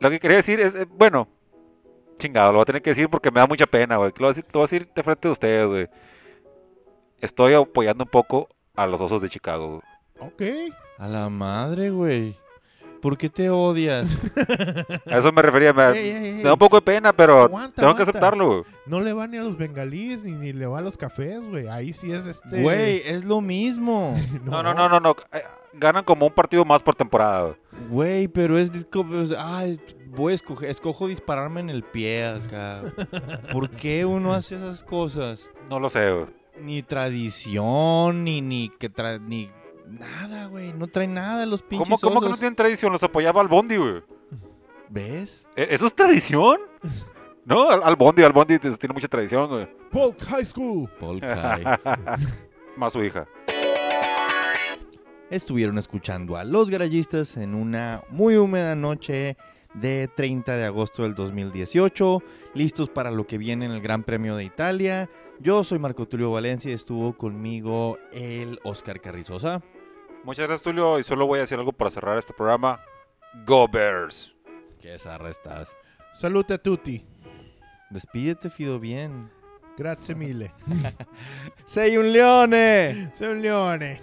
Lo 0.00 0.10
que 0.10 0.18
quería 0.20 0.38
decir 0.38 0.60
es, 0.60 0.74
eh, 0.74 0.86
bueno, 0.90 1.28
chingado, 2.18 2.48
lo 2.48 2.54
voy 2.58 2.62
a 2.62 2.66
tener 2.66 2.82
que 2.82 2.90
decir 2.90 3.08
porque 3.08 3.30
me 3.30 3.40
da 3.40 3.46
mucha 3.46 3.66
pena, 3.66 3.96
güey. 3.96 4.10
Lo 4.16 4.18
voy 4.18 4.26
a 4.26 4.28
decir, 4.30 4.44
lo 4.52 4.60
voy 4.60 4.62
a 4.62 4.68
decir 4.70 4.88
de 4.94 5.02
frente 5.02 5.28
de 5.28 5.32
ustedes, 5.32 5.66
güey. 5.66 5.88
Estoy 7.20 7.54
apoyando 7.54 8.04
un 8.04 8.10
poco 8.10 8.48
a 8.74 8.86
los 8.86 9.00
osos 9.00 9.22
de 9.22 9.28
Chicago, 9.30 9.80
güey. 10.18 10.28
Ok. 10.30 10.74
A 10.98 11.08
la 11.08 11.28
madre, 11.28 11.90
güey. 11.90 12.36
¿Por 13.02 13.18
qué 13.18 13.28
te 13.28 13.50
odias? 13.50 14.08
A 15.10 15.18
eso 15.18 15.30
me 15.30 15.42
refería, 15.42 15.74
me, 15.74 15.90
Ey, 15.90 16.08
ey, 16.08 16.24
ey. 16.26 16.34
me 16.36 16.42
da 16.44 16.54
un 16.54 16.58
poco 16.58 16.76
de 16.76 16.82
pena, 16.82 17.12
pero 17.12 17.42
Aguanta, 17.42 17.82
tengo 17.82 17.94
que 17.94 18.02
aceptarlo, 18.02 18.46
güey. 18.46 18.62
No 18.86 19.02
le 19.02 19.12
va 19.12 19.26
ni 19.26 19.36
a 19.36 19.42
los 19.42 19.58
bengalíes 19.58 20.24
ni, 20.24 20.32
ni 20.32 20.54
le 20.54 20.66
va 20.66 20.78
a 20.78 20.80
los 20.80 20.96
cafés, 20.96 21.38
güey. 21.50 21.68
Ahí 21.68 21.92
sí 21.92 22.10
es 22.12 22.26
este. 22.26 22.62
Güey, 22.62 23.02
es 23.04 23.24
lo 23.26 23.42
mismo. 23.42 24.16
No, 24.44 24.62
no, 24.62 24.72
no, 24.72 24.88
no, 24.88 25.00
no. 25.00 25.16
eh, 25.32 25.42
Ganan 25.74 26.04
como 26.04 26.26
un 26.28 26.32
partido 26.32 26.64
más 26.64 26.80
por 26.80 26.94
temporada, 26.94 27.54
güey. 27.90 28.26
Pero 28.28 28.56
es 28.58 28.72
de- 28.72 28.88
como... 28.88 29.20
es- 29.20 29.34
Ay, 29.36 29.78
voy 30.06 30.32
a 30.32 30.36
escoger... 30.36 30.70
Escojo 30.70 31.06
dispararme 31.08 31.60
en 31.60 31.68
el 31.68 31.82
pie 31.82 32.24
acá. 32.26 32.82
¿Por 33.52 33.68
qué 33.68 34.04
uno 34.06 34.32
hace 34.32 34.54
esas 34.56 34.82
cosas? 34.84 35.50
No 35.68 35.78
lo 35.78 35.90
sé, 35.90 36.10
güey. 36.10 36.26
Ni 36.62 36.82
tradición, 36.82 38.24
ni... 38.24 38.40
Ni 38.40 38.70
que 38.78 38.88
tra... 38.88 39.18
Ni... 39.18 39.50
Nada, 39.88 40.46
güey. 40.46 40.72
No 40.72 40.86
trae 40.86 41.06
nada 41.06 41.44
los 41.46 41.62
pinches 41.62 41.88
¿Cómo, 41.88 41.98
cómo 42.00 42.20
que 42.20 42.28
no 42.30 42.36
tienen 42.36 42.54
tradición? 42.56 42.92
Los 42.92 43.02
apoyaba 43.02 43.40
al 43.40 43.48
Bondi, 43.48 43.76
güey. 43.76 44.02
¿Ves? 44.88 45.46
¿E- 45.56 45.68
¿Eso 45.70 45.86
es 45.86 45.94
tradición? 45.94 46.58
No, 47.46 47.68
al, 47.68 47.82
al 47.82 47.94
Bondi, 47.94 48.22
al 48.22 48.32
Bondi 48.32 48.58
tiene 48.58 48.94
mucha 48.94 49.06
tradición, 49.06 49.46
güey. 49.50 49.68
Polk 49.90 50.18
High 50.22 50.46
School. 50.46 50.88
Paul 50.98 51.20
Kai. 51.20 51.62
Más 52.74 52.94
su 52.94 53.04
hija. 53.04 53.26
Estuvieron 55.30 55.76
escuchando 55.76 56.36
a 56.38 56.44
Los 56.44 56.70
Garayistas 56.70 57.36
en 57.36 57.54
una 57.54 58.02
muy 58.08 58.36
húmeda 58.36 58.74
noche 58.74 59.36
de 59.74 60.08
30 60.16 60.56
de 60.56 60.64
agosto 60.64 61.02
del 61.02 61.14
2018, 61.14 62.22
listos 62.54 62.88
para 62.88 63.10
lo 63.10 63.26
que 63.26 63.36
viene 63.36 63.66
en 63.66 63.72
el 63.72 63.82
Gran 63.82 64.04
Premio 64.04 64.36
de 64.36 64.44
Italia. 64.44 65.10
Yo 65.40 65.64
soy 65.64 65.78
Marco 65.78 66.06
Tulio 66.06 66.30
Valencia 66.30 66.70
y 66.70 66.74
estuvo 66.74 67.12
conmigo 67.14 67.98
el 68.12 68.58
Oscar 68.64 69.00
Carrizosa. 69.02 69.60
Muchas 70.24 70.46
gracias, 70.46 70.62
Tulio. 70.62 70.98
Y 70.98 71.04
solo 71.04 71.26
voy 71.26 71.38
a 71.38 71.42
decir 71.42 71.58
algo 71.58 71.72
para 71.72 71.90
cerrar 71.90 72.18
este 72.18 72.32
programa. 72.32 72.80
Go 73.46 73.68
Bears. 73.68 74.32
Que 74.80 74.98
zarra 74.98 75.30
estás. 75.30 75.76
Salute 76.12 76.54
a 76.54 76.58
tutti. 76.58 77.04
Despídete, 77.90 78.50
Fido, 78.50 78.80
bien. 78.80 79.30
Grazie 79.76 80.14
mille. 80.14 80.52
¡Sei 81.66 81.96
un 81.96 82.12
leone! 82.12 83.10
Sei 83.14 83.28
un 83.28 83.42
leone. 83.42 84.00